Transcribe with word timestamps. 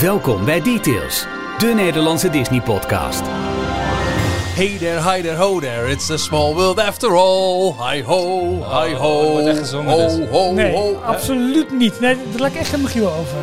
Welkom 0.00 0.44
bij 0.44 0.60
Details, 0.62 1.26
de 1.58 1.66
Nederlandse 1.66 2.30
Disney-podcast. 2.30 3.22
Hey 4.54 4.76
there, 4.78 5.10
hi 5.10 5.22
there, 5.22 5.36
ho 5.36 5.60
there. 5.60 5.90
It's 5.90 6.10
a 6.10 6.16
small 6.16 6.54
world 6.54 6.78
after 6.78 7.10
all. 7.16 7.74
Hi 7.90 8.02
ho, 8.02 8.48
hi 8.50 8.94
ho. 8.94 9.30
wordt 9.30 9.46
echt 9.46 9.58
gezongen 9.58 9.92
ho, 9.92 10.16
dus. 10.16 10.28
ho, 10.28 10.52
Nee, 10.52 10.76
ho. 10.76 11.00
absoluut 11.04 11.78
niet. 11.78 12.00
Nee, 12.00 12.16
daar 12.30 12.40
laat 12.40 12.50
ik 12.50 12.56
echt 12.56 12.68
geen 12.68 12.80
Michiel 12.80 13.06
over. 13.06 13.38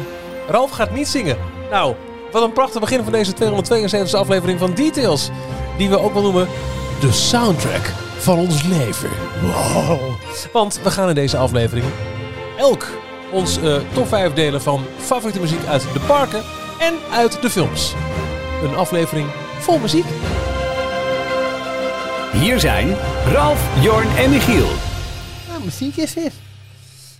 Ralf 0.48 0.72
gaat 0.72 0.92
niet 0.92 1.08
zingen. 1.08 1.38
Nou, 1.72 1.96
wat 2.32 2.44
een 2.44 2.54
prachtig 2.54 2.82
begin 2.82 3.04
van 3.04 3.12
deze 3.12 3.34
272e 3.34 4.12
aflevering 4.16 4.60
van 4.60 4.74
Details. 4.74 5.30
Die 5.78 5.90
we 5.90 6.00
ook 6.00 6.14
wel 6.14 6.24
noemen 6.24 6.48
de 7.00 7.12
soundtrack 7.12 7.94
van 8.18 8.38
ons 8.38 8.64
leven. 8.64 9.10
Wow. 9.42 10.00
Want 10.54 10.80
we 10.84 10.92
gaan 10.92 11.10
in 11.10 11.16
deze 11.16 11.38
aflevering 11.38 11.86
elk 12.58 12.88
ons 13.32 13.58
eh, 13.58 13.76
top 13.94 14.08
5 14.08 14.34
delen 14.34 14.62
van 14.62 14.86
favoriete 14.98 15.40
muziek 15.40 15.66
uit 15.66 15.82
de 15.94 16.00
parken 16.00 16.44
en 16.80 16.94
uit 17.12 17.42
de 17.42 17.50
films. 17.50 17.94
Een 18.64 18.76
aflevering 18.76 19.28
vol 19.60 19.80
muziek. 19.80 20.06
Hier 22.32 22.60
zijn 22.60 22.96
Ralf, 23.32 23.84
Jorn 23.84 24.08
en 24.18 24.30
Michiel. 24.30 24.70
Nou, 25.48 25.64
muziek 25.64 25.96
is 25.96 26.14
dit. 26.14 26.47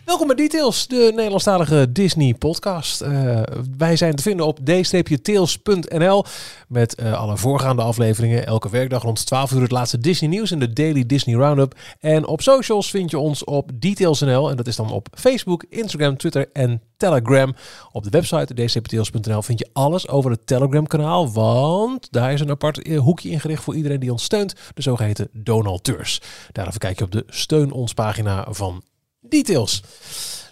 Welkom 0.08 0.28
bij 0.28 0.36
Details, 0.36 0.88
de 0.88 1.12
Nederlandstalige 1.16 1.92
Disney 1.92 2.34
podcast. 2.34 3.02
Eh, 3.02 3.42
wij 3.78 3.96
zijn 3.96 4.16
te 4.16 4.24
vinden 4.24 4.46
op 4.46 4.60
d-tails.nl 4.60 6.24
met 6.68 6.96
eh, 6.96 7.14
alle 7.14 7.38
voorgaande 7.38 7.82
afleveringen. 7.82 8.46
Elke 8.46 8.70
werkdag 8.70 9.02
rond 9.02 9.26
12 9.26 9.52
uur 9.52 9.62
het 9.62 9.72
laatste 9.72 9.98
Disney 9.98 10.30
nieuws 10.30 10.52
en 10.52 10.60
de 10.60 10.74
Daily 10.74 11.06
Disney 11.06 11.36
Roundup. 11.36 11.80
En 12.00 12.28
op 12.28 12.42
socials 12.42 12.90
vind 12.90 13.12
je 13.12 13.20
ons 13.20 13.44
op 13.44 13.72
Details.nl 13.74 14.50
en 14.50 14.56
dat 14.56 14.68
is 14.68 14.76
dan 14.76 14.92
op 14.92 15.08
Facebook, 15.14 15.66
Instagram, 15.70 16.18
Twitter 16.18 16.50
en 16.54 16.82
Telegram. 16.98 17.56
Op 17.92 18.04
de 18.04 18.10
website 18.10 18.54
dcptails.nl 18.54 19.42
vind 19.42 19.60
je 19.60 19.70
alles 19.74 20.08
over 20.08 20.32
het 20.32 20.48
Telegram 20.48 20.88
kanaal, 20.88 21.32
want 21.32 22.08
daar 22.12 22.34
is 22.34 22.42
een 22.42 22.50
apart 22.50 22.82
eh, 22.82 23.00
hoekje 23.00 23.30
ingericht 23.30 23.64
voor 23.64 23.76
iedereen 23.76 24.00
die 24.00 24.12
ons 24.12 24.24
steunt, 24.24 24.56
de 24.74 24.82
zogeheten 24.82 25.30
donateurs. 25.32 26.22
Daarover 26.52 26.80
kijk 26.80 26.98
je 26.98 27.06
op 27.06 27.12
de 27.12 27.24
steun 27.28 27.72
ons 27.72 27.94
pagina 27.94 28.46
van 28.50 28.84
Details. 29.32 29.82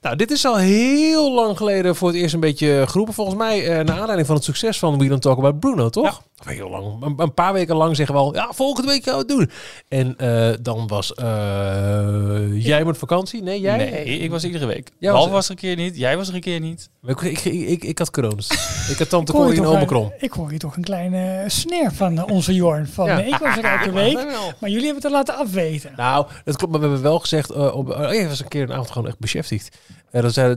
Nou, 0.02 0.16
dit 0.16 0.32
is 0.32 0.46
al 0.46 0.56
heel 0.56 1.34
lang 1.34 1.58
geleden 1.58 1.96
voor 1.96 2.08
het 2.08 2.18
eerst 2.18 2.34
een 2.34 2.40
beetje 2.40 2.84
geroepen. 2.88 3.14
Volgens 3.14 3.38
mij 3.38 3.68
eh, 3.68 3.86
naar 3.86 3.98
aanleiding 3.98 4.28
van 4.28 4.36
het 4.36 4.46
succes 4.46 4.80
van 4.80 4.98
We 4.98 5.08
Don't 5.08 5.22
Talk 5.22 5.38
About 5.38 5.60
Bruno, 5.60 5.90
toch? 5.90 6.08
Of 6.08 6.22
Heel 6.46 6.70
lang. 6.70 7.04
Een, 7.04 7.14
een 7.18 7.34
paar 7.34 7.54
weken 7.54 7.76
lang 7.76 7.96
zeggen 7.96 8.16
we 8.16 8.22
al, 8.22 8.34
ja, 8.36 8.48
volgende 8.54 8.90
week 8.90 9.04
gaan 9.04 9.14
we 9.14 9.20
het 9.20 9.28
doen. 9.28 9.50
En 9.88 10.18
eh, 10.18 10.58
dan 10.62 10.88
was 10.88 11.14
eh, 11.14 12.64
jij 12.66 12.86
met 12.86 12.98
vakantie? 12.98 13.42
Nee, 13.44 13.60
jij? 13.60 13.78
Nee, 13.78 14.06
ik 14.20 14.30
was 14.32 14.44
iedere 14.44 14.66
week. 14.66 14.92
Jij 15.00 15.12
Ralf 15.12 15.30
was- 15.30 15.46
er 15.46 15.52
een 15.52 15.58
keer 15.58 15.76
niet, 15.76 15.98
jij 15.98 16.18
was 16.18 16.28
er 16.28 16.36
een 16.36 16.42
keer 16.42 16.60
niet. 16.60 16.90
Ik, 17.06 17.22
ik, 17.22 17.40
ik, 17.46 17.68
ik, 17.68 17.84
ik 17.84 17.98
had 17.98 18.12
corona. 18.12 18.36
ik 18.92 18.98
had 18.98 19.10
tante 19.10 19.32
Corrie 19.32 19.60
en 19.62 19.68
Omicron. 19.68 20.04
een- 20.06 20.12
Ik 20.20 20.32
hoor 20.32 20.50
hier 20.50 20.60
toch 20.60 20.76
een 20.76 20.84
kleine 20.84 21.44
sneer 21.48 21.92
van 21.94 22.18
eh, 22.18 22.24
onze 22.28 22.54
Jorn. 22.54 22.88
Van, 22.88 23.06
Ja. 23.06 23.16
nee, 23.16 23.26
ik 23.28 23.38
was 23.38 23.58
er 23.58 23.64
elke 23.64 23.92
week, 24.04 24.16
maar 24.60 24.70
jullie 24.70 24.86
hebben 24.86 24.96
het 24.96 25.06
er 25.06 25.12
laten 25.12 25.36
afweten. 25.36 25.92
Nou, 25.96 26.26
dat 26.44 26.56
klopt, 26.58 26.72
maar 26.72 26.82
we 26.82 26.88
hebben 26.88 27.04
wel 27.06 27.20
gezegd, 27.20 27.52
op, 27.72 27.90
oh, 27.90 28.14
je 28.14 28.28
was 28.28 28.40
een 28.40 28.48
keer 28.48 28.62
een 28.64 28.72
avond 28.74 28.92
gewoon 28.92 29.08
echt 29.08 29.18
beschäftigd. 29.28 29.78
Uh, 30.16 30.22
dat 30.22 30.34
zei, 30.34 30.56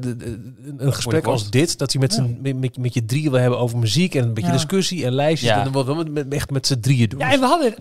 een 0.77 0.93
gesprek 0.95 1.27
als 1.27 1.51
dit, 1.51 1.79
dat 1.79 1.93
hij 1.93 2.01
met, 2.01 2.13
z'n- 2.13 2.39
met, 2.43 2.61
met, 2.61 2.77
met 2.79 2.95
je 2.95 3.05
drieën 3.05 3.31
wil 3.31 3.41
hebben 3.41 3.59
over 3.59 3.79
muziek 3.79 4.15
en 4.15 4.23
een 4.23 4.35
beetje 4.35 4.51
Ja. 4.51 4.57
discussie 4.57 5.05
en 5.05 5.13
lijstjes. 5.13 5.51
Ja. 5.51 5.57
En 5.57 5.65
dan 5.65 5.73
wordt 5.73 5.89
wel 5.89 5.97
met, 5.97 6.13
met, 6.13 6.27
echt 6.35 6.51
met 6.51 6.67
z'n 6.67 6.81
drieën 6.81 7.09
doen. 7.09 7.19
Ja, 7.21 7.33
en 7.33 7.41
we 7.41 7.47
hadden 7.47 7.75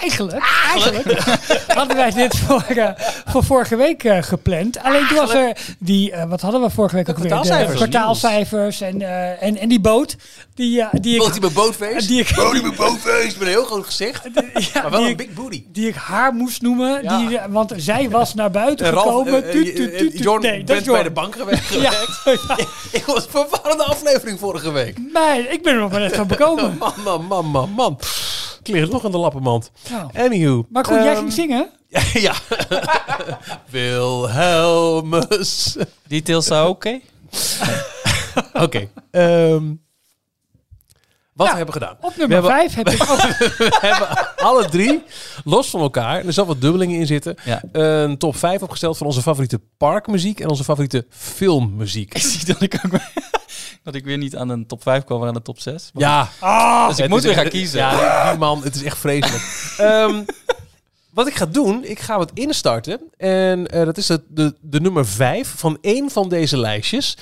eigenlijk, 0.00 0.38
eigenlijk 0.72 1.24
hadden 1.66 1.96
wij 1.96 2.10
dit 2.10 2.36
voor, 2.36 2.62
eh, 2.68 2.88
voor 3.26 3.44
vorige 3.44 3.76
week 3.76 4.04
eh, 4.04 4.22
gepland. 4.22 4.78
Alleen 4.82 5.06
toen 5.06 5.16
was 5.16 5.32
er 5.34 5.56
die, 5.78 6.12
eh, 6.12 6.24
wat 6.28 6.40
hadden 6.40 6.60
we 6.60 6.70
vorige 6.70 6.94
week 6.94 7.06
De 7.06 7.12
ook 7.12 7.18
weer? 7.18 7.30
De 7.66 7.74
kwartaalcijfers. 7.74 8.80
en, 8.80 9.02
eh, 9.02 9.42
en, 9.42 9.56
en 9.58 9.68
die 9.68 9.80
boot. 9.80 10.16
Die, 10.54 10.84
die 10.92 11.12
ik, 11.14 11.18
Boot 11.20 11.32
die 11.32 11.40
met 11.42 11.52
bootfeest? 11.54 12.08
Die 12.08 12.20
ik- 12.20 12.32
Boot 12.34 12.52
die 12.52 12.62
met 12.62 12.76
bootfeest, 12.76 13.38
met 13.38 13.46
een 13.46 13.52
heel 13.52 13.64
groot 13.64 13.84
gezicht. 13.86 14.22
ja, 14.72 14.82
Maar 14.82 14.90
wel 14.90 15.02
een 15.02 15.08
ik- 15.08 15.16
big 15.16 15.32
booty. 15.32 15.64
die 15.72 15.88
ik 15.88 15.94
haar 15.94 16.32
moest 16.34 16.62
noemen. 16.62 17.02
Ja. 17.02 17.18
Die, 17.18 17.38
want 17.48 17.72
zij 17.76 18.10
was 18.10 18.34
naar 18.34 18.50
buiten 18.50 18.86
En 18.86 18.92
Ralf, 18.92 19.04
gekomen. 19.06 19.44
Jorn 20.12 20.42
Nee, 20.42 20.64
dat 20.64 20.66
bent 20.76 20.86
bij 20.86 21.02
de 21.02 21.10
bank 21.10 21.34
gewerkt. 21.38 21.68
Ja, 21.68 21.80
ja. 21.80 21.92
Ik 22.98 23.04
was 23.06 23.24
een 23.24 23.30
verwarrende 23.30 23.84
aflevering 23.84 24.38
vorige 24.38 24.70
week. 24.72 24.98
Nee, 25.12 25.48
ik 25.48 25.62
ben 25.62 25.72
er 25.74 25.80
nog 25.80 25.90
maar 25.90 26.00
net 26.00 26.16
van 26.16 26.26
bekomen. 26.26 26.76
Man, 26.78 26.92
man, 27.04 27.24
man, 27.24 27.46
man, 27.46 27.70
man. 27.70 27.98
Ik 28.62 28.74
lig 28.74 28.90
nog 28.90 29.04
in 29.04 29.10
de 29.10 29.18
lappenmand. 29.18 29.70
Nou. 29.90 30.10
Anywho. 30.14 30.66
Maar 30.68 30.84
goed, 30.84 30.96
jij 30.96 31.10
ehm, 31.10 31.18
ging 31.18 31.32
zingen. 31.32 31.70
Ja. 32.12 32.34
Wilhelmus. 33.70 35.76
Details 36.06 36.46
zou 36.46 36.68
oké? 36.68 37.00
Oké. 38.52 38.88
ehm, 39.10 39.64
wat 41.38 41.46
Ja. 41.46 41.52
we 41.52 41.56
hebben 41.56 41.74
gedaan. 41.74 41.96
Op 42.00 42.16
nummer 42.16 42.42
we 42.42 42.48
hebben- 42.52 42.70
5 42.70 42.74
heb 42.74 42.88
ik 42.88 43.10
ook... 43.10 43.20
We 43.70 43.78
hebben 43.80 44.36
alle 44.36 44.68
drie, 44.68 45.02
los 45.44 45.70
van 45.70 45.80
elkaar, 45.80 46.24
er 46.26 46.32
zal 46.32 46.46
wat 46.46 46.60
dubbelingen 46.60 47.00
in 47.00 47.06
zitten, 47.06 47.34
Ja. 47.44 47.62
een 47.72 48.18
top 48.18 48.36
5 48.36 48.62
opgesteld 48.62 48.96
van 48.98 49.06
onze 49.06 49.22
favoriete 49.22 49.60
parkmuziek 49.76 50.40
en 50.40 50.48
onze 50.48 50.64
favoriete 50.64 51.06
filmmuziek. 51.10 52.14
Ik 52.14 52.22
zie 52.22 52.44
dat 52.44 52.60
ik 52.62 52.80
ook 52.86 53.00
dat 53.84 53.94
ik 53.94 54.04
weer 54.04 54.18
niet 54.18 54.36
aan 54.36 54.48
een 54.48 54.66
top 54.66 54.82
5 54.82 55.04
kwam, 55.04 55.18
maar 55.18 55.28
aan 55.28 55.34
de 55.34 55.42
top 55.42 55.60
6. 55.60 55.90
Maar 55.92 56.02
Ja, 56.02 56.22
goed, 56.24 56.88
dus 56.88 56.96
ik 56.96 57.02
het 57.02 57.08
moet 57.08 57.18
is 57.18 57.24
weer 57.24 57.32
echt- 57.32 57.42
gaan 57.42 57.50
kiezen. 57.50 57.78
Ja, 57.78 58.30
die 58.30 58.38
man, 58.38 58.62
het 58.62 58.74
is 58.74 58.82
echt 58.82 58.98
vreselijk. 58.98 59.74
Ehm, 59.78 60.22
wat 61.18 61.26
ik 61.26 61.34
ga 61.34 61.46
doen, 61.46 61.84
ik 61.84 62.00
ga 62.00 62.18
wat 62.18 62.30
instarten. 62.34 63.00
En 63.16 63.66
eh, 63.66 63.84
dat 63.84 63.96
is 63.96 64.08
het, 64.08 64.22
de, 64.28 64.54
de 64.60 64.80
nummer 64.80 65.06
5 65.06 65.54
van 65.56 65.78
één 65.80 66.10
van 66.10 66.28
deze 66.28 66.58
lijstjes. 66.58 67.16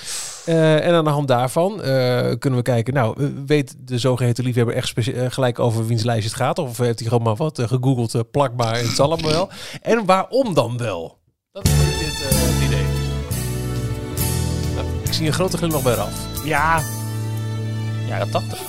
Eh, 0.44 0.86
en 0.86 0.94
aan 0.94 1.04
de 1.04 1.10
hand 1.10 1.28
daarvan 1.28 1.82
eh, 1.82 2.32
kunnen 2.38 2.58
we 2.58 2.62
kijken. 2.62 2.94
Nou, 2.94 3.32
weet 3.46 3.74
de 3.78 3.98
zogeheten 3.98 4.44
liefhebber 4.44 4.74
echt 4.74 4.92
gelijk 5.28 5.58
over 5.58 5.86
wiens 5.86 6.02
lijstje 6.02 6.28
het 6.28 6.38
gaat? 6.38 6.58
Of 6.58 6.78
heeft 6.78 6.98
hij 6.98 7.08
gewoon 7.08 7.22
maar 7.22 7.36
wat 7.36 7.62
gegoogeld, 7.66 8.30
plakbaar 8.30 8.74
en 8.74 8.86
het 8.86 8.96
zal 8.96 9.12
allemaal 9.12 9.30
wel? 9.30 9.48
En 9.82 10.04
waarom 10.04 10.54
dan 10.54 10.76
wel? 10.76 11.18
Dat 11.52 11.64
is 11.64 11.72
dit 11.98 12.30
eh, 12.30 12.38
het 12.38 12.64
idee. 12.64 12.86
Nou, 14.74 14.86
ik 15.04 15.12
zie 15.12 15.26
een 15.26 15.32
grote 15.32 15.56
glimlach 15.56 15.82
bij 15.82 15.94
Ralf. 15.94 16.44
Ja, 16.44 16.82
Jaren 18.08 18.30
80. 18.30 18.60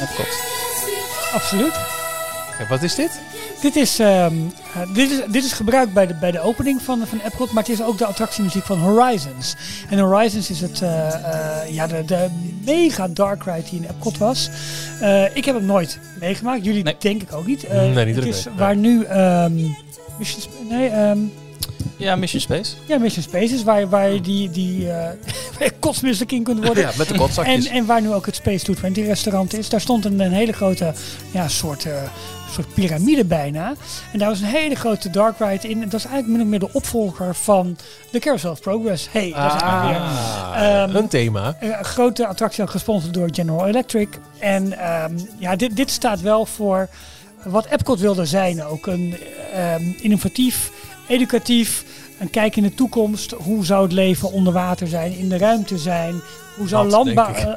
Epcot. 0.00 0.65
Absoluut. 1.32 1.72
Wat 2.68 2.82
is 2.82 2.94
dit? 2.94 3.20
Dit 3.60 3.76
is, 3.76 3.98
ehm, 3.98 4.34
eh, 4.74 4.94
dit 4.94 5.10
is, 5.10 5.20
dit 5.30 5.44
is 5.44 5.52
gebruikt 5.52 5.92
bij 5.92 6.06
de, 6.06 6.14
bij 6.14 6.30
de 6.30 6.40
opening 6.40 6.82
van, 6.82 7.06
van 7.06 7.20
Epcot, 7.24 7.52
maar 7.52 7.62
het 7.62 7.72
is 7.72 7.82
ook 7.82 7.98
de 7.98 8.06
attractiemuziek 8.06 8.64
van 8.64 8.78
Horizons. 8.78 9.54
En 9.90 9.98
Horizons 9.98 10.50
is 10.50 10.60
het, 10.60 10.82
eh, 10.82 11.14
eh, 11.14 11.74
ja, 11.74 11.86
de, 11.86 12.04
de 12.04 12.28
mega 12.64 13.08
dark 13.08 13.44
ride 13.44 13.62
die 13.70 13.80
in 13.80 13.88
Epcot 13.90 14.18
was. 14.18 14.50
Ik 15.34 15.44
heb 15.44 15.54
hem 15.54 15.64
nooit 15.64 15.98
meegemaakt, 16.20 16.64
jullie 16.64 16.82
Nee. 16.82 16.96
denk 16.98 17.22
ik 17.22 17.32
ook 17.32 17.46
niet. 17.46 17.68
Nee, 17.72 18.04
niet 18.04 18.16
het 18.16 18.24
is 18.24 18.46
waar 18.56 18.76
nu 18.76 19.06
Sp- 20.20 20.50
nee, 20.68 20.88
ehm, 20.88 21.18
Ja, 21.96 22.16
Mission 22.16 22.40
Space. 22.40 22.74
ja, 22.86 22.98
Mission 22.98 23.22
Space 23.22 23.54
is, 23.54 23.62
waar, 23.62 23.88
waar 23.88 24.10
je 24.10 24.20
die, 24.20 24.50
die 24.50 24.90
eh, 24.90 24.94
waar 25.58 25.64
je 25.64 25.72
kotsmisselijk 25.78 26.32
in 26.32 26.42
kunt 26.42 26.64
worden. 26.64 26.82
Ja, 26.82 26.90
met 26.98 27.08
de 27.08 27.14
kotzakjes. 27.14 27.66
En, 27.66 27.72
en 27.74 27.86
waar 27.86 28.00
nu 28.02 28.12
ook 28.12 28.26
het 28.26 28.34
Space 28.34 28.64
220 28.64 29.04
restaurant 29.06 29.58
is, 29.58 29.68
daar 29.68 29.80
stond 29.80 30.04
een, 30.04 30.20
een 30.20 30.32
hele 30.32 30.52
grote 30.52 30.92
ja, 31.30 31.48
soort, 31.48 31.84
eh, 31.84 31.92
soort 32.52 32.74
piramide 32.74 33.24
bijna. 33.24 33.74
En 34.12 34.18
daar 34.18 34.28
was 34.28 34.40
een 34.40 34.46
hele 34.46 34.74
grote 34.74 35.10
dark 35.10 35.38
ride 35.38 35.68
in. 35.68 35.82
En 35.82 35.88
dat 35.88 36.00
is 36.00 36.06
eigenlijk 36.06 36.26
min 36.36 36.40
of 36.42 36.48
meer 36.48 36.58
de 36.58 36.72
opvolger 36.72 37.34
van 37.34 37.76
de 38.10 38.18
Carousel 38.18 38.50
of 38.50 38.60
Progress. 38.60 39.08
Hey, 39.10 39.32
daar 39.32 39.60
zijn 39.60 39.80
we 39.80 39.86
weer. 39.86 39.96
Ah, 39.96 40.82
Ehm, 40.82 40.96
een 40.96 41.08
thema. 41.08 41.56
Een 41.60 41.84
grote 41.84 42.26
attractie 42.26 42.66
gesponsord 42.66 43.14
door 43.14 43.28
General 43.32 43.66
Electric. 43.66 44.08
En 44.38 44.78
ehm, 44.78 45.12
ja, 45.38 45.56
dit, 45.56 45.76
dit 45.76 45.90
staat 45.90 46.20
wel 46.20 46.46
voor 46.46 46.88
wat 47.44 47.66
Epcot 47.66 48.00
wilde 48.00 48.24
zijn 48.24 48.64
ook. 48.64 48.86
Een 48.86 49.16
ehm, 49.52 49.82
innovatief, 50.00 50.70
educatief, 51.06 51.84
een 52.18 52.30
kijk 52.30 52.56
in 52.56 52.62
de 52.62 52.74
toekomst. 52.74 53.30
Hoe 53.30 53.64
zou 53.64 53.82
het 53.82 53.92
leven 53.92 54.32
onder 54.32 54.52
water 54.52 54.86
zijn, 54.86 55.16
in 55.16 55.28
de 55.28 55.38
ruimte 55.38 55.78
zijn? 55.78 56.20
Hoe 56.56 56.68
zou, 56.68 56.88
landbouw, 56.88 57.34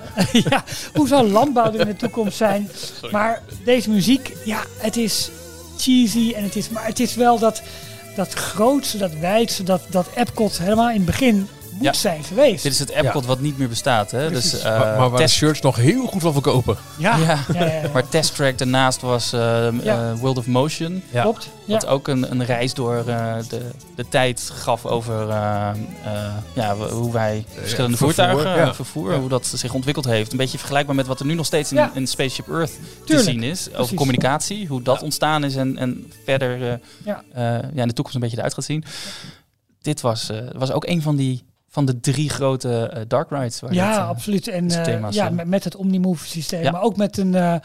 ja, 0.49 0.63
hoe 0.93 1.07
zou 1.07 1.29
landbouw 1.29 1.73
er 1.73 1.79
in 1.79 1.87
de 1.87 1.95
toekomst 1.95 2.37
zijn? 2.37 2.69
Maar 3.11 3.41
deze 3.63 3.89
muziek, 3.89 4.33
ja, 4.45 4.63
het 4.77 4.97
is 4.97 5.29
cheesy 5.77 6.33
en 6.35 6.43
het 6.43 6.55
is, 6.55 6.69
maar 6.69 6.85
het 6.85 6.99
is 6.99 7.15
wel 7.15 7.39
dat, 7.39 7.61
dat 8.15 8.33
grootste, 8.33 8.97
dat 8.97 9.13
wijdste, 9.19 9.63
dat, 9.63 9.81
dat 9.89 10.07
Epcot 10.15 10.57
helemaal 10.57 10.89
in 10.89 10.95
het 10.95 11.05
begin 11.05 11.47
moet 11.79 11.87
Ja. 11.87 11.93
zijn 11.93 12.23
geweest. 12.23 12.63
Dit 12.63 12.71
is 12.71 12.79
het 12.79 12.89
Epcot 12.89 13.25
wat 13.25 13.39
niet 13.39 13.57
meer 13.57 13.69
bestaat. 13.69 14.11
Hè? 14.11 14.29
Dus, 14.31 14.53
eh, 14.59 14.63
maar, 14.63 14.79
maar 14.97 15.09
waar 15.09 15.19
test, 15.19 15.33
de 15.33 15.37
shirts 15.39 15.61
nog 15.61 15.75
heel 15.75 16.05
goed 16.05 16.21
van 16.21 16.33
verkopen. 16.33 16.77
ja, 16.97 17.17
Ja. 17.17 17.39
ja, 17.53 17.65
ja, 17.65 17.81
ja. 17.81 17.89
maar 17.93 18.09
Test 18.09 18.35
Track 18.35 18.57
daarnaast 18.57 19.01
was 19.01 19.33
eh, 19.33 19.39
Ja. 19.83 20.11
eh, 20.11 20.19
World 20.19 20.37
of 20.37 20.47
Motion. 20.47 21.03
Ja. 21.11 21.21
klopt. 21.21 21.49
Ja. 21.65 21.73
Wat 21.73 21.85
ook 21.85 22.07
een, 22.07 22.31
een 22.31 22.45
reis 22.45 22.73
door 22.73 22.97
eh, 23.07 23.35
de, 23.49 23.69
de 23.95 24.05
tijd 24.09 24.49
gaf 24.53 24.85
over 24.85 25.29
eh, 25.29 25.69
eh, 26.05 26.33
ja, 26.53 26.75
hoe 26.75 27.11
wij 27.11 27.45
verschillende 27.53 27.97
vervoer, 27.97 28.13
voertuigen, 28.25 28.65
ja. 28.65 28.73
vervoer, 28.73 29.11
Ja. 29.11 29.19
hoe 29.19 29.29
dat 29.29 29.45
zich 29.45 29.73
ontwikkeld 29.73 30.05
heeft. 30.05 30.31
Een 30.31 30.37
beetje 30.37 30.57
vergelijkbaar 30.57 30.95
met 30.95 31.07
wat 31.07 31.19
er 31.19 31.25
nu 31.25 31.33
nog 31.33 31.45
steeds 31.45 31.71
in, 31.71 31.77
Ja. 31.77 31.91
in 31.93 32.07
Spaceship 32.07 32.47
Earth 32.49 32.71
Tuurlijk, 33.05 33.27
te 33.27 33.31
zien 33.33 33.43
is. 33.43 33.59
Over 33.67 33.75
precies. 33.75 33.95
communicatie, 33.97 34.67
hoe 34.67 34.81
dat 34.81 35.01
ontstaan 35.01 35.43
is 35.43 35.55
en, 35.55 35.77
en 35.77 36.11
verder 36.25 36.69
eh, 36.71 36.77
Ja. 37.05 37.23
ja, 37.73 37.81
in 37.81 37.87
de 37.87 37.93
toekomst 37.93 38.13
een 38.15 38.21
beetje 38.21 38.37
eruit 38.37 38.53
gaat 38.53 38.63
zien. 38.65 38.83
Dit 39.81 40.01
was, 40.01 40.29
eh, 40.29 40.37
was 40.57 40.71
ook 40.71 40.85
een 40.85 41.01
van 41.01 41.15
die 41.15 41.43
van 41.71 41.85
de 41.85 41.99
drie 41.99 42.29
grote 42.29 42.87
eh, 42.93 43.01
dark 43.07 43.29
rides. 43.29 43.59
Waar 43.59 43.73
Ja, 43.73 43.89
dit, 43.89 43.97
eh, 43.99 44.07
absoluut. 44.07 44.47
En 44.47 44.69
eh, 44.71 44.81
thema's 44.83 45.15
ja, 45.15 45.29
met, 45.29 45.47
met 45.47 45.63
het 45.63 45.75
Omnimove 45.75 46.27
systeem, 46.27 46.63
Ja. 46.63 46.71
maar 46.71 46.81
ook 46.81 46.97
met 46.97 47.17
een, 47.17 47.35
eh, 47.35 47.55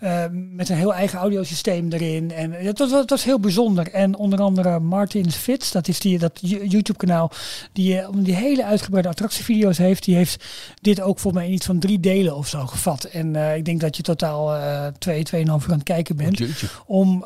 eh, 0.00 0.30
met 0.32 0.68
een 0.68 0.76
heel 0.76 0.94
eigen 0.94 1.18
audiosysteem 1.18 1.92
erin. 1.92 2.30
En 2.32 2.52
het 2.52 2.78
was, 2.78 2.90
het 2.90 3.10
was 3.10 3.24
heel 3.24 3.40
bijzonder. 3.40 3.92
En 3.92 4.16
onder 4.16 4.40
andere 4.40 4.80
Martin's 4.80 5.36
Fits, 5.36 5.72
dat 5.72 5.88
is 5.88 6.00
die, 6.00 6.18
dat 6.18 6.38
Yo- 6.42 6.64
YouTube-kanaal, 6.64 7.30
die, 7.72 7.98
eh, 8.00 8.08
die 8.16 8.34
hele 8.34 8.64
uitgebreide 8.64 9.08
attractievideo's 9.08 9.78
heeft. 9.78 10.04
Die 10.04 10.16
heeft 10.16 10.44
dit 10.80 11.00
ook 11.00 11.18
voor 11.18 11.32
mij 11.32 11.46
in 11.46 11.52
iets 11.52 11.66
van 11.66 11.78
drie 11.78 12.00
delen 12.00 12.36
of 12.36 12.48
zo 12.48 12.66
gevat. 12.66 13.04
En 13.04 13.36
eh, 13.36 13.56
ik 13.56 13.64
denk 13.64 13.80
dat 13.80 13.96
je 13.96 14.02
totaal 14.02 14.54
eh 14.54 14.86
twee, 14.98 15.22
tweeënhalf 15.24 15.64
uur 15.64 15.70
aan 15.70 15.74
het 15.78 15.86
kijken 15.86 16.16
bent 16.16 16.38
Jeetje. 16.38 16.66
om 16.86 17.24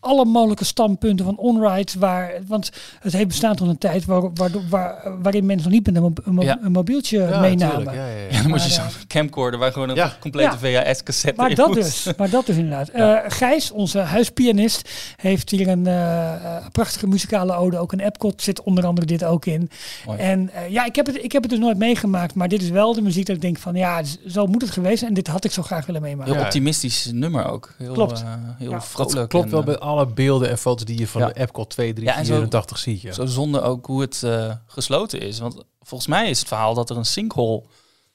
alle 0.00 0.24
mogelijke 0.24 0.64
standpunten 0.64 1.24
van 1.24 1.36
onride, 1.36 1.92
waar, 1.98 2.32
want 2.46 2.70
het 3.00 3.12
heeft 3.12 3.28
bestaan 3.28 3.56
tot 3.56 3.68
een 3.68 3.78
tijd 3.78 4.04
waar, 4.04 4.32
waardoor- 4.34 4.62
waar, 4.68 5.12
waarin 5.22 5.46
mensen 5.46 5.70
nog 5.70 5.78
niet 5.78 5.86
met 5.86 5.96
een, 5.96 6.02
mo- 6.02 6.12
een, 6.24 6.34
mo- 6.34 6.42
Ja. 6.42 6.58
een 6.62 6.72
mobieltje 6.72 7.18
Ja, 7.18 7.40
meenamen. 7.40 7.84
ja, 7.84 7.92
ja, 7.92 8.06
ja. 8.06 8.26
Ja, 8.30 8.40
dan 8.42 8.50
moest 8.50 8.64
je 8.64 8.70
zo'n 8.70 8.84
camcorder 9.06 9.60
waar 9.60 9.72
gewoon 9.72 9.88
een 9.88 9.94
Ja. 9.94 10.12
complete 10.20 10.50
Ja. 10.50 10.82
VHS-cassette 10.82 11.40
Maar 11.40 11.50
in 11.50 11.56
dat 11.56 11.72
dus, 11.74 12.08
maar 12.16 12.30
dat 12.30 12.46
dus 12.46 12.56
inderdaad. 12.56 12.88
Eh, 12.88 13.16
Gijs, 13.28 13.70
onze 13.70 13.98
huispianist, 13.98 14.90
heeft 15.16 15.50
hier 15.50 15.68
een 15.68 15.86
eh, 15.86 16.66
prachtige 16.72 17.06
muzikale 17.06 17.52
ode. 17.54 17.78
Ook 17.78 17.92
een 17.92 18.00
Epcot 18.00 18.42
zit 18.42 18.62
onder 18.62 18.86
andere 18.86 19.06
dit 19.06 19.24
ook 19.24 19.46
in. 19.46 19.70
Mooi. 20.06 20.18
En 20.18 20.50
eh, 20.54 20.68
ja, 20.70 20.84
ik 20.84 20.96
heb, 20.96 21.06
het, 21.06 21.24
ik 21.24 21.32
heb 21.32 21.42
het 21.42 21.50
dus 21.50 21.60
nooit 21.60 21.78
meegemaakt, 21.78 22.34
maar 22.34 22.48
dit 22.48 22.62
is 22.62 22.70
wel 22.70 22.94
de 22.94 23.02
muziek 23.02 23.26
dat 23.26 23.36
ik 23.36 23.42
denk 23.42 23.58
van 23.58 23.74
ja, 23.74 24.02
zo 24.28 24.46
moet 24.46 24.62
het 24.62 24.70
geweest. 24.70 25.02
En 25.02 25.14
dit 25.14 25.26
had 25.26 25.44
ik 25.44 25.52
zo 25.52 25.62
graag 25.62 25.86
willen 25.86 26.02
meemaken. 26.02 26.30
Heel 26.32 26.40
Ja. 26.40 26.46
optimistisch 26.46 27.10
nummer 27.12 27.50
ook. 27.50 27.74
Heel, 27.78 27.92
Klopt. 27.92 28.20
eh, 28.22 28.28
heel 28.58 28.70
Ja. 28.70 28.80
vrolijk. 28.82 29.14
Dat 29.14 29.26
klopt 29.28 29.44
en, 29.44 29.50
wel 29.50 29.62
bij 29.62 29.78
alle 29.88 30.06
beelden 30.06 30.48
en 30.50 30.58
foto's 30.58 30.84
die 30.84 30.98
je 30.98 31.08
van 31.08 31.20
Ja. 31.20 31.26
de 31.26 31.34
Epcot 31.40 31.70
2, 31.70 31.92
3, 31.92 32.06
Ja, 32.06 32.16
en 32.16 32.24
zo- 32.26 32.32
84 32.34 32.78
ziet. 32.78 33.00
Ja. 33.00 33.12
Zo 33.12 33.26
zonde 33.26 33.60
ook 33.60 33.86
hoe 33.86 34.00
het 34.00 34.22
eh, 34.22 34.52
gesloten 34.66 35.20
is. 35.20 35.38
Want 35.38 35.62
volgens 35.82 36.08
mij 36.10 36.30
is 36.30 36.38
het 36.38 36.48
verhaal 36.48 36.74
dat 36.74 36.90
er 36.90 36.96
een 36.96 37.04
sinkhole 37.04 37.62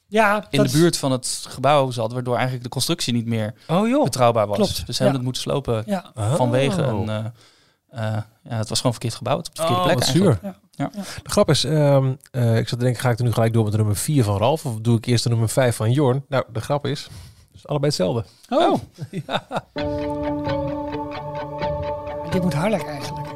Ja, 0.08 0.48
in 0.50 0.64
de 0.64 0.70
buurt 0.72 0.98
van 0.98 1.12
het 1.12 1.46
gebouw 1.50 1.92
zat, 1.92 2.12
waardoor 2.14 2.34
eigenlijk 2.34 2.64
de 2.64 2.70
constructie 2.70 3.14
niet 3.14 3.26
meer 3.26 3.54
Oh 3.68 3.88
joh. 3.88 4.04
betrouwbaar 4.04 4.48
was. 4.48 4.56
Klopt, 4.58 4.86
Dus 4.86 4.96
ze 4.96 5.04
ja. 5.04 5.10
hebben 5.10 5.14
het 5.16 5.24
moeten 5.24 5.42
slopen 5.42 5.84
Ja, 5.86 6.12
vanwege 6.16 6.82
Oh. 6.94 7.00
een... 7.02 7.10
eh, 7.10 7.26
eh, 8.08 8.22
ja, 8.44 8.58
het 8.58 8.70
was 8.70 8.78
gewoon 8.78 8.92
verkeerd 8.92 9.16
gebouwd 9.16 9.48
op 9.48 9.56
de 9.56 9.62
verkeerde 9.62 9.90
Oh, 9.90 9.96
plek 9.96 10.04
zuur. 10.04 10.40
Ja. 10.44 10.56
Ja. 10.72 10.90
De 11.24 11.30
grap 11.30 11.50
is, 11.50 11.64
ehm, 11.64 12.14
eh, 12.32 12.58
ik 12.58 12.68
zat 12.68 12.80
te 12.80 12.86
denken, 12.86 13.02
ga 13.02 13.10
ik 13.10 13.18
er 13.18 13.24
nu 13.24 13.32
gelijk 13.32 13.54
door 13.54 13.64
met 13.64 13.72
de 13.72 13.78
nummer 13.78 13.96
4 13.96 14.24
van 14.24 14.38
Ralf? 14.38 14.66
Of 14.66 14.76
doe 14.82 14.98
ik 14.98 15.06
eerst 15.06 15.24
de 15.24 15.30
nummer 15.30 15.50
5 15.50 15.76
van 15.76 15.92
Jorn? 15.92 16.26
Nou, 16.28 16.44
de 16.54 16.62
grap 16.62 16.86
is, 16.86 17.04
het 17.04 17.12
is 17.54 17.68
allebei 17.68 17.88
hetzelfde. 17.92 18.26
Oh. 18.50 18.80
Dit 22.34 22.42
moet 22.44 22.54
harder 22.54 22.86
eigenlijk. 22.88 23.28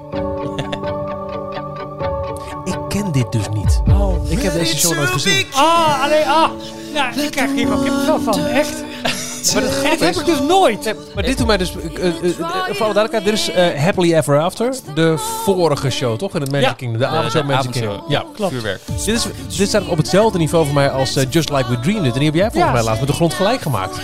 Ik 2.65 2.77
ken 2.89 3.11
dit 3.11 3.31
dus 3.31 3.49
niet. 3.53 3.81
Oh. 3.87 4.31
Ik 4.31 4.41
heb 4.41 4.53
deze 4.53 4.77
show 4.77 4.95
nooit 4.95 5.09
gezien. 5.09 5.45
Ah, 5.53 6.03
alleen 6.03 6.25
ah. 6.27 6.49
Ja, 6.93 7.13
ik 7.15 7.31
krijg 7.31 7.51
hier 7.53 7.69
wel 8.05 8.19
van, 8.19 8.45
echt. 8.45 8.73
Maar 9.53 9.61
dat 9.63 9.71
heb 9.83 10.15
ik 10.15 10.25
dus 10.25 10.39
nooit. 10.39 10.95
maar 11.15 11.23
dit 11.23 11.37
doet 11.37 11.47
mij 11.47 11.57
dus, 11.57 11.75
eh, 11.75 12.05
eh, 12.07 12.07
eh, 12.07 12.35
voor 12.69 12.85
alle 12.85 12.93
duidelijkheid, 12.93 13.23
dit 13.23 13.33
is 13.33 13.49
eh, 13.51 13.83
Happily 13.83 14.13
Ever 14.13 14.39
After. 14.41 14.75
De 14.95 15.17
vorige 15.43 15.89
show, 15.89 16.17
toch? 16.17 16.35
In 16.35 16.41
het 16.41 16.51
Magic 16.51 16.67
Ja. 16.67 16.73
Kingdom. 16.73 16.99
De 16.99 17.05
avondshow 17.07 17.43
Magic 17.43 17.59
avondshow. 17.59 17.89
Kingdom. 17.89 18.11
Ja. 18.11 18.23
Klopt. 18.35 18.51
Vuurwerk. 18.51 18.79
Dit, 19.05 19.07
is, 19.07 19.25
dit 19.57 19.67
staat 19.67 19.87
op 19.87 19.97
hetzelfde 19.97 20.37
niveau 20.37 20.65
voor 20.65 20.73
mij 20.73 20.89
als 20.89 21.15
eh, 21.15 21.23
Just 21.29 21.49
Like 21.49 21.69
We 21.69 21.79
Dreamed 21.79 22.05
It. 22.05 22.13
En 22.13 22.17
die 22.19 22.25
heb 22.25 22.35
jij 22.35 22.51
volgens 22.51 22.63
Ja. 22.65 22.71
mij 22.71 22.83
laatst 22.83 22.99
met 22.99 23.09
de 23.09 23.15
grond 23.15 23.33
gelijk 23.33 23.61
gemaakt. 23.61 23.97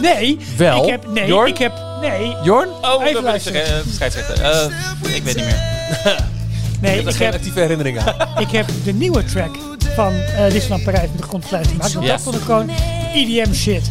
Nee. 0.00 0.38
Wel. 0.56 0.82
Ik 0.82 0.90
heb, 0.90 1.06
nee, 1.06 1.26
Jorn? 1.26 1.48
ik 1.48 1.58
heb, 1.58 1.72
nee, 2.00 2.36
Jorn? 2.42 2.68
Oh, 2.68 2.74
Even 2.82 2.98
dat 2.98 3.00
wil 3.02 3.16
ik 3.16 3.22
luisteren. 3.22 3.66
zeggen. 3.66 3.84
eh, 3.86 3.92
scheidsrechter. 3.94 4.40
Eh, 4.42 5.14
ik 5.16 5.22
weet 5.22 5.36
niet 5.36 5.44
meer. 5.44 5.58
nee, 6.80 6.98
Ik 6.98 7.04
heb 7.04 7.08
ik 7.08 7.14
geen 7.16 7.26
heb, 7.26 7.34
actieve 7.34 7.60
herinnering 7.60 7.98
aan. 7.98 8.14
ik 8.44 8.50
heb 8.50 8.66
de 8.84 8.92
nieuwe 8.92 9.24
track 9.24 9.50
van 9.94 10.12
eh 10.12 10.50
Disneyland 10.50 10.84
Parijs 10.84 11.08
met 11.08 11.16
de 11.18 11.22
grondgeluid 11.22 11.66
gemaakt. 11.66 11.92
Want 11.92 12.06
Ja. 12.06 12.12
dat 12.12 12.20
vond 12.22 12.36
ik 12.36 12.42
gewoon 12.42 12.70
EDM 13.14 13.52
shit. 13.52 13.88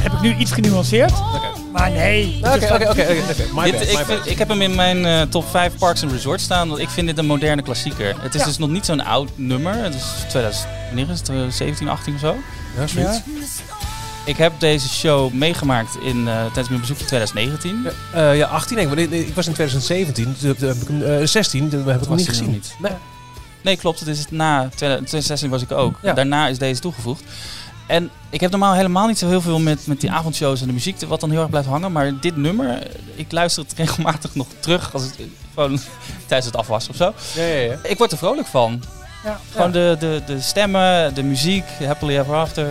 Heb 0.00 0.12
ik 0.12 0.20
nu 0.20 0.34
iets 0.36 0.50
genuanceerd. 0.52 1.12
Maar 1.72 1.90
nee. 1.90 2.36
Oké, 2.38 2.48
oké, 2.48 2.64
oké. 2.74 2.82
oké, 2.82 2.90
oké. 2.90 3.44
My 3.54 3.62
Dit- 3.64 3.72
bad, 3.72 3.82
ik, 3.82 3.98
my 3.98 4.04
vind- 4.04 4.06
bad. 4.18 4.26
ik 4.30 4.38
heb 4.38 4.48
hem 4.48 4.62
in 4.62 4.74
mijn 4.74 5.06
eh, 5.06 5.22
top 5.22 5.48
5 5.50 5.72
Parks 5.78 6.02
and 6.02 6.12
Resorts 6.12 6.44
staan, 6.44 6.68
want 6.68 6.80
ik 6.80 6.88
vind 6.88 7.06
dit 7.06 7.18
een 7.18 7.26
moderne 7.26 7.62
klassieker. 7.62 8.14
Het 8.20 8.34
is 8.34 8.40
Ja. 8.40 8.46
dus 8.46 8.58
nog 8.58 8.68
niet 8.68 8.84
zo'n 8.84 9.04
oud 9.04 9.28
nummer. 9.34 9.74
Het 9.74 9.94
is 9.94 10.02
2000, 10.28 10.66
wanneer 10.86 11.10
is 11.10 11.18
het? 11.18 11.28
Eh, 11.28 11.36
17, 11.50 11.88
18 11.88 12.14
of 12.14 12.20
zo. 12.20 12.36
Ja, 12.78 12.86
zoiets. 12.86 13.20
Ik 14.28 14.36
heb 14.36 14.52
deze 14.58 14.88
show 14.88 15.32
meegemaakt 15.32 15.96
in, 16.02 16.28
eh, 16.28 16.44
tijdens 16.44 16.68
mijn 16.68 16.80
bezoek 16.80 16.98
in 16.98 17.06
2019. 17.06 17.86
Eh, 18.12 18.36
ja, 18.36 18.46
18 18.46 18.76
denk 18.76 18.90
ik. 18.90 18.94
Maar 18.94 19.18
ik 19.18 19.34
was 19.34 19.46
in 19.46 19.52
2017. 19.52 20.36
Dus 20.38 20.60
heb 20.60 20.76
ik 20.76 20.88
hem, 20.88 21.02
eh, 21.02 21.26
16. 21.26 21.68
Dat 21.68 21.84
heb 21.84 21.94
ik 21.94 22.00
hem 22.00 22.08
Was 22.08 22.18
niet 22.18 22.26
nog 22.26 22.36
gezien. 22.36 22.50
niet? 22.50 22.74
Nee. 22.78 22.92
Nee, 23.62 23.76
klopt. 23.76 24.00
Het 24.00 24.08
is 24.08 24.24
na 24.30 24.68
2016 24.74 25.50
was 25.50 25.62
ik 25.62 25.72
ook. 25.72 25.98
Ja. 26.02 26.12
Daarna 26.12 26.48
is 26.48 26.58
deze 26.58 26.80
toegevoegd. 26.80 27.22
En 27.86 28.10
ik 28.30 28.40
heb 28.40 28.50
normaal 28.50 28.74
helemaal 28.74 29.06
niet 29.06 29.18
zo 29.18 29.28
heel 29.28 29.40
veel 29.40 29.58
met, 29.58 29.86
met 29.86 30.00
die 30.00 30.10
avondshows 30.10 30.60
en 30.60 30.66
de 30.66 30.72
muziek, 30.72 31.00
wat 31.00 31.20
dan 31.20 31.30
heel 31.30 31.40
erg 31.40 31.50
blijft 31.50 31.68
hangen. 31.68 31.92
Maar 31.92 32.20
dit 32.20 32.36
nummer, 32.36 32.68
eh, 32.68 32.90
ik 33.14 33.32
luister 33.32 33.62
het 33.62 33.72
regelmatig 33.82 34.34
nog 34.34 34.46
terug 34.60 34.92
als 34.92 35.02
het 35.02 35.16
eh, 35.18 35.24
gewoon 35.54 35.78
tijdens 36.26 36.46
het 36.46 36.56
afwas 36.56 36.88
of 36.88 36.96
zo. 36.96 37.14
Ja, 37.34 37.42
ja, 37.44 37.60
ja. 37.60 37.78
Ik 37.82 37.98
word 37.98 38.12
er 38.12 38.18
vrolijk 38.18 38.46
van. 38.46 38.82
Ja. 39.24 39.40
Gewoon 39.52 39.70
de, 39.70 39.96
de, 39.98 40.22
de 40.26 40.40
stemmen, 40.40 41.14
de 41.14 41.22
muziek, 41.22 41.64
Happily 41.84 42.18
Ever 42.18 42.34
After. 42.34 42.66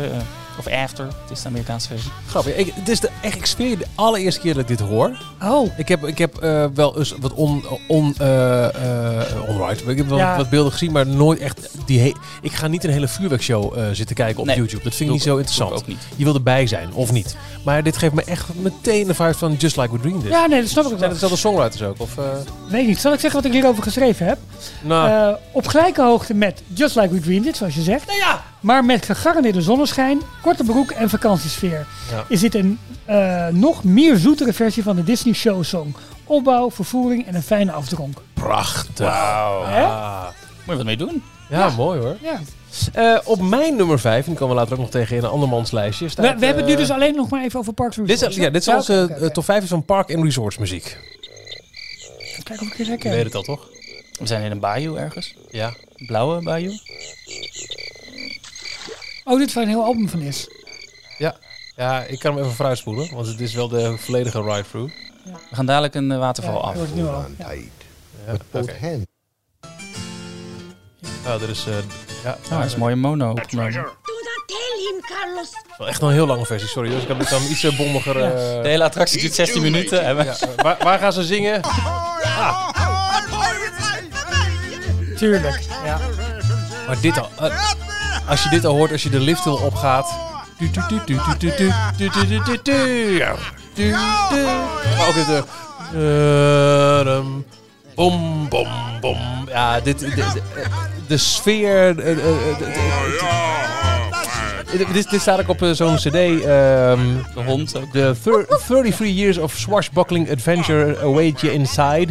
Of 0.58 0.68
After, 0.68 1.06
het 1.06 1.32
is 1.32 1.42
de 1.42 1.48
Amerikaanse 1.48 1.88
versie. 1.88 2.12
Grappig. 2.28 2.56
Ik, 2.56 2.72
het 2.76 2.90
is 2.90 3.00
de, 3.00 3.10
echt, 3.22 3.36
ik 3.36 3.46
zweer 3.46 3.78
de 3.78 3.86
allereerste 3.96 4.40
keer 4.42 4.54
dat 4.54 4.62
ik 4.70 4.78
dit 4.78 4.88
hoor. 4.88 5.18
Oh. 5.44 5.70
Ik 5.78 5.88
heb, 5.88 6.06
ik 6.06 6.18
heb 6.18 6.38
eh, 6.38 6.66
wel 6.74 6.98
eens 6.98 7.14
wat 7.20 7.34
on, 7.34 7.64
on, 7.88 8.16
eh, 8.18 8.68
onright. 9.48 9.88
Ik 9.88 9.98
heb 9.98 10.08
wel 10.08 10.18
Ja. 10.18 10.38
wat 10.38 10.50
beelden 10.50 10.72
gezien, 10.72 10.92
maar 10.92 11.08
nooit 11.08 11.40
echt 11.40 11.70
die 11.86 12.00
he- 12.00 12.14
Ik 12.42 12.52
ga 12.54 12.68
niet 12.68 12.84
een 12.84 12.90
hele 12.92 13.08
vuurwerkshow 13.08 13.78
zitten 13.92 14.16
kijken 14.16 14.40
op 14.40 14.46
Nee, 14.46 14.56
YouTube. 14.56 14.84
Dat 14.84 14.96
vind 14.96 15.10
ik 15.10 15.16
niet 15.16 15.24
zo 15.24 15.36
interessant. 15.38 15.72
ook 15.74 15.88
niet. 15.88 15.98
Je 16.16 16.24
wil 16.24 16.34
erbij 16.34 16.68
zijn, 16.68 16.94
of 16.94 17.12
niet. 17.12 17.36
Maar 17.66 17.84
dit 17.84 17.98
geeft 17.98 18.14
me 18.14 18.24
echt 18.24 18.48
meteen 18.56 19.08
de 19.08 19.14
vibe 19.14 19.34
van 19.34 19.54
Just 19.54 19.76
Like 19.78 19.92
We 19.92 20.00
Dreamed 20.00 20.24
It. 20.24 20.30
Ja, 20.30 20.46
nee, 20.46 20.62
dat 20.62 20.70
snap 20.70 20.84
ik 20.84 20.90
Zijn 20.90 21.00
wel. 21.00 21.10
het 21.10 21.20
dezelfde 21.20 21.48
songwriters 21.48 21.82
ook? 21.84 21.96
Of, 22.02 22.16
Weet 22.70 22.82
ik 22.82 22.88
niet. 22.88 23.00
Zal 23.00 23.14
ik 23.14 23.20
zeggen 23.20 23.42
wat 23.42 23.50
ik 23.50 23.56
hierover 23.56 23.84
geschreven 23.84 24.26
heb? 24.26 24.38
nou, 24.82 25.36
op 25.52 25.68
gelijke 25.68 26.02
hoogte 26.02 26.34
met 26.34 26.62
Just 26.74 26.96
Like 26.96 27.14
We 27.14 27.20
Dreamed 27.20 27.48
It, 27.48 27.58
zoals 27.58 27.76
je 27.76 27.82
zegt. 27.82 28.06
nou 28.08 28.18
ja. 28.20 28.44
Maar 28.60 28.86
met 28.86 29.06
gegarandeerde 29.06 29.62
zonneschijn, 29.62 30.22
korte 30.48 30.64
broek 30.64 30.92
en 30.92 31.10
vakantiesfeer. 31.10 31.86
Ja. 32.12 32.26
Is 32.28 32.40
dit 32.40 32.56
een 32.56 32.80
eh, 33.06 33.48
nog 33.48 33.84
meer 33.84 34.18
zoetere 34.18 34.54
versie 34.54 34.84
van 34.84 34.96
de 34.96 35.04
Disney 35.04 35.34
Show 35.34 35.64
Song. 35.64 35.96
Opbouw, 36.26 36.72
vervoering 36.72 37.26
en 37.28 37.36
een 37.36 37.44
fijne 37.44 37.72
afdronk. 37.72 38.22
Prachtig. 38.34 39.06
Ah. 39.08 40.24
Moet 40.24 40.66
je 40.66 40.76
wat 40.76 40.86
mee 40.86 40.98
doen? 40.98 41.24
Ja, 41.50 41.70
mooi 41.70 42.00
hoor. 42.00 42.18
Ja. 42.22 42.40
Eh, 42.94 43.18
op 43.24 43.42
mijn 43.42 43.76
nummer 43.76 44.00
5, 44.00 44.24
en 44.24 44.30
die 44.30 44.40
komen 44.40 44.56
we 44.56 44.62
later 44.62 44.74
ook 44.76 44.82
nog 44.82 44.90
tegen 44.90 45.18
in 45.18 45.24
een 45.24 45.30
andermans 45.30 45.72
lijstje. 45.72 46.10
Staat, 46.10 46.26
We, 46.34 46.40
we 46.40 46.46
hebben 46.46 46.64
het 46.64 46.74
nu 46.74 46.82
eh, 46.82 46.88
dus 46.88 46.96
alleen 46.96 47.16
nog 47.16 47.30
maar 47.30 47.44
even 47.44 47.60
over 47.60 47.74
Parks 47.74 47.98
and 47.98 48.08
Dit 48.08 48.16
is, 48.16 48.22
Resorts. 48.22 48.46
ja, 48.46 48.52
dit 48.52 48.62
is 48.62 48.74
onze 48.74 49.30
top 49.34 49.44
5 49.44 49.64
is 49.64 49.70
van 49.70 49.86
Park 49.86 50.14
and 50.16 50.24
Resorts 50.24 50.58
muziek. 50.58 50.98
Kijk 52.44 52.62
of 52.62 52.68
ik 52.68 52.74
het 52.74 52.86
Je 52.86 52.92
herken. 52.92 53.12
weet 53.12 53.24
het 53.24 53.36
al, 53.36 53.42
toch? 53.42 53.68
We 54.20 54.28
zijn 54.28 54.44
in 54.44 54.52
een 54.52 54.60
bayou 54.60 54.98
ergens. 55.00 55.34
Ja. 55.52 55.74
Blauwe 55.96 56.44
bayou. 56.44 56.80
Oh, 59.30 59.38
dit 59.38 59.48
is 59.48 59.54
waar 59.54 59.64
een 59.64 59.70
heel 59.70 59.84
album 59.84 60.10
van 60.10 60.22
is. 60.22 60.48
Ja. 61.18 61.36
Ja, 61.76 62.04
ik 62.04 62.20
kan 62.20 62.32
hem 62.36 62.44
even 62.44 62.56
vooruitspoelen, 62.56 63.14
want 63.14 63.28
het 63.28 63.40
is 63.40 63.54
wel 63.54 63.68
de 63.68 63.98
volledige 63.98 64.42
ride-through. 64.42 64.94
We 65.50 65.56
gaan 65.56 65.66
dadelijk 65.66 65.96
een 65.96 66.12
eh, 66.12 66.18
waterval 66.18 66.54
Ja, 66.54 66.60
af. 66.60 66.74
het 66.80 66.96
nu 66.96 67.08
al. 67.08 67.26
Ja. 67.38 67.52
Ja, 67.52 68.36
hands. 68.82 69.06
Nou, 71.24 71.44
er 71.44 71.50
is, 71.50 71.66
eh, 71.68 71.74
ja, 72.24 72.38
Nou, 72.50 72.56
dat 72.62 72.66
is 72.66 72.74
een 72.74 72.80
mooie 72.80 72.96
mono. 72.96 73.32
opgenomen. 73.32 73.72
Do 73.74 73.80
not 73.80 73.98
tell 74.48 74.58
him, 74.92 75.02
Carlos. 75.02 75.50
wel 75.78 75.88
echt 75.88 76.00
nog 76.02 76.10
een 76.10 76.16
heel 76.16 76.28
lange 76.28 76.46
versie, 76.46 76.68
sorry. 76.70 76.90
Dus 76.90 77.02
ik 77.02 77.08
kan, 77.08 77.20
ik 77.22 77.28
kan 77.28 77.42
iets 77.44 77.64
eh, 77.64 77.78
bondiger... 77.78 78.22
eh, 78.24 78.62
De 78.62 78.68
hele 78.70 78.84
attractie 78.84 79.20
duurt 79.22 79.34
16 79.34 79.62
minuten. 79.62 80.02
En 80.04 80.16
we- 80.18 80.24
ja, 80.24 80.36
waar, 80.56 80.78
waar 80.84 81.00
gaan 81.00 81.14
ze 81.14 81.24
zingen? 81.24 81.62
Tuurlijk. 85.18 85.60
Ja. 85.86 86.00
Maar 86.88 87.02
dit 87.02 87.20
al... 87.20 87.30
Als 88.28 88.44
je 88.44 88.50
dit 88.50 88.66
al 88.66 88.76
hoort, 88.76 88.92
als 88.92 89.04
je 89.04 89.10
de 89.10 89.20
lift 89.20 89.44
wil 89.44 89.56
opgaat. 89.56 90.14
Ook 95.08 95.16
het. 95.16 95.46
Bom, 97.96 98.50
bom, 98.50 98.68
bom. 99.02 99.18
Ja, 99.48 99.80
dit. 99.80 100.00
De, 100.00 100.10
de, 100.16 100.42
de 101.08 101.18
sfeer. 101.18 101.96
Dit, 104.72 105.10
dit 105.10 105.22
staat 105.22 105.40
ook 105.40 105.50
op 105.50 105.62
eh, 105.62 105.72
zo'n 105.72 105.96
cd. 105.96 106.06
ehm, 106.16 106.40
De 106.44 107.44
hond 107.46 107.78
ook. 107.78 107.92
de 107.94 108.16
thir- 108.24 108.46
33 108.48 109.08
Years 109.16 109.38
of 109.38 109.54
Swashbuckling 109.54 110.32
Adventure 110.32 110.98
Await 111.00 111.42
You 111.42 111.54
Inside. 111.54 112.08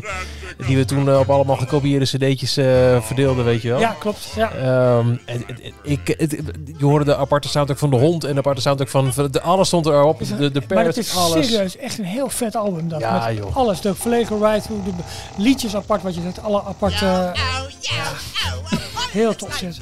Die 0.67 0.77
we 0.77 0.85
toen 0.85 1.09
eh, 1.09 1.19
op 1.19 1.31
allemaal 1.31 1.57
gekopieerde 1.57 2.05
cd'tjes 2.05 2.57
eh, 2.57 3.01
verdeelden, 3.03 3.45
weet 3.45 3.63
je 3.63 3.69
wel. 3.69 3.79
ja, 3.79 3.97
klopt. 3.99 4.29
Ja. 4.37 4.51
Ehm, 4.53 5.09
en- 5.25 5.45
en- 5.47 5.73
ik, 5.83 6.15
het- 6.19 6.37
je 6.79 6.85
hoorde 6.85 7.05
de 7.05 7.17
aparte 7.17 7.49
soundtrack 7.49 7.79
van 7.79 7.91
de 7.91 7.97
hond 7.97 8.25
en 8.25 8.33
de 8.33 8.39
aparte 8.39 8.61
soundtrack 8.61 8.89
van... 8.89 9.13
van 9.13 9.29
de, 9.31 9.41
alles 9.41 9.67
stond 9.67 9.87
erop. 9.87 10.19
De, 10.19 10.27
de 10.27 10.37
maar 10.37 10.53
het 10.55 10.67
parrot, 10.69 10.97
is 10.97 11.17
alles. 11.17 11.47
serieus 11.49 11.77
echt 11.77 11.99
een 11.99 12.05
heel 12.05 12.29
vet 12.29 12.57
album. 12.57 12.89
Dat, 12.89 13.01
Ja, 13.01 13.27
met 13.29 13.37
joh. 13.37 13.57
alles. 13.57 13.81
De 13.81 13.95
volledige 13.95 14.35
ride-through, 14.35 14.85
de 14.85 14.93
liedjes 15.37 15.77
apart, 15.77 16.03
wat 16.03 16.15
je 16.15 16.21
zegt, 16.21 16.43
alle 16.43 16.63
aparte... 16.63 17.33
Heel 19.13 19.35
tof 19.37 19.59
dit. 19.59 19.79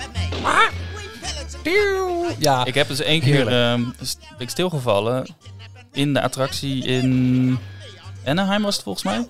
Ja, 2.39 2.65
Ik 2.65 2.75
heb 2.75 2.89
dus 2.89 3.01
één 3.01 3.21
keer 3.21 3.49
ehm, 3.49 3.83
ik 4.39 4.51
stilgevallen 4.51 5.27
in 5.93 6.13
de 6.13 6.21
attractie 6.21 6.85
in 6.85 7.59
Anaheim 8.25 8.63
was 8.63 8.75
het 8.75 8.85
volgens 8.85 9.05
mij. 9.05 9.29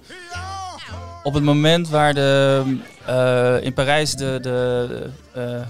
Op 1.22 1.34
het 1.34 1.42
moment 1.42 1.88
waar 1.88 2.14
de, 2.14 2.62
eh, 3.06 3.56
in 3.62 3.72
Parijs 3.72 4.14
de, 4.14 4.38
de, 4.42 5.10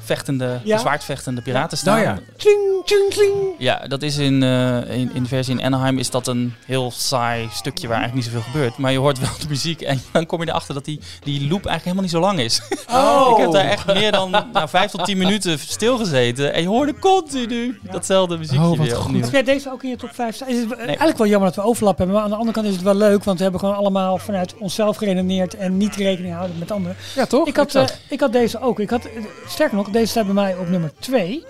vechtende, 0.04 0.60
Ja. 0.64 0.74
de 0.74 0.80
zwaardvechtende 0.80 1.40
piraten 1.42 1.78
staan. 1.78 1.94
nou 2.02 2.06
ja. 2.06 2.18
Tling, 2.36 2.82
tling, 2.84 3.10
tling. 3.10 3.32
Ja, 3.58 3.86
dat 3.88 4.02
is 4.02 4.16
in, 4.16 4.42
eh, 4.42 4.76
in, 4.98 5.10
in 5.14 5.22
de 5.22 5.28
versie 5.28 5.54
in 5.58 5.64
Anaheim 5.64 5.98
is 5.98 6.10
dat 6.10 6.26
een 6.26 6.54
heel 6.66 6.90
saai 6.90 7.48
stukje 7.52 7.88
waar 7.88 7.96
eigenlijk 7.98 8.26
niet 8.26 8.34
zoveel 8.34 8.52
gebeurt. 8.52 8.76
Maar 8.78 8.92
je 8.92 8.98
hoort 8.98 9.18
wel 9.18 9.30
de 9.40 9.48
muziek 9.48 9.80
en 9.80 10.00
dan 10.12 10.26
kom 10.26 10.40
je 10.42 10.48
erachter 10.48 10.74
dat 10.74 10.84
die, 10.84 11.00
die 11.22 11.40
loop 11.40 11.66
eigenlijk 11.66 11.82
helemaal 11.84 12.02
niet 12.02 12.10
zo 12.12 12.20
lang 12.20 12.38
is. 12.40 12.62
Oh. 12.90 13.30
ik 13.36 13.42
heb 13.42 13.52
daar 13.52 13.64
echt 13.70 13.86
meer 13.86 14.12
dan 14.12 14.30
nou, 14.30 14.68
vijf 14.68 14.90
tot 14.90 15.04
tien 15.04 15.18
minuten 15.18 15.58
stilgezeten 15.58 16.52
en 16.54 16.62
je 16.62 16.68
hoorde 16.68 16.98
continu 16.98 17.78
datzelfde 17.90 18.36
muziekje 18.38 18.62
Oh, 18.64 18.68
wat 18.68 18.78
weer 18.86 18.96
goed. 18.96 19.04
opnieuw. 19.04 19.22
Heb 19.22 19.32
jij 19.32 19.42
deze 19.42 19.72
ook 19.72 19.82
in 19.82 19.90
je 19.90 19.96
top 19.96 20.10
5 20.14 20.34
staan? 20.34 20.48
Is 20.48 20.60
het 20.60 20.72
eigenlijk 20.78 21.18
wel 21.18 21.26
jammer 21.26 21.48
dat 21.52 21.64
we 21.64 21.70
overlap 21.70 21.98
hebben. 21.98 22.14
Maar 22.16 22.24
aan 22.24 22.30
de 22.30 22.36
andere 22.36 22.52
kant 22.54 22.66
is 22.66 22.72
het 22.72 22.82
wel 22.82 22.94
leuk. 22.94 23.24
Want 23.24 23.36
we 23.36 23.42
hebben 23.42 23.60
gewoon 23.60 23.74
allemaal 23.76 24.18
vanuit 24.18 24.54
onszelf 24.58 24.96
geredeneerd. 24.96 25.54
En 25.56 25.76
niet 25.76 25.96
rekening 25.96 26.34
houden 26.34 26.58
met 26.58 26.70
anderen. 26.70 26.96
ja 27.14 27.26
toch? 27.26 27.46
Ik 27.46 27.56
had, 27.56 27.74
eh, 27.74 27.84
ik 28.08 28.20
had 28.20 28.32
deze 28.32 28.60
ook. 28.60 28.80
Ik 28.80 28.90
had, 28.90 29.04
eh, 29.04 29.10
sterker 29.54 29.76
nog, 29.76 29.90
deze 29.90 30.06
staat 30.06 30.24
bij 30.24 30.34
mij 30.34 30.56
op 30.56 30.68
nummer 30.68 30.90
2. 30.98 31.44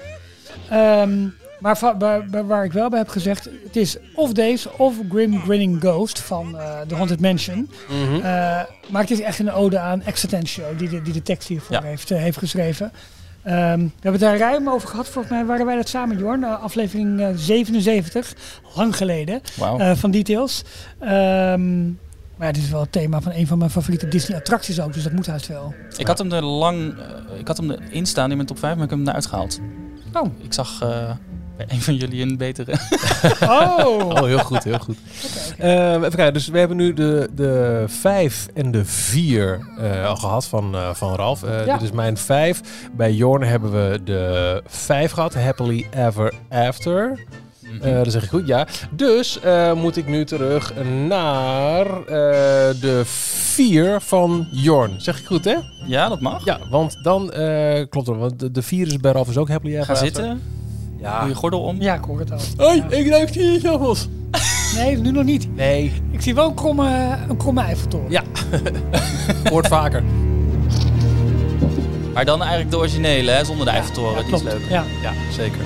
maar 1.60 1.78
va- 1.78 1.96
waar, 2.46 2.64
ik 2.64 2.72
wel 2.72 2.88
bij 2.88 2.98
heb 2.98 3.08
gezegd, 3.08 3.44
het 3.64 3.76
is 3.76 3.96
of 4.14 4.32
deze 4.32 4.70
of 4.78 4.94
Grim 5.10 5.40
Grinning 5.40 5.80
Ghost 5.80 6.20
van 6.20 6.58
eh 6.58 6.80
The 6.80 6.94
Haunted 6.94 7.20
Mansion. 7.20 7.70
Mhm. 7.88 8.14
Eh, 8.14 8.20
maar 8.88 9.00
het 9.02 9.10
is 9.10 9.20
echt 9.20 9.38
een 9.38 9.52
ode 9.52 9.78
aan 9.78 10.02
Exitentio, 10.02 10.64
die 10.76 10.88
de, 10.88 11.02
die 11.02 11.12
de 11.12 11.22
tekst 11.22 11.48
hiervoor 11.48 11.76
Ja. 11.76 11.82
heeft, 11.82 12.10
eh, 12.10 12.18
heeft 12.18 12.38
geschreven. 12.38 12.92
Ehm, 13.42 13.78
we 13.78 13.90
hebben 14.00 14.12
het 14.12 14.20
daar 14.20 14.38
ruim 14.38 14.68
over 14.68 14.88
gehad. 14.88 15.08
Volgens 15.08 15.34
mij 15.34 15.44
waren 15.44 15.66
wij 15.66 15.76
dat 15.76 15.88
samen, 15.88 16.18
Jorn. 16.18 16.44
aflevering 16.44 17.20
eh, 17.20 17.28
77, 17.34 18.34
lang 18.74 18.96
geleden, 18.96 19.40
eh, 19.78 19.92
van 19.94 20.10
Details. 20.10 20.62
Ehm, 21.00 21.82
maar 22.36 22.46
ja, 22.46 22.52
dit 22.52 22.62
is 22.62 22.70
wel 22.70 22.80
het 22.80 22.92
thema 22.92 23.20
van 23.20 23.32
een 23.32 23.46
van 23.46 23.58
mijn 23.58 23.70
favoriete 23.70 24.08
Disney-attracties 24.08 24.80
ook. 24.80 24.92
Dus 24.92 25.02
dat 25.02 25.12
moet 25.12 25.26
haast 25.26 25.46
wel. 25.46 25.74
Ik 25.96 26.06
had 26.06 26.18
hem 26.18 26.32
er 26.32 26.44
lang, 26.44 26.94
eh, 26.98 27.38
ik 27.38 27.46
had 27.48 27.56
hem 27.56 27.70
erin 27.70 28.06
staan 28.06 28.30
in 28.30 28.36
mijn 28.36 28.48
top 28.48 28.58
5, 28.58 28.74
maar 28.74 28.84
ik 28.84 28.90
heb 28.90 28.98
hem 28.98 29.08
eruit 29.08 29.26
gehaald. 29.26 29.60
Oh. 30.12 30.26
Ik 30.42 30.52
zag 30.52 30.82
eh, 30.82 31.10
bij 31.56 31.66
een 31.68 31.80
van 31.82 31.94
jullie 31.96 32.22
een 32.22 32.36
betere. 32.36 32.74
Oh! 33.42 33.86
Oh, 34.08 34.22
heel 34.22 34.38
goed, 34.38 34.64
heel 34.64 34.78
goed. 34.78 34.96
Eh, 35.58 35.92
even 35.92 36.10
kijken, 36.10 36.32
dus 36.32 36.48
we 36.48 36.58
hebben 36.58 36.76
nu 36.76 36.92
de, 36.92 37.28
de 37.34 37.84
vijf 37.86 38.46
en 38.54 38.70
de 38.70 38.84
vier 38.84 39.60
eh, 39.78 40.06
al 40.06 40.16
gehad 40.16 40.46
van, 40.46 40.74
eh, 40.74 40.94
van 40.94 41.14
Ralf. 41.14 41.42
Eh, 41.42 41.66
Ja. 41.66 41.72
Dit 41.72 41.82
is 41.82 41.92
mijn 41.92 42.16
vijf. 42.16 42.60
Bij 42.96 43.12
Jorn 43.12 43.42
hebben 43.42 43.72
we 43.72 44.00
de 44.04 44.62
vijf 44.66 45.10
gehad, 45.12 45.34
Happily 45.34 45.86
Ever 45.90 46.34
After. 46.48 47.24
Eh, 47.82 47.94
dat 47.94 48.12
zeg 48.12 48.22
ik 48.22 48.28
goed, 48.28 48.46
ja. 48.46 48.66
Dus 48.90 49.40
eh, 49.40 49.72
moet 49.72 49.96
ik 49.96 50.06
nu 50.06 50.24
terug 50.24 50.72
naar 51.08 51.86
eh, 51.86 52.04
de 52.80 53.02
vier 53.54 54.00
van 54.00 54.46
Jorn. 54.50 55.00
Zeg 55.00 55.18
ik 55.20 55.26
goed, 55.26 55.44
hè? 55.44 55.54
ja, 55.86 56.08
dat 56.08 56.20
mag. 56.20 56.44
Ja, 56.44 56.58
want 56.70 56.96
dan 57.02 57.32
eh, 57.32 57.84
klopt 57.90 58.06
het. 58.06 58.16
Want 58.16 58.38
de, 58.40 58.50
de 58.50 58.62
vier 58.62 58.86
is 58.86 58.96
bij 58.96 59.12
Ralf 59.12 59.28
is 59.28 59.36
ook 59.36 59.48
Happily 59.48 59.72
Ever 59.74 59.84
Ga 59.86 59.94
zitten, 59.94 60.24
doe 60.28 60.38
Ja. 61.00 61.24
je 61.26 61.34
gordel 61.34 61.60
om. 61.60 61.80
Ja, 61.80 61.94
ik 61.94 62.04
hoor 62.04 62.18
het 62.18 62.30
al. 62.32 62.38
Hoi, 62.56 62.76
Ja. 62.88 62.96
ik 62.96 63.08
ruik 63.08 63.32
die 63.32 63.68
appels. 63.68 64.08
Nee, 64.76 64.96
nu 64.98 65.10
nog 65.10 65.24
niet. 65.24 65.56
Nee, 65.56 65.92
Ik 66.10 66.20
zie 66.20 66.34
wel 66.34 66.48
een 66.48 66.54
kromme, 66.54 67.16
een 67.28 67.36
kromme 67.36 67.60
Eiffeltoren. 67.62 68.10
Ja. 68.10 68.22
hoort 69.50 69.66
vaker. 69.66 70.02
Maar 72.14 72.24
dan 72.24 72.40
eigenlijk 72.40 72.70
de 72.70 72.76
originele, 72.76 73.30
hè, 73.30 73.44
zonder 73.44 73.64
de 73.66 73.72
Eiffeltoren. 73.72 74.12
Ja, 74.18 74.22
die 74.24 74.34
is 74.34 74.40
klopt. 74.42 74.58
leuk. 74.58 74.70
Ja. 74.70 74.84
Ja, 75.02 75.12
zeker. 75.32 75.60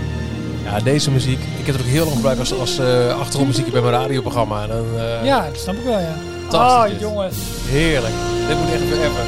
Ja, 0.70 0.80
deze 0.80 1.10
muziek. 1.10 1.38
Ik 1.58 1.66
heb 1.66 1.74
het 1.76 1.84
ook 1.84 1.90
heel 1.90 2.04
lang 2.04 2.16
gebruikt 2.16 2.40
als, 2.40 2.58
als 2.58 2.78
eh, 2.78 3.18
achtergrondmuziekje 3.18 3.72
bij 3.72 3.80
mijn 3.80 3.92
radioprogramma. 3.92 4.62
En 4.62 4.68
dan, 4.68 4.86
eh, 4.98 5.24
ja, 5.24 5.46
dat 5.52 5.60
snap 5.60 5.74
ik 5.74 5.84
wel, 5.84 5.98
ja. 5.98 6.14
Fantastisch 6.48 6.82
Oh, 6.84 6.88
dit. 6.90 7.00
jongens. 7.00 7.36
Heerlijk. 7.64 8.14
Dit 8.48 8.56
moet 8.58 8.70
echt 8.72 8.88
weer 8.88 8.98
even. 8.98 9.26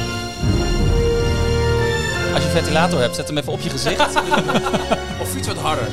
Als 2.33 2.43
je 2.43 2.49
een 2.49 2.55
ventilator 2.55 2.99
hebt, 2.99 3.15
zet 3.15 3.27
hem 3.27 3.37
even 3.37 3.53
op 3.53 3.61
je 3.61 3.69
gezicht. 3.69 4.15
Of 5.21 5.29
fiets 5.29 5.47
wat 5.47 5.57
harder. 5.57 5.87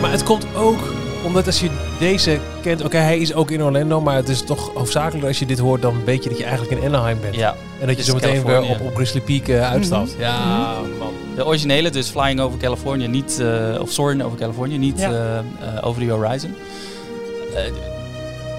maar 0.00 0.10
het 0.10 0.22
komt 0.22 0.46
ook 0.54 0.78
omdat 1.24 1.46
als 1.46 1.60
je 1.60 1.68
deze 1.98 2.38
kent... 2.62 2.84
Oké, 2.84 2.96
hij 2.96 3.18
is 3.18 3.34
ook 3.34 3.50
in 3.50 3.62
Orlando, 3.62 4.00
maar 4.00 4.16
het 4.16 4.28
is 4.28 4.42
toch 4.42 4.70
hoofdzakelijk 4.74 5.26
als 5.26 5.38
je 5.38 5.46
dit 5.46 5.58
hoort... 5.58 5.82
dan 5.82 6.04
weet 6.04 6.22
je 6.22 6.28
dat 6.28 6.38
je 6.38 6.44
eigenlijk 6.44 6.80
in 6.82 6.86
Anaheim 6.88 7.18
bent. 7.20 7.34
ja, 7.34 7.56
En 7.80 7.86
dat 7.86 7.94
je 7.96 8.00
is 8.00 8.06
zo 8.08 8.14
meteen 8.14 8.44
weer 8.44 8.62
op, 8.62 8.80
op 8.80 8.94
Grizzly 8.94 9.20
Peak 9.20 9.48
eh, 9.48 9.70
uitstapt. 9.70 10.14
Ja, 10.18 10.74
man. 10.98 11.12
de 11.34 11.46
originele 11.46 11.90
dus 11.90 12.08
Flying 12.08 12.40
Over 12.40 12.58
California, 12.58 13.08
niet, 13.08 13.40
eh, 13.40 13.80
of 13.80 13.90
Soaring 13.90 14.22
Over 14.22 14.38
California, 14.38 14.78
niet 14.78 14.98
Ja. 14.98 15.10
eh, 15.10 15.38
eh, 15.38 15.44
Over 15.86 16.06
the 16.06 16.10
Horizon. 16.12 16.54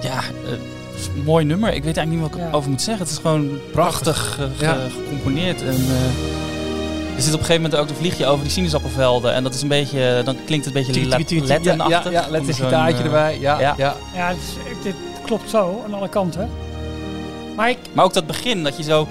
Ja, 0.02 0.20
mooi 1.24 1.44
nummer. 1.44 1.68
Ik 1.74 1.84
weet 1.84 1.96
eigenlijk 1.96 2.10
niet 2.10 2.20
wat 2.20 2.40
ik 2.40 2.50
Ja. 2.52 2.56
over 2.56 2.70
moet 2.70 2.82
zeggen. 2.82 3.02
Het 3.04 3.12
is 3.12 3.18
gewoon 3.20 3.50
prachtig 3.72 4.34
ge- 4.34 4.64
Ja. 4.64 4.76
gecomponeerd. 5.04 5.62
En, 5.62 5.68
eh, 5.74 5.80
er 7.22 7.28
zit 7.28 7.34
op 7.34 7.40
een 7.40 7.46
gegeven 7.46 7.70
moment 7.70 7.90
ook 7.90 7.96
een 7.96 8.00
vliegje 8.02 8.26
over 8.26 8.42
die 8.42 8.52
sinaasappelvelden. 8.52 9.32
En 9.34 9.42
dat 9.42 9.54
is 9.54 9.62
een 9.62 9.68
beetje, 9.68 10.22
dan 10.24 10.36
klinkt 10.44 10.64
het 10.64 10.74
een 10.74 10.84
beetje. 10.84 11.06
Lettenachtig. 11.46 12.04
Ja, 12.04 12.10
ja, 12.10 12.24
ja 12.24 12.30
let 12.30 12.48
een 12.48 12.54
gitaartje 12.54 12.98
eh, 12.98 13.04
erbij. 13.04 13.38
Ja, 13.40 13.60
ja. 13.60 13.74
ja. 13.76 13.96
Ja, 14.14 14.28
het 14.28 14.36
is- 14.36 14.82
dit 14.82 14.94
klopt 15.24 15.50
zo 15.50 15.82
aan 15.86 15.94
alle 15.94 16.08
kanten. 16.08 16.50
Maar 17.56 17.70
ik, 17.70 17.78
Maar 17.92 18.04
ook 18.04 18.14
dat 18.14 18.26
begin, 18.26 18.62
dat 18.64 18.76
je 18.76 18.82
zo 18.82 19.08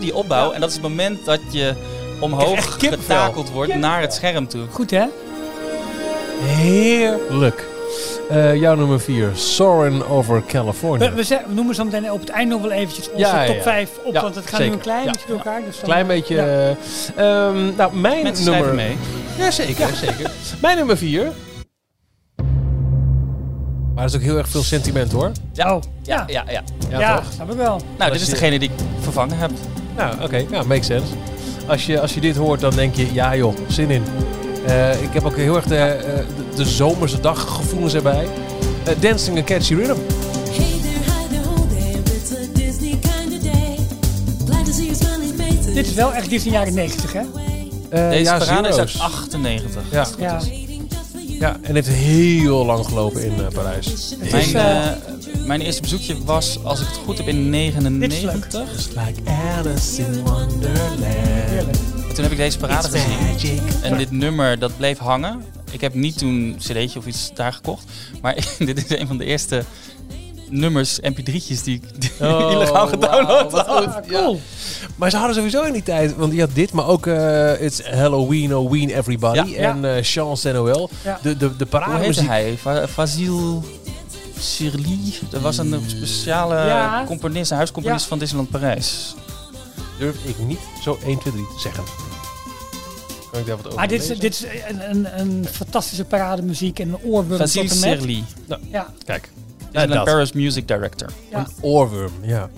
die 0.00 0.14
opbouw. 0.14 0.48
Ja. 0.48 0.54
En 0.54 0.60
dat 0.60 0.68
is 0.68 0.74
het 0.74 0.84
moment 0.84 1.24
dat 1.24 1.40
je 1.50 1.74
omhoog 2.20 2.78
getakeld 2.78 3.50
wordt 3.50 3.74
naar 3.74 4.00
het 4.00 4.14
scherm 4.14 4.48
toe. 4.48 4.66
goed 4.70 4.90
hè? 4.90 5.04
Heerlijk. 6.40 7.66
Eh, 8.32 8.54
jouw 8.54 8.74
nummer 8.74 9.00
4, 9.00 9.30
Soarin' 9.34 10.04
Over 10.04 10.42
California. 10.46 11.08
We, 11.10 11.14
we, 11.16 11.24
ze- 11.24 11.40
we 11.48 11.54
noemen 11.54 11.74
zo 11.74 11.84
meteen 11.84 12.10
op 12.12 12.20
het 12.20 12.28
eind 12.28 12.50
nog 12.50 12.60
wel 12.62 12.70
eventjes 12.70 13.06
onze 13.10 13.18
Ja, 13.26 13.44
top 13.46 13.54
ja. 13.56 13.62
5 13.62 13.90
op. 14.04 14.14
Ja, 14.14 14.22
want 14.22 14.34
het 14.34 14.44
gaat 14.46 14.54
zeker. 14.54 14.66
nu 14.66 14.72
een 14.72 14.78
klein 14.82 15.04
Ja, 15.04 15.10
beetje 15.10 15.26
door 15.28 15.36
elkaar. 15.36 15.60
Dus 15.66 15.78
Klein 15.82 16.06
beetje. 16.06 16.34
Ja. 16.34 16.44
eh, 16.44 16.68
ehm, 17.46 17.76
nou, 17.76 17.96
mijn 17.96 18.22
Mensen 18.22 18.50
nummer. 18.52 18.74
mee. 18.74 18.96
Ja, 19.38 19.50
zeker, 19.50 19.88
zeker. 19.94 20.30
Mijn 20.60 20.76
nummer 20.76 20.96
4. 20.96 21.32
Maar 23.94 24.04
er 24.04 24.10
is 24.10 24.14
ook 24.16 24.22
heel 24.22 24.36
erg 24.36 24.48
veel 24.48 24.62
sentiment 24.62 25.12
hoor. 25.12 25.30
Ja, 25.52 25.74
Oh, 25.74 25.82
ja. 26.02 26.24
ja, 26.26 26.44
ja. 26.48 26.62
Ja, 26.90 26.98
Ja, 26.98 27.16
toch? 27.16 27.32
snap 27.32 27.50
ik 27.50 27.56
wel. 27.56 27.80
Nou, 27.98 28.10
Als 28.10 28.10
dit 28.10 28.20
is 28.20 28.26
je- 28.26 28.32
degene 28.32 28.58
die 28.58 28.68
ik 28.70 28.74
vervangen 29.00 29.38
heb. 29.38 29.50
Nou, 29.96 30.22
oké. 30.22 30.44
Ja, 30.50 30.62
makes 30.62 30.86
sense. 30.86 31.12
Als 31.66 31.86
je, 31.86 32.00
als 32.00 32.14
je 32.14 32.20
dit 32.20 32.36
hoort, 32.36 32.60
dan 32.60 32.74
denk 32.74 32.94
je, 32.94 33.12
ja 33.12 33.36
joh, 33.36 33.54
zin 33.68 33.90
in. 33.90 34.02
Eh, 34.66 35.02
ik 35.02 35.12
heb 35.12 35.24
ook 35.24 35.36
heel 35.36 35.56
erg 35.56 35.64
de, 35.64 35.76
eh, 35.76 36.16
de, 36.16 36.56
de 36.56 36.64
zomerse 36.64 37.20
daggevoelens 37.20 37.94
erbij. 37.94 38.26
Eh, 38.84 38.94
dancing 39.00 39.38
a 39.38 39.42
Catchy 39.42 39.74
Rhythm. 39.74 39.96
Faces. 45.72 45.74
Dit 45.74 45.86
is 45.86 45.94
wel 45.94 46.14
echt 46.14 46.28
Disney 46.28 46.52
jaren 46.52 46.74
90 46.74 47.12
hè? 47.12 47.20
Eh, 47.20 48.10
Deze 48.10 48.22
ja, 48.22 48.38
parade 48.38 48.68
is 48.68 48.76
uit 48.76 48.90
Zero's. 48.90 49.12
98. 49.12 49.82
Ja. 49.90 50.06
Ja. 50.18 50.40
ja, 51.38 51.56
en 51.62 51.74
heeft 51.74 51.88
heel 51.88 52.66
lang 52.66 52.86
gelopen 52.86 53.24
in 53.24 53.32
eh, 53.40 53.46
Parijs. 53.54 54.16
Mijn, 54.30 54.54
eh, 54.54 54.86
eh, 54.86 54.92
mijn 55.46 55.60
eerste 55.60 55.82
bezoekje 55.82 56.16
was, 56.24 56.58
als 56.62 56.80
ik 56.80 56.86
het 56.86 56.96
goed 57.04 57.18
heb, 57.18 57.28
in 57.28 57.50
Dit 57.50 58.12
is 58.12 58.22
99. 58.22 58.72
It's 58.72 58.88
like 58.88 59.30
Alice 59.30 60.02
in 60.02 60.22
Wonderland. 60.24 61.04
Heerlijk. 61.04 62.01
En 62.12 62.18
toen 62.18 62.26
heb 62.26 62.32
ik 62.38 62.44
deze 62.44 62.58
parade 62.58 62.88
It's 62.88 62.96
gezien. 63.04 63.26
magic. 63.32 63.60
En 63.82 63.96
dit 63.96 64.10
nummer, 64.10 64.58
dat 64.58 64.76
bleef 64.76 64.98
hangen. 64.98 65.44
Ik 65.70 65.80
heb 65.80 65.94
niet 65.94 66.18
toen 66.18 66.28
een 66.28 66.56
cd'tje 66.58 66.98
of 66.98 67.06
iets 67.06 67.30
daar 67.34 67.52
gekocht. 67.52 67.84
Maar 68.20 68.34
dit 68.58 68.84
is 68.90 68.98
een 68.98 69.06
van 69.06 69.16
de 69.18 69.24
eerste 69.24 69.64
nummers, 70.48 71.00
mp3'tjes 71.00 71.62
die 71.64 71.80
ik 72.00 72.10
Oh, 72.20 72.50
illegaal 72.52 72.86
gedownload 72.86 73.52
had. 73.52 73.66
goed. 73.94 74.10
Ja. 74.10 74.32
Maar 74.96 75.10
ze 75.10 75.16
hadden 75.16 75.34
sowieso 75.36 75.62
in 75.62 75.72
die 75.72 75.82
tijd, 75.82 76.16
want 76.16 76.32
je 76.32 76.40
had 76.40 76.54
dit, 76.54 76.72
maar 76.72 76.86
ook 76.86 77.06
eh 77.06 77.62
It's 77.62 77.82
Halloween, 77.82 78.56
oh 78.56 78.70
Ween 78.70 78.90
Everybody 78.90 79.50
Ja. 79.50 79.68
en 79.70 79.84
eh 79.96 80.02
Chance 80.02 80.48
en 80.48 80.54
Noël. 80.54 80.90
Ja. 81.04 81.18
De, 81.22 81.36
de, 81.36 81.56
de 81.56 81.66
Hoe 81.70 81.94
heette 81.98 82.24
hij? 82.24 82.54
Va 82.60 82.88
Fazil 82.88 83.64
Sirli. 84.38 85.14
Dat 85.30 85.40
was 85.40 85.58
een 85.58 85.82
speciale 85.86 86.54
Ja. 86.54 87.04
componist, 87.06 87.50
een 87.50 87.56
huiscomponist 87.56 88.02
Ja. 88.02 88.08
van 88.08 88.18
Disneyland 88.18 88.50
Parijs. 88.50 89.14
Durf 89.98 90.16
ik 90.24 90.38
niet 90.46 90.58
zo 90.82 90.98
1, 91.06 91.18
2, 91.18 91.32
3 91.32 91.46
te 91.46 91.60
zeggen. 91.60 91.84
Kan 93.32 93.40
ik 93.40 93.46
daar 93.46 93.56
wat 93.56 93.66
over 93.66 93.78
Maar 93.78 93.88
dit 93.88 94.10
is, 94.10 94.18
dit 94.18 94.32
is 94.34 94.44
een, 94.68 94.90
een, 94.90 95.20
een 95.20 95.46
fantastische 95.50 96.04
parademuziek 96.04 96.78
en 96.78 96.88
een 96.88 97.00
tot 97.00 97.48
en 97.54 97.58
met. 97.58 97.70
Sirli. 97.70 98.24
Ja, 98.70 98.86
Kijk, 99.04 99.30
Disneyland 99.58 99.92
dat. 99.92 100.04
Paris 100.04 100.32
Music 100.32 100.68
Director. 100.68 101.08
ja. 101.30 101.38
een 101.38 101.46
oorworm, 101.60 102.12
ja. 102.22 102.50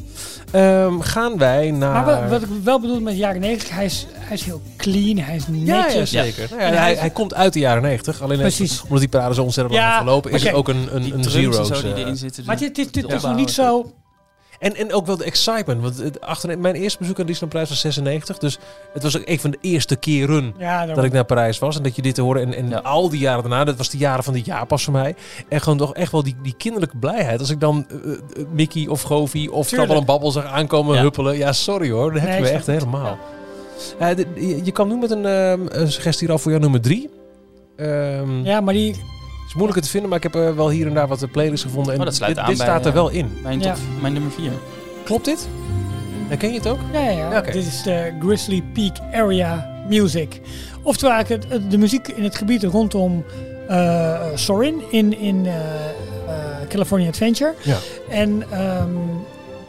Ehm, 0.51 1.01
gaan 1.01 1.39
wij 1.39 1.71
naar... 1.71 2.05
Maar 2.05 2.29
wat, 2.29 2.43
ik 2.43 2.49
wel 2.65 2.81
bedoel 2.81 3.01
met 3.01 3.13
de 3.13 3.19
jaren 3.19 3.41
90, 3.41 3.71
hij 3.71 3.85
is, 3.85 4.07
hij 4.13 4.37
is 4.37 4.43
heel 4.43 4.63
clean, 4.77 5.19
hij 5.19 5.37
is 5.37 5.45
netjes. 5.49 6.11
ja, 6.11 6.23
zeker. 6.23 6.47
Nou 6.51 6.61
ja, 6.61 6.67
En 6.67 6.73
hij, 6.75 6.83
hij- 6.83 6.95
hij 7.01 7.11
komt 7.11 7.35
uit 7.35 7.53
de 7.53 7.59
jaren 7.59 7.83
90. 7.83 8.23
Alleen 8.23 8.39
Precies. 8.39 8.83
omdat 8.83 8.99
die 8.99 9.09
parade 9.09 9.35
zo 9.35 9.43
ontzettend 9.43 9.77
lang 9.77 9.89
heeft 9.89 10.03
gelopen, 10.03 10.31
is 10.31 10.37
oké. 10.41 10.47
het 10.49 10.57
ook 10.57 10.69
een, 10.69 10.89
een, 10.97 11.03
Die 11.03 11.15
een 11.15 11.25
zero's. 11.25 11.69
die 11.83 11.93
eh, 11.95 12.01
erin 12.01 12.17
zitten. 12.17 12.45
Maar 12.45 12.57
dit, 12.59 12.75
dit, 12.75 13.13
is 13.13 13.23
nog 13.23 13.37
niet 13.37 13.51
zo... 13.51 13.93
En, 14.65 14.77
en 14.77 14.93
ook 14.93 15.07
wel 15.07 15.17
de 15.17 15.25
excitement. 15.25 15.83
Want 15.83 15.99
het, 15.99 16.21
achter, 16.21 16.59
mijn 16.59 16.75
eerste 16.75 16.99
bezoek 16.99 17.19
aan 17.21 17.27
Disneyland 17.27 17.53
Parijs 17.53 17.69
was 17.69 17.81
96. 17.81 18.39
Dus 18.39 18.59
het 18.93 19.03
was 19.03 19.17
ook 19.17 19.23
een 19.29 19.39
van 19.41 19.51
de 19.51 19.59
eerste 19.61 19.97
keren 19.97 20.55
Ja, 20.59 20.87
dat 20.87 21.05
ik 21.05 21.13
naar 21.13 21.25
Parijs 21.25 21.59
was. 21.59 21.77
En 21.77 21.83
dat 21.83 21.97
je 21.97 22.03
dit 22.03 22.15
te 22.15 22.23
horen. 22.23 22.43
En, 22.43 22.55
en 22.55 22.69
Ja. 22.69 22.79
al 22.79 23.09
die 23.09 23.21
jaren 23.21 23.41
daarna, 23.43 23.65
dat 23.65 23.77
was 23.77 23.89
de 23.91 23.99
jaren 23.99 24.25
van 24.25 24.33
dit 24.33 24.45
jaar 24.45 24.67
pas 24.67 24.85
voor 24.85 24.93
mij. 24.93 25.15
En 25.49 25.61
gewoon 25.61 25.79
toch 25.79 25.95
echt 25.95 26.13
wel 26.13 26.23
die, 26.23 26.37
die 26.43 26.55
kinderlijke 26.57 26.97
blijheid. 26.97 27.41
Als 27.41 27.51
ik 27.51 27.61
dan 27.61 27.87
eh, 27.89 28.13
eh, 28.13 28.19
Mickey 28.53 28.87
of 28.87 29.03
Goofy 29.03 29.47
of 29.47 29.51
Tuurlijk. 29.69 29.69
Trabbel 29.69 29.97
en 29.97 30.05
Babbel 30.05 30.31
zag 30.31 30.45
aankomen 30.45 30.95
Ja. 30.97 31.03
huppelen. 31.03 31.37
Ja, 31.37 31.53
sorry 31.53 31.91
hoor. 31.91 32.13
Dat 32.13 32.21
heb 32.21 32.29
Nee, 32.31 32.37
je 32.39 32.43
me 32.43 32.49
ik 32.49 32.55
echt 32.55 32.67
het. 32.67 32.79
helemaal. 32.79 33.19
Eh, 33.99 34.17
je, 34.17 34.61
je 34.65 34.73
kan 34.73 34.89
nu 34.89 34.97
met 34.97 35.11
een, 35.11 35.25
een 35.81 35.93
suggestie 35.93 36.31
al 36.31 36.39
voor 36.39 36.51
jou 36.51 36.63
nummer 36.63 36.81
drie. 36.81 37.11
Ehm, 37.77 38.45
Ja, 38.45 38.61
maar 38.61 38.75
die... 38.75 39.03
Het 39.45 39.53
is 39.53 39.55
moeilijker 39.55 39.83
te 39.83 39.91
vinden, 39.91 40.09
maar 40.09 40.19
ik 40.19 40.33
heb 40.33 40.35
eh, 40.35 40.55
wel 40.55 40.71
hier 40.71 40.87
en 40.87 40.95
daar 40.95 41.09
wat 41.09 41.31
playlists 41.31 41.65
gevonden. 41.67 41.93
En 41.93 41.99
Oh, 41.99 42.05
dat 42.05 42.15
sluit 42.15 42.35
dit, 42.35 42.45
aan 42.45 42.49
dit 42.49 42.59
bij, 42.59 42.67
staat 42.67 42.81
er 42.81 42.89
eh, 42.89 42.95
wel 42.95 43.09
in. 43.09 43.39
Mijn, 43.43 43.61
top, 43.61 43.77
mijn 44.01 44.13
nummer 44.13 44.31
4. 44.31 44.53
Klopt 45.05 45.25
dit? 45.25 45.49
Herken 46.29 46.49
je 46.49 46.55
het 46.59 46.67
ook? 46.67 46.79
Ja, 46.93 47.01
ja, 47.01 47.31
ja. 47.31 47.41
Dit 47.41 47.55
is 47.67 47.83
de 47.83 48.13
Grizzly 48.21 48.63
Peak 48.73 48.97
Area 49.13 49.69
Music. 49.89 50.41
Oftewel 50.83 51.15
eigenlijk 51.15 51.71
de 51.71 51.79
muziek 51.79 52.09
in 52.09 52.25
het 52.25 52.35
gebied 52.35 52.63
rondom 52.63 53.25
eh 53.69 54.21
Sorin 54.35 54.83
in, 54.91 55.19
in 55.19 55.47
eh, 55.47 55.55
eh, 55.55 56.69
California 56.69 57.09
Adventure. 57.09 57.55
Ja. 57.63 57.77
En 58.09 58.45
ehm, 58.51 58.91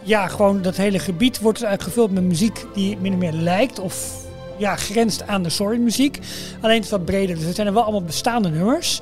ja, 0.02 0.28
gewoon 0.28 0.62
dat 0.62 0.76
hele 0.76 1.00
gebied 1.00 1.40
wordt 1.40 1.60
dus 1.60 1.68
eigenlijk 1.68 1.96
gevuld 1.96 2.12
met 2.12 2.24
muziek 2.24 2.66
die 2.74 2.98
min 2.98 3.14
of 3.14 3.20
meer 3.20 3.32
lijkt 3.34 3.80
of 3.80 4.24
ja, 4.58 4.76
grenst 4.76 5.28
aan 5.28 5.44
de 5.44 5.50
Sorin 5.50 5.84
muziek. 5.84 6.20
Alleen 6.62 6.76
het 6.76 6.86
is 6.86 6.92
wat 6.92 7.06
breder. 7.06 7.36
Dus 7.36 7.46
het 7.46 7.56
zijn 7.56 7.68
er 7.68 7.74
wel 7.74 7.84
allemaal 7.84 8.04
bestaande 8.04 8.50
nummers. 8.50 9.02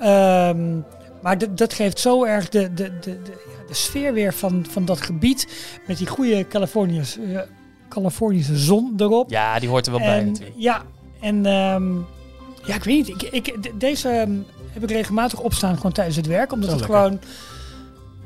Ehm, 0.00 0.78
maar 1.22 1.38
dat- 1.38 1.58
dat 1.58 1.74
geeft 1.74 1.98
zo 1.98 2.24
erg 2.24 2.48
de, 2.48 2.74
de, 2.74 2.98
de, 3.00 3.00
de, 3.00 3.20
ja, 3.46 3.66
de 3.68 3.74
sfeer 3.74 4.12
weer 4.12 4.34
van, 4.34 4.66
van 4.70 4.84
dat 4.84 5.00
gebied. 5.00 5.46
Met 5.86 5.98
die 5.98 6.06
goede 6.06 6.46
Californiërs, 6.48 7.18
eh, 7.18 7.38
Californische 7.88 8.56
zon 8.56 8.94
erop. 8.96 9.30
Ja, 9.30 9.58
die 9.58 9.68
hoort 9.68 9.86
er 9.86 9.92
wel 9.92 10.00
bij 10.00 10.18
en, 10.18 10.26
natuurlijk. 10.26 10.56
ja, 10.58 10.82
en 11.20 11.46
ehm, 11.46 11.94
ja, 12.64 12.74
ik 12.74 12.84
weet 12.84 13.06
niet. 13.06 13.08
Ik, 13.08 13.22
ik, 13.22 13.62
de- 13.62 13.76
deze 13.76 14.08
ehm, 14.08 14.32
heb 14.72 14.82
ik 14.82 14.90
regelmatig 14.90 15.40
opstaan 15.40 15.76
gewoon 15.76 15.92
tijdens 15.92 16.16
het 16.16 16.26
werk. 16.26 16.52
Omdat 16.52 16.70
Zo 16.70 16.76
het 16.76 16.84
lekker. 16.88 17.00
gewoon... 17.04 17.20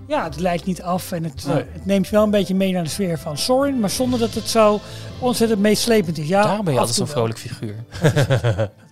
Ja, 0.09 0.25
het 0.25 0.41
lijkt 0.41 0.65
niet 0.65 0.83
af 0.83 1.13
en 1.13 1.25
het, 1.25 1.45
Nee. 1.47 1.65
het 1.73 1.87
neemt 1.87 2.05
je 2.07 2.13
wel 2.13 2.23
een 2.25 2.31
beetje 2.31 2.55
mee 2.55 2.73
naar 2.73 2.83
de 2.83 2.89
sfeer 2.89 3.19
van 3.19 3.39
Sorin. 3.39 3.81
Maar 3.81 3.91
zonder 3.91 4.19
dat 4.19 4.35
het 4.35 4.49
zo 4.49 4.81
ontzettend 5.19 5.61
meeslepend 5.61 6.19
is. 6.19 6.29
Ja, 6.29 6.43
Daarom 6.43 6.65
ben 6.65 6.75
je 6.75 6.79
altijd 6.81 6.97
zo'n 6.99 7.07
vrolijk 7.07 7.39
figuur. 7.39 7.75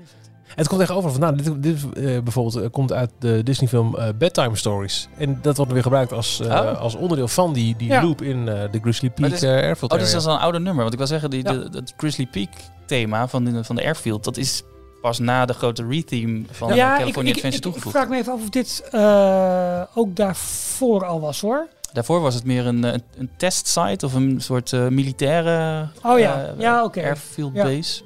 Het 0.55 0.69
komt 0.69 0.81
echt 0.81 0.91
overal 0.91 1.11
vandaan. 1.13 1.37
Dit, 1.37 1.63
dit 1.63 1.77
eh, 1.97 2.03
bijvoorbeeld 2.23 2.57
eh, 2.65 2.71
komt 2.71 2.93
uit 2.93 3.11
de 3.19 3.43
Disney-film 3.43 3.97
eh, 3.97 4.09
Bedtime 4.19 4.57
Stories. 4.57 5.09
En 5.19 5.39
dat 5.43 5.57
wordt 5.57 5.73
weer 5.73 5.83
gebruikt 5.83 6.13
als, 6.13 6.41
eh, 6.41 6.47
Oh. 6.49 6.81
als 6.81 6.95
onderdeel 6.95 7.29
van 7.29 7.53
die, 7.53 7.77
die 7.77 7.89
Ja. 7.89 8.03
loop 8.03 8.23
in 8.23 8.49
eh, 8.49 8.63
de 8.71 8.79
Grizzly 8.83 9.11
Peak 9.11 9.43
Airfield 9.43 9.93
Oh, 9.93 9.99
dit 9.99 10.07
is 10.15 10.27
al 10.27 10.35
een 10.35 10.41
ouder 10.41 10.61
nummer. 10.61 10.81
Want 10.81 10.93
ik 10.93 10.99
wil 10.99 11.09
zeggen, 11.09 11.31
die, 11.31 11.43
Ja. 11.45 11.53
de, 11.53 11.69
het 11.73 11.95
Grizzly 11.97 12.27
Peak 12.27 12.49
thema 12.87 13.29
van 13.29 13.45
de, 13.45 13.65
van 13.65 13.77
de 13.77 13.83
Airfield, 13.83 14.25
dat 14.25 14.37
is 14.37 14.63
pas 15.01 15.19
na 15.19 15.45
de 15.45 15.53
grote 15.53 15.87
retheme 15.89 16.43
van 16.51 16.75
ja, 16.75 16.97
California 16.99 17.31
ik, 17.31 17.37
Adventure 17.37 17.49
ik, 17.49 17.55
ik 17.55 17.61
toegevoegd. 17.63 17.97
vraag 17.97 18.09
me 18.09 18.17
even 18.17 18.33
af 18.33 18.41
of 18.43 18.49
dit 18.49 18.89
eh, 18.91 19.83
ook 19.95 20.17
daarvoor 20.17 21.05
al 21.07 21.21
was 21.21 21.41
hoor. 21.41 21.67
Daarvoor 21.93 22.21
was 22.21 22.35
het 22.35 22.45
meer 22.45 22.67
een, 22.67 22.83
een, 22.83 23.03
een 23.17 23.31
testsite 23.37 24.07
of 24.07 24.15
een 24.15 24.41
soort 24.41 24.73
eh, 24.73 24.87
militaire 24.89 25.89
Oh 26.03 26.19
ja, 26.19 26.55
ja 26.59 26.85
oké. 26.85 27.03
Airfield 27.03 27.55
Ja. 27.55 27.65
base. 27.65 28.03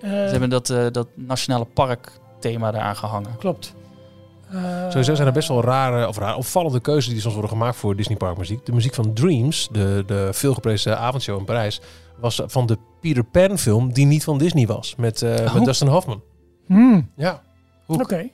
Eh, 0.00 0.10
Ze 0.10 0.16
hebben 0.30 0.50
dat, 0.50 0.70
eh, 0.70 0.86
dat 0.92 1.08
nationale 1.14 1.64
park 1.64 2.12
thema 2.40 2.70
daar 2.70 2.82
aangehangen. 2.82 3.36
Klopt. 3.38 3.74
Eh, 4.52 4.88
Sowieso 4.88 5.14
zijn 5.14 5.26
er 5.26 5.32
best 5.32 5.48
wel 5.48 5.62
rare, 5.62 6.08
of 6.08 6.18
raar, 6.18 6.36
opvallende 6.36 6.80
keuzes 6.80 7.12
die 7.12 7.20
soms 7.20 7.34
worden 7.34 7.50
gemaakt 7.52 7.76
voor 7.76 7.96
Disney 7.96 8.16
Park 8.16 8.38
muziek. 8.38 8.66
De 8.66 8.72
muziek 8.72 8.94
van 8.94 9.12
Dreams, 9.14 9.68
de, 9.72 10.02
de 10.06 10.28
veelgeprezen 10.32 10.98
avondshow 10.98 11.38
in 11.38 11.44
Parijs, 11.44 11.80
was 12.20 12.42
van 12.46 12.66
de 12.66 12.78
Peter 13.00 13.24
Pan 13.24 13.58
film 13.58 13.92
die 13.92 14.06
niet 14.06 14.24
van 14.24 14.38
Disney 14.38 14.66
was. 14.66 14.94
Met, 14.96 15.20
met 15.54 15.64
Dustin 15.64 15.88
Hoffman. 15.88 16.22
hmm, 16.66 17.10
Ja. 17.16 17.42
Oké. 17.86 18.28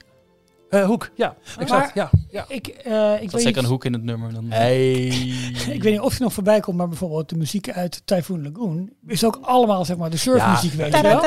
Eh, 0.75 0.85
Hoek, 0.85 1.09
ja. 1.15 1.35
Exact, 1.59 1.91
ja. 1.93 2.09
ja. 2.29 2.45
Ik, 2.47 2.67
eh, 2.67 3.13
ik 3.13 3.31
weet 3.31 3.31
zeker 3.31 3.45
niet- 3.45 3.57
een 3.57 3.65
hoek 3.65 3.85
in 3.85 3.93
het 3.93 4.03
nummer. 4.03 4.33
Dan, 4.33 4.45
Hey. 4.49 5.03
Ik 5.75 5.83
weet 5.83 5.91
niet 5.91 5.99
of 5.99 6.17
je 6.17 6.23
nog 6.23 6.33
voorbij 6.33 6.59
komt, 6.59 6.77
maar 6.77 6.87
bijvoorbeeld 6.87 7.29
de 7.29 7.35
muziek 7.37 7.69
uit 7.71 8.01
Typhoon 8.05 8.43
Lagoon 8.43 8.89
is 9.07 9.23
ook 9.25 9.39
allemaal 9.41 9.85
zeg 9.85 9.97
maar 9.97 10.09
de 10.09 10.17
surfmuziek, 10.17 10.71
Ja. 10.71 10.77
weet 10.77 10.95
je 10.95 11.01
wel? 11.01 11.23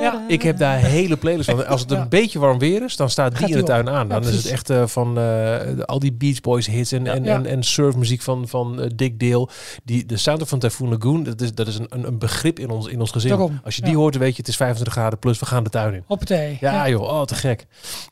Ja. 0.00 0.24
Ik 0.28 0.42
heb 0.42 0.58
daar 0.58 0.76
hele 0.78 1.16
playlists 1.16 1.52
van. 1.52 1.66
Als 1.66 1.80
het 1.80 1.90
Ja. 1.90 2.00
een 2.00 2.08
beetje 2.08 2.38
warm 2.38 2.58
weer 2.58 2.82
is, 2.84 2.96
dan 2.96 3.10
staat 3.10 3.30
die 3.30 3.40
Gaat 3.40 3.48
in 3.50 3.56
de 3.56 3.62
tuin 3.62 3.88
aan. 3.88 4.08
Ja, 4.08 4.20
Dan 4.20 4.28
is 4.28 4.36
het 4.36 4.46
echt 4.46 4.70
eh, 4.70 4.86
van 4.86 5.18
eh, 5.18 5.56
al 5.84 5.98
die 5.98 6.12
Beach 6.12 6.40
Boys 6.40 6.66
hits 6.66 6.92
en, 6.92 7.06
en, 7.06 7.24
Ja. 7.24 7.34
en, 7.34 7.46
en 7.46 7.62
surfmuziek 7.62 8.22
van, 8.22 8.48
van 8.48 8.80
eh, 8.80 8.90
Dick 8.94 9.20
Dale. 9.20 9.48
Die, 9.84 10.06
de 10.06 10.16
sound 10.16 10.48
van 10.48 10.58
Typhoon 10.58 10.88
Lagoon, 10.88 11.22
dat 11.22 11.40
is, 11.40 11.54
dat 11.54 11.66
is 11.66 11.78
een, 11.78 11.86
een, 11.88 12.06
een 12.06 12.18
begrip 12.18 12.58
in 12.58 12.70
ons, 12.70 12.86
in 12.86 13.00
ons 13.00 13.10
gezin. 13.10 13.30
Daarom, 13.30 13.60
Als 13.64 13.76
je 13.76 13.82
die 13.82 13.90
ja. 13.90 13.96
hoort, 13.96 14.12
dan 14.12 14.22
weet 14.22 14.32
je 14.32 14.38
het 14.38 14.48
is 14.48 14.56
25 14.56 14.94
graden 14.94 15.18
plus, 15.18 15.38
we 15.38 15.46
gaan 15.46 15.64
de 15.64 15.70
tuin 15.70 15.94
in. 15.94 16.02
Hoppatee. 16.06 16.56
Ja, 16.60 16.88
joh, 16.88 17.02
oh, 17.02 17.22
te 17.22 17.34
gek. 17.34 17.66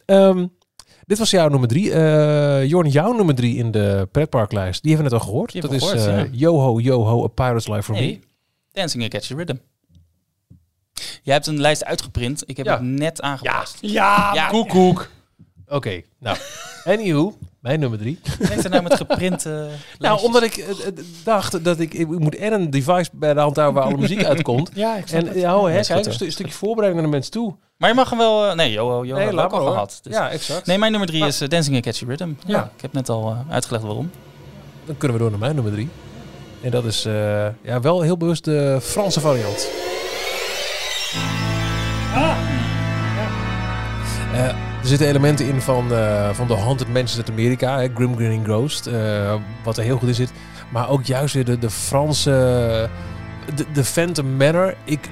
Ehm, 0.05 0.46
dit 1.06 1.18
was 1.18 1.30
jouw 1.30 1.48
nummer 1.48 1.68
drie. 1.68 1.92
Eh 1.92 2.64
Jorn, 2.68 2.88
jouw 2.88 3.12
nummer 3.12 3.34
drie 3.34 3.56
in 3.56 3.70
de 3.70 4.08
pretparklijst. 4.12 4.82
Die 4.82 4.92
hebben 4.94 5.10
we 5.10 5.16
net 5.16 5.22
al 5.24 5.28
gehoord. 5.32 5.60
Dat 5.62 5.72
is 5.72 5.82
gehoord, 5.82 6.06
eh, 6.06 6.32
Yo-Ho, 6.32 6.78
Yo-Ho, 6.80 7.24
A 7.24 7.26
Pirate's 7.26 7.68
Life 7.68 7.82
for 7.82 7.94
Me. 7.94 8.18
Dancing 8.72 9.04
a 9.04 9.08
Catchy 9.08 9.34
Rhythm. 9.34 9.56
Jij 11.22 11.34
hebt 11.34 11.46
een 11.46 11.60
lijst 11.60 11.84
uitgeprint. 11.84 12.42
Ik 12.46 12.56
heb 12.56 12.66
Ja. 12.66 12.72
het 12.72 12.82
net 12.82 13.20
aangepast. 13.22 13.78
Ja, 13.80 14.30
Ja, 14.34 14.48
Koek, 14.48 14.68
koek. 14.68 15.10
Oké, 15.68 16.02
nou. 16.18 16.36
Anywho, 16.84 17.36
mijn 17.66 17.81
nummer 17.81 17.98
drie. 17.98 18.18
Kijk 18.48 18.64
er 18.64 18.70
nou 18.70 18.83
met 18.83 18.94
geprinte 18.94 19.48
Nou, 19.59 19.70
lijstjes. 19.98 20.22
omdat 20.26 20.42
ik 20.42 20.57
eh, 20.57 20.68
eh, 20.87 20.92
dacht 21.24 21.64
dat 21.64 21.79
ik, 21.81 21.94
ik 21.94 22.07
moet 22.09 22.37
en 22.37 22.52
een 22.52 22.70
device 22.70 23.11
bij 23.12 23.35
de 23.35 23.40
hand 23.40 23.57
houden 23.57 23.81
waar 23.83 23.90
alle 23.92 24.00
muziek 24.00 24.24
uitkomt. 24.24 24.70
ja, 24.85 24.96
ik 24.96 25.07
snap 25.07 25.20
En 25.20 25.26
het. 25.29 25.37
ja, 25.37 25.57
oh, 25.57 25.64
hè, 25.66 25.72
Ja, 25.72 25.79
is 25.79 25.87
kijk, 25.87 25.98
goed, 25.98 25.98
een, 25.98 26.05
hoor. 26.05 26.12
stu- 26.14 26.24
een 26.24 26.33
stukje 26.33 26.52
voorbereiding 26.52 26.94
naar 27.02 27.11
de 27.11 27.16
mensen 27.16 27.33
toe. 27.33 27.55
Maar 27.76 27.88
je 27.88 27.94
mag 27.94 28.11
hem 28.11 28.18
wel... 28.18 28.46
eh, 28.48 28.55
nee, 28.55 28.70
Joho, 28.72 29.05
Joho 29.05 29.42
ook 29.42 29.52
al 29.52 29.61
hoor. 29.61 29.70
gehad. 29.70 29.98
Dus- 30.02 30.14
Ja, 30.14 30.31
exact. 30.31 30.66
Nee, 30.66 30.79
mijn 30.79 30.90
nummer 30.90 31.09
drie 31.09 31.20
Nou. 31.20 31.33
is 31.33 31.40
eh, 31.40 31.48
Dancing 31.48 31.76
a 31.76 31.81
Catchy 31.81 32.05
Rhythm. 32.05 32.29
Ja. 32.29 32.35
Ja. 32.46 32.70
Ik 32.76 32.83
heb 32.83 32.92
net 32.92 33.09
al 33.09 33.31
eh, 33.31 33.52
uitgelegd 33.52 33.85
waarom. 33.85 34.11
Dan 34.85 34.96
kunnen 34.96 35.16
we 35.16 35.22
door 35.22 35.31
naar 35.31 35.40
mijn 35.40 35.55
nummer 35.55 35.72
drie. 35.72 35.88
En 36.61 36.70
dat 36.70 36.85
is 36.85 37.05
eh, 37.05 37.46
ja, 37.62 37.81
wel 37.81 38.00
heel 38.00 38.16
bewust 38.16 38.44
de 38.44 38.79
Franse 38.83 39.20
variant. 39.20 39.68
Eh, 44.35 44.48
er 44.87 44.92
zitten 44.92 45.09
elementen 45.09 45.46
in 45.46 45.61
van, 45.61 45.92
eh, 45.92 46.31
van 46.33 46.46
de 46.46 46.55
Haunted 46.55 46.88
Mansions 46.88 47.16
uit 47.16 47.31
Amerika, 47.31 47.79
hè, 47.79 47.88
Grim 47.94 48.16
Grinning 48.16 48.44
Ghost, 48.44 48.87
eh, 48.87 49.35
wat 49.64 49.77
er 49.77 49.85
heel 49.85 49.99
goed 49.99 50.09
in 50.09 50.14
zit. 50.14 50.33
Maar 50.70 50.88
ook 50.88 51.05
juist 51.05 51.35
weer 51.35 51.44
de, 51.44 51.59
de 51.59 51.70
Franse, 51.70 52.31
de, 53.55 53.64
de 53.72 53.85
Phantom 53.85 54.37
Manor. 54.37 54.75
Ik 54.85 55.11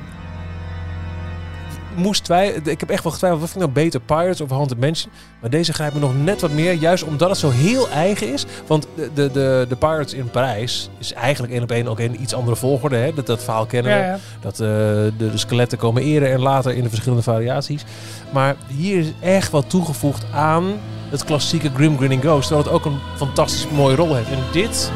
moest 1.96 2.24
twijfelen, 2.24 2.66
ik 2.66 2.80
heb 2.80 2.90
echt 2.90 3.02
wel 3.02 3.12
getwijfeld, 3.12 3.42
wat 3.42 3.50
vind 3.50 3.64
ik 3.64 3.70
nou 3.70 3.84
beter, 3.84 4.00
Pirates 4.00 4.40
of 4.40 4.50
Haunted 4.50 4.80
Mansion? 4.80 5.12
Maar 5.40 5.50
deze 5.50 5.72
grijpt 5.72 5.94
me 5.94 6.00
nog 6.00 6.22
net 6.22 6.40
wat 6.40 6.50
meer, 6.50 6.72
juist 6.72 7.04
omdat 7.04 7.28
het 7.28 7.38
zo 7.38 7.50
heel 7.50 7.88
eigen 7.88 8.32
is. 8.32 8.46
Want 8.66 8.86
de, 8.94 9.10
de, 9.14 9.30
de, 9.30 9.66
de 9.68 9.76
Pirates 9.76 10.12
in 10.12 10.30
Parijs 10.30 10.90
is 10.98 11.12
eigenlijk 11.12 11.52
één 11.52 11.62
op 11.62 11.70
één 11.70 11.88
ook 11.88 12.00
in 12.00 12.22
iets 12.22 12.34
andere 12.34 12.56
volgorde. 12.56 12.96
Hè? 12.96 13.14
Dat, 13.14 13.26
dat 13.26 13.42
verhaal 13.44 13.66
kennen 13.66 13.92
we. 13.92 13.98
Ja, 13.98 14.06
ja. 14.06 14.18
Dat 14.40 14.52
eh, 14.52 14.58
de, 14.58 15.12
de 15.16 15.38
skeletten 15.38 15.78
komen 15.78 16.02
eerder 16.02 16.30
en 16.30 16.40
later 16.40 16.74
in 16.74 16.82
de 16.82 16.88
verschillende 16.88 17.22
variaties. 17.22 17.84
Maar 18.32 18.56
hier 18.66 18.98
is 18.98 19.12
echt 19.20 19.50
wat 19.50 19.70
toegevoegd 19.70 20.24
aan 20.32 20.64
het 21.08 21.24
klassieke 21.24 21.70
Grim 21.74 21.96
Grinning 21.96 22.22
Ghost. 22.22 22.46
Terwijl 22.46 22.66
het 22.66 22.76
ook 22.76 22.84
een 22.84 22.98
fantastisch 23.16 23.68
mooie 23.68 23.96
rol 23.96 24.14
heeft. 24.14 24.30
En 24.30 24.38
dit, 24.52 24.90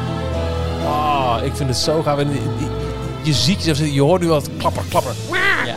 ah, 0.85 1.37
ik 1.43 1.55
vind 1.55 1.69
het 1.69 1.77
zo 1.77 2.01
gaaf. 2.01 2.19
En 2.19 2.29
je, 3.23 3.33
ziet 3.33 3.57
jezelf 3.57 3.77
zitten, 3.77 3.95
je 3.95 4.01
hoort 4.01 4.21
nu 4.21 4.27
wat 4.27 4.49
klapper, 4.57 4.83
klapper. 4.89 5.13
Ja. 5.65 5.75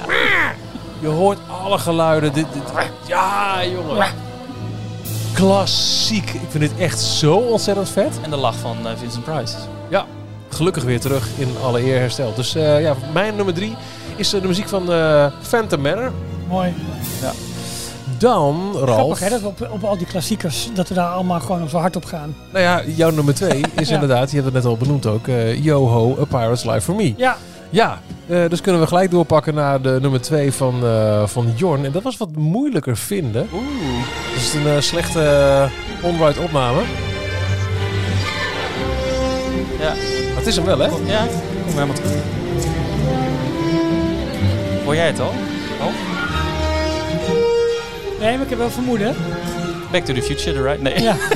Je 1.02 1.08
hoort 1.08 1.38
alle 1.64 1.78
geluiden. 1.78 2.32
Dit, 2.32 2.46
dit- 2.52 2.62
ja, 3.06 3.64
jongen. 3.64 4.06
Klassiek. 5.34 6.30
Ik 6.30 6.40
vind 6.48 6.62
dit 6.62 6.72
echt 6.78 7.00
zo 7.00 7.34
ontzettend 7.34 7.88
vet. 7.88 8.18
En 8.22 8.30
de 8.30 8.36
lach 8.36 8.56
van 8.56 8.76
eh, 8.84 8.92
Vincent 8.96 9.24
Price. 9.24 9.54
Ja, 9.88 10.04
gelukkig 10.48 10.82
weer 10.84 11.00
terug 11.00 11.28
in 11.36 11.48
alle 11.64 11.82
eer 11.84 11.98
hersteld. 11.98 12.36
Dus 12.36 12.54
eh, 12.54 12.80
ja, 12.80 12.94
mijn 13.12 13.36
nummer 13.36 13.54
drie 13.54 13.76
is 14.16 14.32
eh, 14.32 14.40
de 14.40 14.46
muziek 14.46 14.68
van 14.68 14.92
eh 14.92 15.26
Phantom 15.42 15.80
Manor. 15.80 16.12
Mooi. 16.48 16.74
Dan, 18.18 18.72
Ralf. 18.74 18.88
Grappig 18.96 19.18
hè, 19.20 19.28
dat 19.28 19.40
we 19.40 19.46
op, 19.46 19.68
op 19.70 19.84
al 19.84 19.96
die 19.96 20.06
klassiekers, 20.06 20.68
dat 20.74 20.88
we 20.88 20.94
daar 20.94 21.08
allemaal 21.08 21.40
gewoon 21.40 21.68
zo 21.68 21.78
hard 21.78 21.96
op 21.96 22.04
gaan. 22.04 22.34
Nou 22.50 22.64
ja, 22.64 22.82
jouw 22.96 23.10
nummer 23.10 23.34
twee 23.34 23.64
is 23.74 23.88
Ja. 23.88 23.94
inderdaad, 23.94 24.28
je 24.30 24.34
hebt 24.34 24.44
het 24.44 24.54
net 24.54 24.64
al 24.64 24.76
benoemd 24.76 25.06
ook, 25.06 25.28
eh 25.28 25.64
Yo-Ho, 25.64 26.16
A 26.20 26.24
Pirate's 26.24 26.64
Life 26.64 26.80
for 26.80 26.94
Me. 26.94 27.14
Ja, 27.16 27.36
Ja, 27.72 28.00
eh, 28.26 28.48
dus 28.48 28.60
kunnen 28.60 28.80
we 28.80 28.86
gelijk 28.86 29.10
doorpakken 29.10 29.54
naar 29.54 29.80
de 29.82 29.98
nummer 30.00 30.20
twee 30.20 30.52
van, 30.52 30.84
eh, 30.84 31.26
van 31.26 31.52
Jorn. 31.56 31.84
En 31.84 31.92
dat 31.92 32.02
was 32.02 32.16
wat 32.16 32.36
moeilijker 32.36 32.96
vinden. 32.96 33.48
Oeh. 33.52 33.62
Dat 34.34 34.42
is 34.42 34.54
een 34.54 34.66
eh, 34.66 34.80
slechte 34.80 35.20
uh, 36.02 36.04
on-ride 36.10 36.40
opname. 36.40 36.80
Ja. 39.80 39.88
Maar 40.28 40.36
het 40.36 40.46
is 40.46 40.56
hem 40.56 40.64
wel, 40.64 40.78
hè? 40.78 40.84
Ja, 40.86 41.26
kom 41.64 41.72
helemaal 41.72 41.94
terug. 41.94 42.10
Hoor 44.84 44.94
jij 44.94 45.06
het 45.06 45.20
al? 45.20 45.32
Oh, 45.80 45.86
nee, 48.20 48.32
maar 48.34 48.42
ik 48.42 48.48
heb 48.48 48.58
wel 48.58 48.70
vermoeden. 48.70 49.14
Back 49.92 50.04
to 50.04 50.14
the 50.14 50.22
Future, 50.22 50.52
the 50.52 50.62
right? 50.62 50.82
Nee. 50.82 51.02
Ja. 51.02 51.16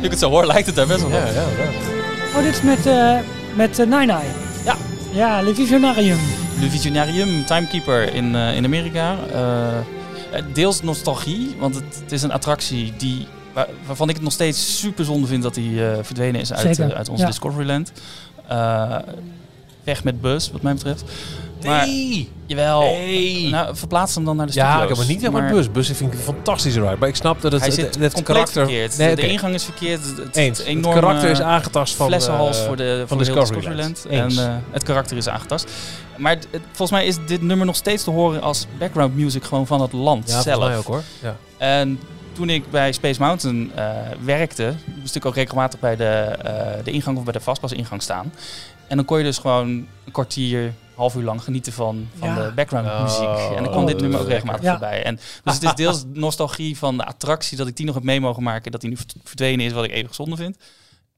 Nu 0.00 0.04
ik 0.08 0.10
het 0.10 0.18
zo 0.20 0.30
hoor, 0.30 0.46
lijkt 0.46 0.66
het 0.66 0.76
daar 0.76 0.86
best 0.86 1.00
wel 1.00 1.10
Ja, 1.10 1.16
op. 1.18 1.26
ja, 1.34 1.40
ja. 1.40 1.68
Oh, 2.36 2.42
dit 2.42 2.52
is 2.52 2.62
met, 2.62 2.86
eh 2.86 3.16
met 3.54 3.76
Nine 3.78 4.12
Eye. 4.12 4.30
Ja. 5.12 5.40
Le 5.42 5.54
Visionarium. 5.54 6.18
Le 6.60 6.68
Visionarium, 6.68 7.44
Timekeeper 7.44 8.14
in, 8.14 8.34
eh, 8.34 8.56
in 8.56 8.64
Amerika. 8.64 9.16
Eh, 9.32 9.78
eh, 9.78 10.44
deels 10.52 10.82
nostalgie, 10.82 11.54
want 11.58 11.74
het, 11.74 11.84
het 12.02 12.12
is 12.12 12.22
een 12.22 12.32
attractie 12.32 12.92
die, 12.96 13.26
waar- 13.52 13.68
waarvan 13.86 14.08
ik 14.08 14.14
het 14.14 14.24
nog 14.24 14.32
steeds 14.32 14.78
super 14.78 15.04
zonde 15.04 15.26
vind 15.26 15.42
dat 15.42 15.54
die 15.54 15.80
verdwenen 16.02 16.40
is 16.40 16.52
uit, 16.52 16.80
uit 16.92 17.08
onze 17.08 17.22
ja. 17.22 17.28
Discoveryland. 17.28 17.92
Weg 19.84 20.04
met 20.04 20.20
Buzz, 20.20 20.50
wat 20.50 20.62
mij 20.62 20.74
betreft. 20.74 21.04
Maar, 21.64 21.86
Nee. 21.86 22.28
jawel, 22.46 22.80
Nee. 22.82 23.48
nou, 23.48 23.76
verplaats 23.76 24.14
hem 24.14 24.24
dan 24.24 24.36
naar 24.36 24.46
de 24.46 24.52
Ja, 24.54 24.64
studio's. 24.64 24.82
ik 24.82 24.88
heb 24.88 24.98
het 24.98 25.08
niet 25.08 25.20
helemaal 25.20 25.42
Maar 25.42 25.52
bus. 25.52 25.70
Bus 25.70 25.86
vind 25.86 26.12
ik 26.12 26.18
een 26.18 26.24
fantastische 26.24 26.80
ride. 26.80 26.96
Maar 26.98 27.08
ik 27.08 27.16
snap 27.16 27.40
dat 27.40 27.52
het, 27.52 27.60
Hij 27.76 27.88
het, 28.00 28.22
karakter... 28.22 28.62
verkeerd. 28.64 28.98
Nee, 28.98 29.16
de, 29.16 29.28
ingang 29.28 29.54
is 29.54 29.64
verkeerd. 29.64 30.04
Het, 30.04 30.16
het, 30.16 30.36
Eens. 30.36 30.58
het 30.58 30.66
Het 30.66 30.76
enorme 30.76 31.00
karakter 31.00 31.30
is 31.30 31.40
aangetast 31.40 31.94
van... 31.94 32.06
flessenhals 32.06 32.60
eh, 32.60 32.66
voor 32.66 32.76
de, 32.76 33.04
van 33.06 33.08
voor 33.08 33.26
de 33.26 33.32
Discoveryland. 33.42 33.94
Discoveryland. 33.94 34.32
Eens. 34.32 34.36
En 34.36 34.50
eh, 34.50 34.56
het 34.70 34.82
karakter 34.82 35.16
is 35.16 35.28
aangetast. 35.28 35.70
Maar 36.16 36.38
volgens 36.66 36.90
mij 36.90 37.06
is 37.06 37.16
dit 37.26 37.42
nummer 37.42 37.66
nog 37.66 37.76
steeds 37.76 38.04
te 38.04 38.10
horen 38.10 38.42
als 38.42 38.66
background 38.78 39.16
music 39.16 39.44
gewoon 39.44 39.66
van 39.66 39.80
het 39.80 39.92
land 39.92 40.28
ja, 40.30 40.42
zelf. 40.42 40.44
volgens 40.44 40.68
mij 40.68 40.76
ook 40.76 40.86
hoor. 40.86 41.02
Ja. 41.22 41.36
En 41.58 41.98
toen 42.32 42.48
ik 42.50 42.70
bij 42.70 42.92
Space 42.92 43.20
Mountain 43.20 43.72
eh, 43.74 43.86
werkte, 44.24 44.74
moest 45.00 45.14
ik 45.16 45.24
ook 45.26 45.34
regelmatig 45.34 45.80
bij 45.80 45.96
de, 45.96 46.04
eh, 46.42 46.84
de 46.84 46.90
ingang 46.90 47.18
of 47.18 47.24
bij 47.24 47.32
de 47.32 47.40
vastpasingang 47.40 48.02
staan. 48.02 48.32
En 48.88 48.96
dan 48.96 49.04
kon 49.06 49.18
je 49.18 49.24
dus 49.24 49.38
gewoon 49.38 49.68
een 49.68 50.12
kwartier, 50.12 50.72
half 51.02 51.14
uur 51.14 51.22
lang 51.22 51.42
genieten 51.42 51.72
van, 51.72 52.08
van 52.18 52.28
Ja. 52.28 52.34
de 52.46 52.52
background 52.54 52.86
Oh, 52.86 53.02
muziek. 53.02 53.56
En 53.56 53.62
dan 53.62 53.72
kwam 53.72 53.86
dit 53.86 54.00
nummer 54.00 54.20
ook 54.20 54.26
regelmatig 54.28 54.62
Ja. 54.62 54.70
voorbij. 54.70 55.02
En, 55.04 55.18
dus 55.44 55.54
het 55.54 55.62
is 55.62 55.74
deels 55.84 56.04
nostalgie 56.12 56.78
van 56.78 56.96
de 56.96 57.04
attractie 57.04 57.56
dat 57.56 57.66
ik 57.66 57.76
die 57.76 57.86
nog 57.86 57.94
heb 57.94 58.04
mee 58.04 58.20
mogen 58.20 58.42
maken, 58.42 58.72
dat 58.72 58.80
die 58.80 58.90
nu 58.90 58.96
verd- 58.96 59.14
verdwenen 59.24 59.66
is, 59.66 59.72
wat 59.72 59.84
ik 59.84 59.90
eeuwig 59.92 60.14
zonde 60.14 60.36
vind. 60.36 60.56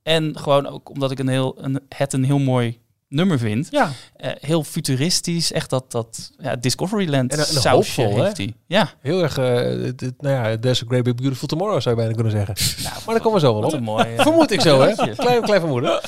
En 0.03 0.39
gewoon 0.39 0.67
ook 0.67 0.91
omdat 0.91 1.11
ik 1.11 1.19
een 1.19 1.29
heel, 1.29 1.55
een, 1.59 1.81
het 1.89 2.13
een 2.13 2.25
heel 2.25 2.39
mooi 2.39 2.79
nummer 3.09 3.39
vind. 3.39 3.69
Ja, 3.71 3.91
Eh, 4.17 4.31
heel 4.41 4.65
futuristisch, 4.65 5.53
echt 5.53 5.71
dat, 5.71 5.91
dat 5.93 6.31
ja, 6.39 6.57
Discoveryland 6.57 7.33
En 7.33 7.39
een- 7.39 7.45
en 7.45 7.53
sausje 7.61 8.03
hoopvol, 8.03 8.23
heeft 8.25 8.37
hij. 8.37 8.55
Ja, 8.67 8.91
Heel 9.01 9.23
erg... 9.23 9.39
eh, 9.39 9.45
het- 9.85 10.13
nou 10.19 10.35
ja, 10.49 10.59
There's 10.59 10.83
a 10.83 10.85
great 10.89 11.03
big 11.03 11.15
beautiful 11.15 11.49
tomorrow 11.49 11.81
zou 11.81 11.95
je 11.95 12.01
bijna 12.01 12.15
kunnen 12.15 12.33
zeggen. 12.33 12.55
nou, 12.85 12.95
Maar 13.05 13.15
daar 13.15 13.23
komen 13.25 13.41
we 13.41 13.47
zo 13.47 13.55
wel 13.55 13.63
op. 13.65 13.73
een 13.73 13.83
mooi. 13.83 14.07
Vermoed 14.17 14.51
ik 14.51 14.61
zo, 14.61 14.81
hè? 14.81 14.95
Klein, 15.15 15.43
klein 15.43 15.61
vermoeden. 15.61 16.01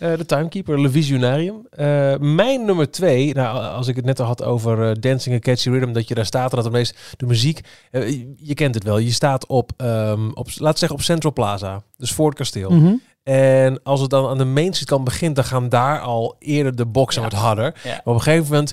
Eh, 0.00 0.16
de 0.16 0.26
Timekeeper, 0.26 0.80
Le 0.80 0.90
Visionarium. 0.90 1.66
Eh, 1.70 2.14
mijn 2.18 2.64
nummer 2.64 2.90
twee, 2.90 3.34
nou, 3.34 3.58
als 3.74 3.86
ik 3.88 3.96
het 3.96 4.04
net 4.04 4.20
al 4.20 4.26
had 4.26 4.42
over 4.44 4.88
eh, 4.88 4.94
Dancing 5.00 5.34
a 5.34 5.38
Catchy 5.38 5.68
Rhythm, 5.70 5.92
dat 5.92 6.08
je 6.08 6.14
daar 6.14 6.26
staat 6.26 6.50
en 6.50 6.56
dat 6.56 6.64
de, 6.64 6.70
meest, 6.70 6.98
de 7.16 7.26
muziek, 7.26 7.60
je- 7.90 8.32
je 8.36 8.54
kent 8.54 8.74
het 8.74 8.84
wel, 8.84 8.98
je 8.98 9.10
staat 9.12 9.46
op, 9.46 9.72
ehm, 9.76 10.28
op, 10.28 10.46
laten 10.46 10.72
we 10.72 10.78
zeggen 10.78 10.90
op 10.98 11.02
Central 11.02 11.32
Plaza, 11.32 11.82
dus 11.96 12.12
voor 12.12 12.26
het 12.28 12.38
kasteel. 12.38 12.70
Mhm. 12.70 12.94
En 13.22 13.82
als 13.82 14.00
het 14.00 14.10
dan 14.10 14.28
aan 14.28 14.38
de 14.38 14.44
Main 14.44 14.70
Street 14.72 14.88
kant 14.88 15.04
begint, 15.04 15.34
dan 15.36 15.44
gaan 15.44 15.68
daar 15.68 16.00
al 16.00 16.36
eerder 16.38 16.76
de 16.76 16.86
boksen 16.86 17.22
Ja. 17.22 17.28
wat 17.28 17.38
harder. 17.38 17.64
Ja. 17.84 17.90
Maar 17.90 18.00
op 18.04 18.14
een 18.14 18.20
gegeven 18.22 18.44
moment 18.50 18.72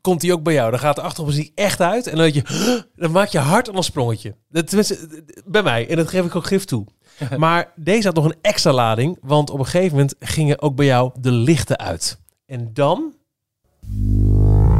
komt 0.00 0.20
die 0.20 0.32
ook 0.32 0.42
bij 0.42 0.54
jou. 0.54 0.70
Dan 0.70 0.80
gaat 0.80 0.96
de 0.96 1.02
achtergrondmuziek 1.02 1.52
echt 1.54 1.80
uit. 1.80 2.06
En 2.06 2.16
dan, 2.16 2.24
weet 2.24 2.34
je, 2.34 2.82
dan 3.02 3.10
maak 3.10 3.28
je 3.28 3.38
hard 3.38 3.68
een 3.68 3.82
sprongetje. 3.82 4.34
Dat, 4.48 4.66
tenminste, 4.66 5.24
bij 5.44 5.62
mij. 5.62 5.88
En 5.88 5.96
dat 5.96 6.08
geef 6.08 6.24
ik 6.24 6.36
ook 6.36 6.46
gif 6.46 6.64
toe. 6.64 6.86
Maar 7.36 7.72
deze 7.76 8.06
had 8.06 8.16
nog 8.16 8.24
een 8.24 8.36
extra 8.40 8.72
lading. 8.72 9.18
Want 9.20 9.50
op 9.50 9.58
een 9.58 9.66
gegeven 9.66 9.90
moment 9.90 10.14
gingen 10.20 10.62
ook 10.62 10.74
bij 10.74 10.86
jou 10.86 11.10
de 11.20 11.30
lichten 11.30 11.78
uit. 11.78 12.18
En 12.46 12.70
dan... 12.72 13.12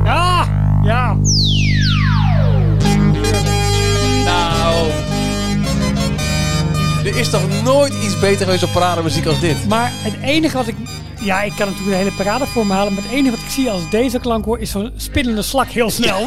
Ja, 0.05 0.49
ja. 0.85 1.17
Nou, 4.25 4.91
Er 7.05 7.17
is 7.17 7.31
toch 7.31 7.63
nooit 7.63 7.95
iets 7.95 8.19
beter 8.19 8.45
geweest 8.45 8.63
op 8.63 8.73
parademuziek 8.73 9.27
als 9.27 9.41
dit? 9.41 9.69
Maar 9.69 9.91
het 9.93 10.15
enige 10.23 10.57
wat 10.57 10.67
ik... 10.67 10.77
Ja, 11.25 11.43
ik 11.43 11.53
kan 11.57 11.67
natuurlijk 11.67 11.91
de 11.91 12.05
hele 12.05 12.13
parade 12.17 12.47
voor 12.47 12.67
me 12.67 12.73
halen. 12.73 12.93
Maar 12.95 13.03
het 13.03 13.13
enige 13.13 13.31
wat 13.31 13.45
ik 13.45 13.51
zie 13.51 13.71
als 13.71 13.91
deze 13.91 14.19
klank 14.19 14.45
hoor... 14.45 14.59
is 14.59 14.71
zo'n 14.71 14.93
spinnende 14.97 15.43
slak 15.43 15.69
heel 15.69 15.91
snel. 15.91 16.21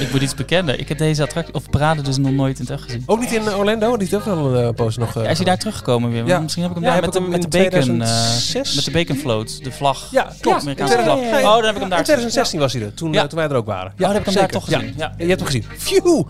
Ik 0.00 0.12
moet 0.12 0.22
iets 0.22 0.34
bekennen. 0.34 0.78
Ik 0.80 0.88
heb 0.88 0.98
deze 0.98 1.22
attractie 1.22 1.54
of 1.54 1.70
parade 1.70 2.02
dus 2.02 2.16
nog 2.16 2.30
nooit 2.32 2.58
in 2.58 2.64
het 2.64 2.72
echt 2.74 2.82
gezien. 2.82 3.02
Ook 3.06 3.20
niet 3.20 3.32
in 3.32 3.48
Orlando? 3.54 3.96
Die 3.96 4.08
heeft 4.08 4.14
ook 4.14 4.34
wel 4.34 4.54
een 4.56 4.62
uh, 4.66 4.70
post 4.74 4.98
nog... 4.98 5.16
eh, 5.16 5.22
Ja, 5.24 5.28
is 5.30 5.36
hij 5.36 5.46
daar 5.46 5.58
teruggekomen 5.58 6.10
weer? 6.10 6.26
Ja. 6.26 6.40
Misschien 6.40 6.62
heb 6.62 6.70
ik 6.72 6.76
hem 6.78 6.86
Ja, 6.86 6.92
daar 6.94 7.02
heb 7.02 7.12
met, 7.12 7.22
hem 7.22 7.30
met 7.40 7.52
de 7.52 7.58
in 7.58 7.64
bacon, 7.70 7.80
eh, 8.02 8.06
2006? 8.08 8.74
met 8.74 8.84
de 8.84 8.90
bacon 8.90 9.16
float, 9.16 9.64
de 9.64 9.72
vlag. 9.72 10.08
Ja, 10.10 10.32
klopt. 10.40 10.60
Amerikaanse 10.60 10.96
Ja, 10.96 11.02
vlag. 11.02 11.18
ja, 11.18 11.24
ja, 11.24 11.38
ja. 11.38 11.48
Oh, 11.48 11.54
dan 11.56 11.64
heb 11.64 11.74
ik 11.74 11.80
hem 11.80 11.88
daar. 11.90 11.98
in 11.98 12.04
2016 12.04 12.58
was 12.60 12.72
hij 12.72 12.82
er, 12.82 12.94
toen, 12.94 13.12
Ja. 13.12 13.22
eh, 13.22 13.28
toen 13.28 13.38
wij 13.38 13.48
er 13.48 13.54
ook 13.56 13.66
waren. 13.66 13.92
Ja, 13.96 14.06
dan 14.06 14.10
heb 14.16 14.18
ik 14.18 14.24
hem 14.24 14.34
daar 14.34 14.42
zeker. 14.50 14.60
toch 14.60 14.64
gezien. 14.64 14.94
Ja. 14.96 15.12
Ja, 15.18 15.24
je 15.24 15.26
hebt 15.30 15.40
hem 15.40 15.46
gezien. 15.50 15.64
Phew! 15.78 16.22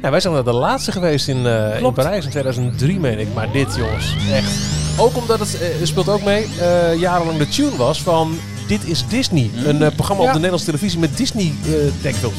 Nou, 0.00 0.10
wij 0.10 0.20
zijn 0.20 0.44
de 0.44 0.52
laatste 0.52 0.92
geweest 0.92 1.28
in, 1.28 1.46
eh, 1.46 1.80
in. 1.80 1.92
Parijs 1.92 2.24
in 2.24 2.30
2003, 2.30 2.98
meen 3.00 3.18
ik. 3.18 3.34
Maar 3.34 3.52
dit, 3.52 3.74
jongens, 3.76 4.14
echt. 4.32 4.50
Ook 4.98 5.16
omdat 5.16 5.38
het 5.38 5.60
eh, 5.60 5.68
speelt 5.82 6.08
ook 6.08 6.22
mee, 6.22 6.46
eh, 6.60 7.00
jarenlang 7.00 7.38
de 7.38 7.48
tune 7.48 7.76
was 7.76 8.02
van 8.02 8.38
Dit 8.66 8.84
is 8.84 9.04
Disney. 9.08 9.50
Een 9.64 9.82
eh, 9.82 9.94
programma 9.94 10.22
op 10.22 10.28
de 10.28 10.34
Nederlandse 10.34 10.66
televisie 10.66 10.98
met 10.98 11.16
Disney 11.16 11.54
techfilms. 12.02 12.38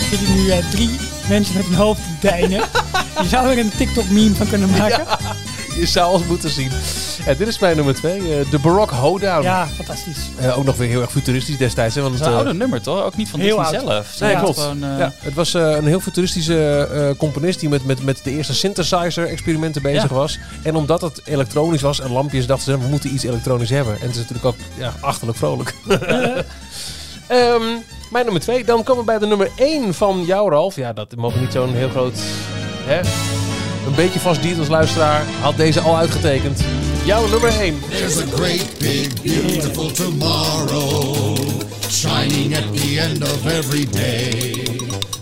Er 0.00 0.16
zitten 0.16 0.34
nu 0.34 0.50
drie 0.70 0.90
mensen 1.28 1.56
met 1.56 1.64
hun 1.64 1.74
hoofd 1.74 2.00
te 2.00 2.26
deinen. 2.26 2.60
Je 3.22 3.28
zou 3.28 3.50
er 3.50 3.58
een 3.58 3.70
TikTok-meme 3.76 4.34
van 4.34 4.48
kunnen 4.48 4.70
maken. 4.70 5.04
Ja, 5.04 5.18
Je 5.78 5.86
zou 5.86 6.12
ons 6.12 6.24
moeten 6.24 6.50
zien. 6.50 6.70
Ja, 7.26 7.34
dit 7.34 7.48
is 7.48 7.58
mijn 7.58 7.76
nummer 7.76 7.94
twee, 7.94 8.18
eh, 8.38 8.50
de 8.50 8.58
Baroque 8.58 8.94
Hoedown. 8.96 9.66
fantastisch. 9.76 10.16
Eh, 10.38 10.58
ook 10.58 10.64
nog 10.64 10.76
weer 10.76 10.88
heel 10.88 11.00
erg 11.00 11.10
futuristisch 11.10 11.56
destijds. 11.56 11.94
Hè, 11.94 12.02
want 12.02 12.18
Dat 12.18 12.26
het, 12.26 12.28
is 12.28 12.34
een 12.34 12.40
eh, 12.40 12.46
oude 12.46 12.58
nummer, 12.64 12.82
toch? 12.82 13.02
Ook 13.04 13.16
niet 13.16 13.28
van 13.28 13.40
Heel 13.40 13.56
Disney 13.58 13.78
oud. 13.80 13.88
zelf. 13.88 14.06
Ze 14.14 14.24
Nee, 14.24 14.36
klopt. 14.36 14.58
Gewoon, 14.58 14.84
eh, 14.84 14.98
ja, 14.98 15.12
het 15.18 15.34
was 15.34 15.54
eh, 15.54 15.62
een 15.76 15.86
heel 15.86 16.00
futuristische 16.00 16.88
eh, 16.92 17.18
componist 17.18 17.60
die 17.60 17.68
met, 17.68 17.84
met, 17.84 18.02
met 18.02 18.20
de 18.24 18.30
eerste 18.30 18.54
synthesizer-experimenten 18.54 19.82
bezig 19.82 20.02
Ja. 20.08 20.14
was. 20.14 20.38
En 20.62 20.76
omdat 20.76 21.00
het 21.00 21.20
elektronisch 21.24 21.82
was 21.82 22.00
en 22.00 22.12
lampjes, 22.12 22.46
dachten 22.46 22.72
ze, 22.72 22.78
we 22.78 22.88
moeten 22.88 23.14
iets 23.14 23.24
elektronisch 23.24 23.70
hebben. 23.70 23.94
En 23.94 24.00
het 24.06 24.10
is 24.10 24.16
natuurlijk 24.16 24.46
ook 24.46 24.56
ja, 24.78 24.92
achterlijk 25.00 25.38
vrolijk. 25.38 25.74
Ehm, 27.26 27.62
mijn 28.10 28.24
nummer 28.24 28.40
twee. 28.42 28.64
Dan 28.64 28.82
komen 28.82 29.04
we 29.04 29.10
bij 29.10 29.18
de 29.18 29.26
nummer 29.26 29.50
één 29.56 29.94
van 29.94 30.24
jou, 30.24 30.50
Ralf. 30.50 30.76
Ja, 30.76 30.92
dat 30.92 31.16
mogen 31.16 31.40
niet 31.40 31.52
zo'n 31.52 31.74
heel 31.74 31.88
groot... 31.88 32.18
Hè? 32.84 33.00
Een 33.88 33.94
beetje 33.94 34.20
vast 34.20 34.42
diert 34.42 34.58
als 34.58 34.68
luisteraar. 34.68 35.22
Had 35.40 35.56
deze 35.56 35.80
al 35.80 35.96
uitgetekend. 35.96 36.60
Jouw 37.04 37.28
nummer 37.28 37.60
één. 37.60 37.80
There's 37.90 38.16
a 38.18 38.24
great 38.34 38.78
big 38.78 39.22
beautiful 39.22 39.90
tomorrow 39.90 41.36
shining 41.90 42.56
at 42.56 42.76
the 42.76 43.00
end 43.00 43.22
of 43.22 43.46
every 43.46 43.86
day. 43.90 44.52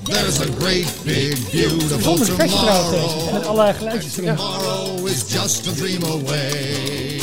There's 0.02 0.40
a 0.40 0.46
great 0.58 0.86
big 1.04 1.50
beautiful 1.50 2.16
tomorrow. 2.16 3.32
Met 3.32 3.46
alle 3.46 3.74
geluidjes 3.78 4.16
erin. 4.18 4.36
Tomorrow 4.36 5.06
is 5.06 5.24
just 5.28 5.68
a 5.68 5.72
dream 5.72 6.02
away. 6.02 7.20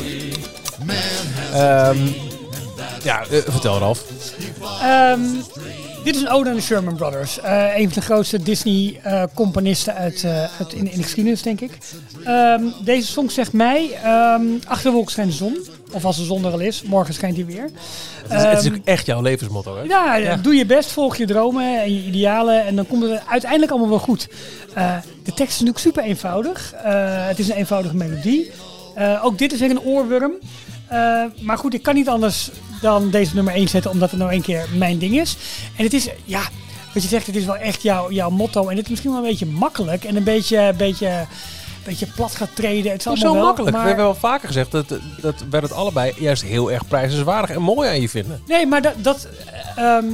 Man 0.86 0.96
has 1.36 1.62
Ehm, 1.62 2.08
ja, 3.04 3.22
eh, 3.30 3.38
vertel 3.48 3.78
Ralf. 3.80 4.04
Ehm, 4.82 5.20
dit 6.04 6.16
is 6.16 6.22
een 6.22 6.30
ode 6.30 6.50
aan 6.50 6.56
de 6.56 6.62
Sherman 6.62 6.96
Brothers. 6.96 7.40
Eh, 7.40 7.78
een 7.78 7.84
van 7.84 7.94
de 7.94 8.02
grootste 8.02 8.44
Disney-componisten 8.44 9.96
uit, 9.96 10.24
eh, 10.24 10.60
uit 10.60 10.74
in, 10.74 10.92
in 10.92 10.98
de 10.98 11.04
geschiedenis, 11.04 11.42
denk 11.42 11.62
ik. 11.62 11.78
Ehm, 12.24 12.64
deze 12.84 13.08
song 13.12 13.30
zegt 13.30 13.54
mij, 13.54 13.92
ehm, 14.04 14.42
achter 14.68 14.90
de 14.90 14.96
wolk 14.96 15.10
schijnt 15.10 15.32
de 15.32 15.38
zon. 15.38 15.58
Of 15.92 16.06
als 16.06 16.18
de 16.18 16.24
zon 16.24 16.46
er 16.46 16.52
al 16.52 16.60
is, 16.60 16.82
morgen 16.84 17.14
schijnt 17.14 17.36
hij 17.36 17.46
weer. 17.46 17.70
Het 18.28 18.40
is, 18.42 18.46
het 18.48 18.64
is 18.64 18.68
ook 18.72 18.78
echt 18.86 19.06
jouw 19.06 19.22
levensmotto, 19.22 19.76
hè? 19.78 19.82
ja, 19.84 20.16
Ja. 20.16 20.36
doe 20.36 20.56
je 20.56 20.66
best, 20.66 20.92
volg 20.92 21.16
je 21.18 21.26
dromen 21.26 21.82
en 21.82 21.94
je 21.94 22.04
idealen 22.08 22.66
en 22.66 22.76
dan 22.76 22.88
komt 22.88 23.04
het 23.04 23.22
uiteindelijk 23.30 23.72
allemaal 23.72 23.90
wel 23.90 24.00
goed. 24.00 24.28
Eh, 24.74 24.96
de 25.24 25.34
tekst 25.34 25.54
is 25.54 25.60
natuurlijk 25.60 25.80
super 25.80 26.04
eenvoudig. 26.04 26.74
Eh, 26.74 27.28
het 27.28 27.40
is 27.40 27.50
een 27.50 27.56
eenvoudige 27.56 27.96
melodie. 27.96 28.52
Eh, 28.96 29.26
ook 29.26 29.38
dit 29.38 29.54
is 29.54 29.60
weer 29.60 29.70
een 29.70 29.82
oorworm. 29.82 30.32
Eh, 30.88 31.24
maar 31.42 31.58
goed, 31.58 31.74
ik 31.74 31.82
kan 31.82 31.96
niet 31.96 32.10
anders 32.10 32.50
dan 32.84 33.10
deze 33.10 33.36
nummer 33.36 33.54
1 33.54 33.68
zetten, 33.68 33.92
omdat 33.92 34.10
het 34.12 34.20
nou 34.20 34.34
een 34.34 34.42
keer 34.42 34.66
mijn 34.78 34.98
ding 34.98 35.20
is. 35.20 35.38
En 35.78 35.84
het 35.84 35.94
is, 35.94 36.08
ja, 36.26 36.42
wat 36.94 37.04
je 37.04 37.10
zegt, 37.10 37.26
het 37.26 37.36
is 37.36 37.46
wel 37.46 37.58
echt 37.58 37.82
jouw, 37.82 38.12
jouw 38.12 38.30
motto. 38.30 38.68
En 38.68 38.76
het 38.76 38.84
is 38.86 38.90
misschien 38.90 39.12
wel 39.12 39.20
een 39.20 39.28
beetje 39.30 39.46
makkelijk 39.46 40.04
en 40.04 40.16
een 40.16 40.24
beetje, 40.24 40.74
beetje, 40.78 41.26
beetje 41.86 42.06
plat 42.16 42.36
gaat 42.36 42.56
treden. 42.56 42.92
Het 42.92 43.00
is 43.00 43.08
allemaal 43.08 43.26
Zo 43.28 43.34
wel, 43.34 43.44
makkelijk. 43.46 43.72
maar- 43.72 43.82
We 43.82 43.88
hebben 43.88 44.06
wel 44.06 44.16
vaker 44.16 44.48
gezegd 44.48 44.72
dat, 44.72 44.86
dat 45.22 45.44
wij 45.50 45.60
het 45.60 45.72
allebei 45.74 46.14
juist 46.20 46.44
heel 46.44 46.72
erg 46.72 46.88
prijzenswaardig 46.88 47.56
en 47.56 47.62
mooi 47.62 47.90
aan 47.90 48.02
je 48.02 48.10
vinden. 48.10 48.42
Nee, 48.48 48.66
maar 48.66 48.82
dat... 48.82 48.94
dat 48.98 49.28
ehm, 49.76 50.06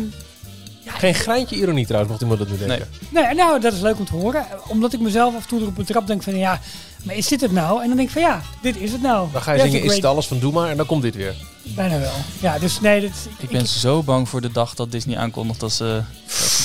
Geen 0.86 1.14
greintje 1.16 1.56
ironie 1.56 1.86
trouwens, 1.86 2.12
mocht 2.12 2.22
iemand 2.22 2.40
dat 2.40 2.50
nu 2.50 2.68
denken. 2.68 2.88
Nee, 3.10 3.34
nou, 3.34 3.60
dat 3.60 3.74
is 3.74 3.80
leuk 3.82 4.00
om 4.00 4.06
te 4.06 4.16
horen. 4.16 4.46
Omdat 4.68 4.94
ik 4.94 5.00
mezelf 5.00 5.36
af 5.36 5.42
en 5.42 5.48
toe 5.48 5.62
erop 5.62 5.76
betrap 5.76 6.08
denk 6.08 6.24
van 6.24 6.38
ja, 6.38 6.60
maar 7.04 7.16
is 7.16 7.28
dit 7.28 7.42
het 7.42 7.52
nou? 7.52 7.82
En 7.82 7.88
dan 7.88 7.98
denk 7.98 8.08
ik 8.08 8.14
van 8.14 8.22
ja, 8.22 8.42
dit 8.62 8.78
is 8.78 8.92
het 8.92 9.02
nou. 9.02 9.28
Dan 9.32 9.42
ga 9.42 9.52
je 9.52 9.58
There's 9.58 9.72
zingen 9.72 9.88
Is 9.88 9.96
het 9.96 10.06
alles 10.06 10.28
van 10.28 10.40
Doe 10.40 10.52
maar 10.52 10.70
en 10.70 10.78
dan 10.78 10.86
komt 10.86 11.02
dit 11.02 11.16
weer. 11.16 11.36
Bijna 11.64 12.00
wel. 12.00 12.12
Ja, 12.42 12.60
dus 12.60 12.80
nee, 12.80 13.00
dit, 13.00 13.30
Ik 13.38 13.50
ben 13.50 13.68
zo 13.68 14.04
bang 14.04 14.30
voor 14.30 14.42
de 14.42 14.52
dag 14.52 14.74
dat 14.76 14.92
Disney 14.92 15.18
aankondigt 15.18 15.60
dat 15.60 15.72
ze 15.72 16.02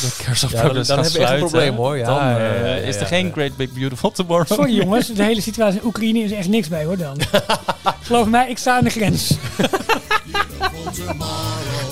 de 0.00 0.30
of 0.30 0.50
Ja, 0.52 0.62
dan- 0.62 0.74
dan 0.74 0.84
gaan 0.84 1.02
heb 1.04 1.12
je 1.12 1.18
echt 1.18 1.32
een 1.32 1.38
probleem, 1.38 1.74
hoor. 1.74 1.96
Ja, 1.98 2.04
dan 2.04 2.16
ja, 2.16 2.38
eh, 2.38 2.60
ja, 2.60 2.66
ja, 2.66 2.74
is 2.74 2.94
er 2.94 3.00
ja, 3.00 3.06
geen 3.06 3.26
ja. 3.26 3.32
Great 3.32 3.56
Big 3.56 3.70
Beautiful 3.72 4.10
Tomorrow. 4.10 4.46
Sorry 4.46 4.74
jongens, 4.82 5.06
de 5.06 5.22
hele 5.22 5.40
situatie 5.40 5.80
in 5.80 5.86
Oekraïne 5.86 6.18
is 6.18 6.32
echt 6.32 6.48
niks 6.48 6.68
bij 6.68 6.84
hoor 6.84 6.96
dan. 6.96 7.16
Geloof 8.02 8.26
mij, 8.26 8.48
ik 8.50 8.58
sta 8.58 8.76
aan 8.76 8.84
de 8.84 8.90
grens. 8.90 9.30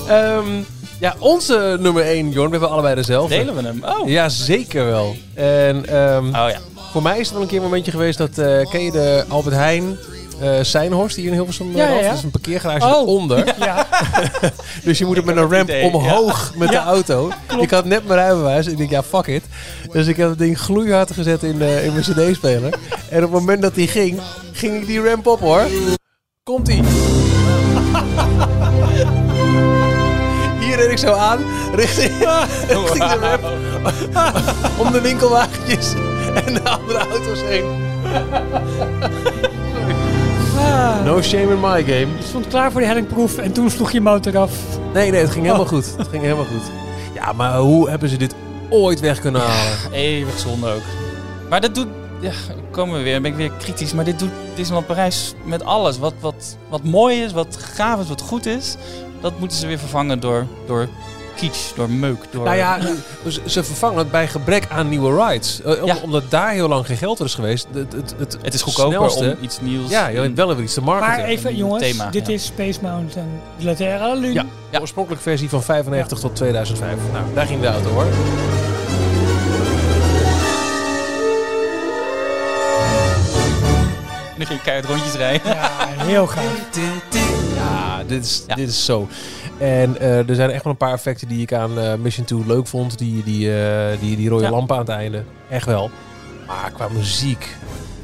Ehm, 0.07 0.61
ja, 1.03 1.15
onze 1.19 1.77
nummer 1.79 2.03
1, 2.03 2.29
Jorn, 2.31 2.45
we 2.45 2.51
hebben 2.51 2.69
allebei 2.69 2.95
dezelfde. 2.95 3.35
Delen 3.35 3.55
we 3.55 3.61
hem? 3.61 3.83
Oh, 4.01 4.09
Ja, 4.09 4.29
zeker 4.29 4.85
wel. 4.85 5.15
En 5.33 5.85
ehm, 5.85 6.25
oh 6.27 6.31
ja. 6.31 6.57
Voor 6.91 7.01
mij 7.01 7.13
is 7.19 7.25
het 7.25 7.31
wel 7.33 7.41
een 7.41 7.47
keer 7.47 7.57
een 7.57 7.63
momentje 7.63 7.91
geweest 7.91 8.17
dat... 8.17 8.37
eh, 8.37 8.69
ken 8.69 8.83
je 8.83 8.91
de 8.91 9.25
Albert 9.27 9.55
Heijn... 9.55 9.97
eh 10.39 10.49
Seinhorst, 10.61 11.15
die 11.15 11.23
hier 11.23 11.31
in 11.33 11.37
Hilversum 11.37 11.75
Ja, 11.75 11.87
ja, 11.87 11.93
ja. 11.99 12.07
Dat 12.07 12.17
is 12.17 12.23
een 12.23 12.31
parkeergarage 12.31 12.85
Oh. 12.95 13.01
eronder. 13.01 13.53
Ja, 13.59 13.87
Dus 14.83 14.97
je 14.97 15.05
moet 15.05 15.15
het 15.15 15.25
met 15.25 15.35
een 15.37 15.49
ramp 15.51 15.69
idee, 15.69 15.83
omhoog 15.93 16.53
met 16.55 16.69
de 16.69 16.77
auto. 16.77 17.31
Ik 17.59 17.69
had 17.71 17.85
net 17.85 18.07
mijn 18.07 18.19
rijbewijs. 18.19 18.67
Ik 18.67 18.77
denk, 18.77 18.89
ja, 18.89 19.03
fuck 19.03 19.27
it. 19.27 19.43
Dus 19.91 20.07
ik 20.07 20.17
heb 20.17 20.29
het 20.29 20.37
ding 20.37 20.59
gloeihard 20.59 21.11
gezet 21.11 21.43
in, 21.43 21.61
eh, 21.61 21.85
in 21.85 21.91
mijn 21.93 22.03
cd-speler. 22.03 22.73
En 23.09 23.23
op 23.23 23.31
het 23.31 23.39
moment 23.39 23.61
dat 23.61 23.75
die 23.75 23.87
ging, 23.87 24.19
ging 24.53 24.75
ik 24.81 24.85
die 24.87 25.03
ramp 25.09 25.27
op, 25.27 25.39
hoor. 25.39 25.65
Komt-ie. 26.43 26.81
Ik 30.89 30.97
zo 30.97 31.13
aan, 31.13 31.39
richting, 31.75 32.11
richting 32.67 33.11
de. 33.11 33.37
Om 34.81 34.91
de 34.91 35.01
winkelwagentjes 35.01 35.93
en 36.45 36.53
de 36.53 36.69
andere 36.69 36.99
auto's 36.99 37.41
heen. 37.41 37.81
No 41.03 41.21
shame 41.21 41.51
in 41.51 41.59
my 41.59 41.83
game. 41.83 42.07
je 42.17 42.23
stond 42.27 42.47
klaar 42.47 42.71
voor 42.71 42.81
de 42.81 42.87
hellingproef 42.87 43.37
en 43.37 43.51
toen 43.51 43.69
sloeg 43.69 43.91
je 43.91 44.01
motor 44.01 44.37
af. 44.37 44.51
Nee, 44.93 45.11
nee, 45.11 45.21
het 45.21 45.31
ging 45.31 45.45
helemaal 45.45 45.65
goed. 45.65 45.95
Het 45.97 46.07
ging 46.07 46.23
helemaal 46.23 46.45
goed. 46.45 46.61
Ja, 47.13 47.33
maar 47.33 47.57
hoe 47.57 47.89
hebben 47.89 48.09
ze 48.09 48.17
dit 48.17 48.35
ooit 48.69 48.99
weg 48.99 49.19
kunnen 49.19 49.41
halen? 49.41 49.77
Eeuwig 49.91 50.39
zonde 50.39 50.73
ook. 50.73 50.81
Maar 51.49 51.61
dat 51.61 51.75
doet... 51.75 51.87
Ja, 52.19 52.31
komen 52.71 52.97
we 52.97 53.03
weer. 53.03 53.13
Dan 53.13 53.21
ben 53.21 53.31
ik 53.31 53.37
weer 53.37 53.51
kritisch. 53.57 53.93
Maar 53.93 54.05
dit 54.05 54.19
doet 54.19 54.29
Disneyland 54.55 54.87
Parijs 54.87 55.33
met 55.45 55.63
alles. 55.63 55.99
Wat, 55.99 56.13
wat, 56.19 56.57
wat 56.69 56.83
mooi 56.83 57.23
is, 57.23 57.33
wat 57.33 57.57
gaaf 57.59 58.01
is, 58.01 58.07
wat 58.07 58.21
goed 58.21 58.45
is. 58.45 58.75
Dat 59.23 59.39
moeten 59.39 59.57
ze 59.57 59.67
weer 59.67 59.79
vervangen 59.79 60.19
door, 60.19 60.45
door 60.65 60.87
kitsch, 61.35 61.73
door 61.75 61.89
meuk. 61.89 62.17
Door... 62.31 62.43
Nou 62.43 62.57
ja, 62.57 62.79
ze 63.45 63.63
vervangen 63.63 63.97
het 63.97 64.11
bij 64.11 64.27
gebrek 64.27 64.67
aan 64.69 64.89
nieuwe 64.89 65.25
rides. 65.25 65.61
Eh, 65.61 65.81
om- 65.81 65.87
Ja. 65.87 65.97
Omdat 66.03 66.23
daar 66.29 66.51
heel 66.51 66.67
lang 66.67 66.85
geen 66.85 66.97
geld 66.97 67.17
voor 67.17 67.25
is 67.25 67.33
geweest. 67.35 67.67
Het, 67.73 67.93
het, 67.93 68.15
het, 68.17 68.37
het 68.41 68.53
is 68.53 68.61
goedkoper 68.61 68.93
snelste- 68.93 69.35
om 69.37 69.43
iets 69.43 69.59
nieuws... 69.61 69.89
Ja, 69.89 70.07
je 70.07 70.19
hebt 70.19 70.35
wel 70.37 70.55
weer 70.55 70.63
iets 70.63 70.73
te 70.73 70.81
marketen. 70.81 71.17
Maar 71.17 71.25
even 71.25 71.55
jongens, 71.55 71.83
thema, 71.83 72.09
dit 72.09 72.27
ja. 72.27 72.33
is 72.33 72.45
Space 72.45 72.79
Mountain 72.81 73.41
La 73.59 74.13
Lune. 74.13 74.33
Ja, 74.33 74.45
de 74.71 74.79
oorspronkelijke 74.81 75.23
versie 75.23 75.49
van 75.49 75.63
95 75.63 76.19
tot 76.19 76.35
2005. 76.35 76.95
Nou, 77.11 77.25
daar 77.33 77.45
ging 77.45 77.61
de 77.61 77.67
auto 77.67 77.89
hoor. 77.89 78.05
En 84.33 84.39
dan 84.39 84.47
ging 84.47 84.59
je 84.59 84.65
keihard 84.65 84.85
rondjes 84.89 85.13
rijden. 85.13 85.47
Ja, 85.55 85.71
heel 85.97 86.27
gaaf. 86.27 86.43
Ja, 88.03 88.09
dit 88.09 88.23
is, 88.23 88.43
Ja. 88.47 88.55
dit 88.55 88.69
is 88.69 88.85
zo. 88.85 89.07
En 89.57 89.97
eh, 89.99 90.29
er 90.29 90.35
zijn 90.35 90.49
echt 90.49 90.63
wel 90.63 90.71
een 90.71 90.77
paar 90.77 90.93
effecten 90.93 91.27
die 91.27 91.41
ik 91.41 91.53
aan 91.53 91.79
eh, 91.79 91.93
Mission 91.95 92.25
2 92.25 92.43
leuk 92.47 92.67
vond. 92.67 92.97
Die, 92.97 93.23
die, 93.23 93.61
eh, 93.61 93.99
die, 93.99 94.15
die 94.15 94.29
rode 94.29 94.43
Ja. 94.43 94.49
lampen 94.49 94.75
aan 94.75 94.81
het 94.81 94.89
einde. 94.91 95.23
Echt 95.49 95.65
wel. 95.65 95.91
Maar 96.47 96.71
qua 96.71 96.87
muziek. 96.89 97.55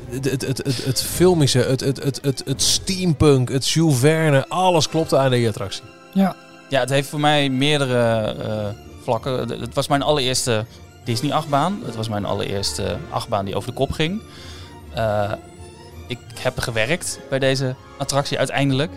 Het, 0.10 0.32
het, 0.32 0.48
het, 0.48 0.58
het, 0.58 0.86
het 0.86 1.02
filmische, 1.04 1.60
het, 1.60 1.80
het, 1.80 2.04
het, 2.04 2.20
het, 2.22 2.42
het 2.46 2.62
steampunk, 2.62 3.50
het 3.50 3.70
Jules 3.70 3.98
Verne. 3.98 4.46
Alles 4.48 4.90
klopte 4.90 5.18
aan 5.18 5.32
die 5.32 5.48
attractie. 5.48 5.84
Ja, 6.14 6.36
Ja, 6.70 6.80
het 6.80 6.90
heeft 6.90 7.10
voor 7.10 7.20
mij 7.20 7.50
meerdere 7.50 8.22
eh, 8.22 8.66
vlakken. 9.04 9.34
Het- 9.60 9.74
was 9.74 9.88
mijn 9.88 10.02
allereerste 10.02 10.66
Disney-achtbaan. 11.04 11.80
Het 11.86 11.96
was 11.96 12.10
mijn 12.10 12.26
allereerste 12.26 12.98
achtbaan 13.10 13.46
die 13.46 13.56
over 13.56 13.70
de 13.70 13.76
kop 13.76 13.92
ging. 13.92 14.22
Eh, 14.94 15.32
ik 16.08 16.18
heb 16.40 16.60
gewerkt 16.60 17.20
bij 17.30 17.40
deze 17.40 17.76
attractie 17.98 18.38
uiteindelijk. 18.38 18.92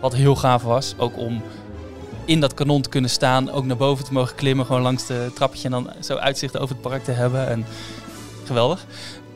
Wat 0.00 0.14
heel 0.14 0.36
gaaf 0.36 0.62
was. 0.62 0.94
Ook 0.96 1.16
om 1.18 1.42
in 2.24 2.40
dat 2.40 2.54
kanon 2.54 2.82
te 2.82 2.88
kunnen 2.88 3.10
staan. 3.10 3.50
Ook 3.50 3.64
naar 3.64 3.76
boven 3.76 4.04
te 4.04 4.12
mogen 4.12 4.34
klimmen. 4.34 4.66
Gewoon 4.66 4.82
langs 4.82 5.06
de 5.06 5.30
trappetje. 5.34 5.64
En 5.64 5.70
dan 5.70 5.90
zo 6.00 6.16
uitzicht 6.16 6.58
over 6.58 6.74
het 6.74 6.80
park 6.88 7.04
te 7.04 7.10
hebben. 7.10 7.48
En 7.48 7.64
geweldig. 8.44 8.84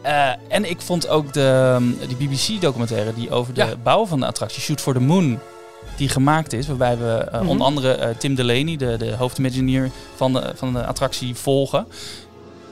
Eh, 0.02 0.28
en 0.48 0.70
ik 0.70 0.80
vond 0.80 1.08
ook 1.08 1.32
de, 1.32 1.78
die 2.18 2.28
BBC-documentaire 2.28 3.14
die 3.14 3.30
over 3.30 3.54
de 3.54 3.60
Ja. 3.60 3.76
bouw 3.82 4.06
van 4.06 4.20
de 4.20 4.26
attractie 4.26 4.62
Shoot 4.62 4.80
for 4.80 4.92
the 4.94 5.00
Moon 5.00 5.38
die 5.96 6.08
gemaakt 6.08 6.52
is. 6.52 6.66
Waarbij 6.66 6.98
we 6.98 7.12
eh, 7.14 7.40
Mhm. 7.40 7.48
onder 7.48 7.66
andere 7.66 7.92
eh, 7.92 8.16
Tim 8.16 8.34
Delaney, 8.34 8.76
de, 8.76 8.96
de 8.98 9.14
hoofdimagineer 9.16 9.90
van 10.14 10.32
de, 10.32 10.52
van 10.54 10.72
de 10.72 10.86
attractie, 10.86 11.34
volgen. 11.34 11.86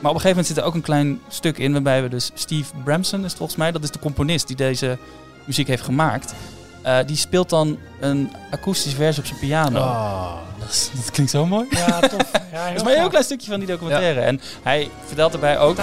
Maar 0.00 0.11
op 0.11 0.16
een 0.16 0.22
gegeven 0.22 0.28
moment 0.28 0.46
zit 0.46 0.57
er 0.57 0.64
ook 0.64 0.74
een 0.74 0.81
klein 0.81 1.20
stuk 1.28 1.59
in 1.59 1.72
waarbij 1.72 2.02
we 2.02 2.09
dus 2.09 2.31
Steve 2.35 2.72
Bramson 2.85 3.24
is 3.24 3.33
volgens 3.35 3.59
mij, 3.59 3.72
dat 3.72 3.83
is 3.83 3.90
de 3.90 3.98
componist 3.98 4.46
die 4.46 4.57
deze 4.57 4.98
muziek 5.44 5.66
heeft 5.66 5.83
gemaakt. 5.83 6.35
Eh, 6.83 6.99
die 7.07 7.16
speelt 7.16 7.49
dan 7.51 7.79
een 8.01 8.33
akoestische 8.51 8.97
versie 8.97 9.23
op 9.23 9.29
zijn 9.29 9.40
piano. 9.40 9.79
Ah. 9.81 10.33
Dat, 10.59 10.68
is- 10.71 10.90
dat 10.95 11.11
klinkt 11.11 11.33
zo 11.33 11.47
mooi. 11.47 11.66
ja 11.71 12.01
tof. 12.01 12.31
Ja, 12.53 12.66
Dat 12.68 12.77
is 12.77 12.83
maar 12.83 12.92
een 12.92 12.99
heel 12.99 13.09
klein 13.09 13.25
stukje 13.25 13.51
van 13.51 13.59
die 13.59 13.68
documentaire. 13.68 14.21
En 14.21 14.40
hij 14.62 14.90
vertelt 15.07 15.33
erbij 15.33 15.59
ook... 15.59 15.77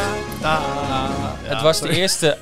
het 1.43 1.61
was 1.61 1.79
de 1.81 1.89
eerste... 1.89 2.37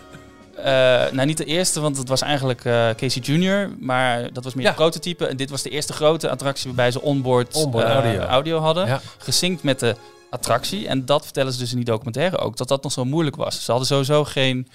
eh, 0.56 0.64
nou, 1.12 1.26
niet 1.26 1.38
de 1.38 1.46
eerste, 1.46 1.80
want 1.80 1.98
het 1.98 2.08
was 2.08 2.22
eigenlijk 2.22 2.66
eh, 2.66 2.90
Casey 2.90 3.22
Jr., 3.22 3.70
maar 3.80 4.34
dat 4.34 4.44
was 4.44 4.54
meer 4.54 4.64
Ja. 4.64 4.70
een 4.70 4.76
prototype. 4.76 5.26
En 5.28 5.38
dit 5.38 5.50
was 5.50 5.62
de 5.62 5.70
eerste 5.70 5.94
grote 5.94 6.30
attractie 6.30 6.66
waarbij 6.68 6.92
ze 6.92 7.02
onboard, 7.02 7.56
Onboard 7.56 7.88
audio. 8.28 8.60
hadden. 8.60 8.88
Ja. 8.88 9.02
Gesynct 9.18 9.64
met 9.64 9.80
de 9.80 9.96
attractie. 10.30 10.88
En 10.88 11.06
dat 11.06 11.24
vertellen 11.24 11.54
ze 11.54 11.60
dus 11.60 11.70
in 11.72 11.76
die 11.76 11.86
documentaire 11.86 12.38
ook, 12.38 12.58
dat 12.58 12.68
dat 12.68 12.84
nog 12.84 12.92
zo 12.92 13.06
moeilijk 13.06 13.36
was. 13.36 13.64
Ze 13.64 13.70
hadden 13.72 13.88
sowieso 13.90 14.24
geen... 14.24 14.68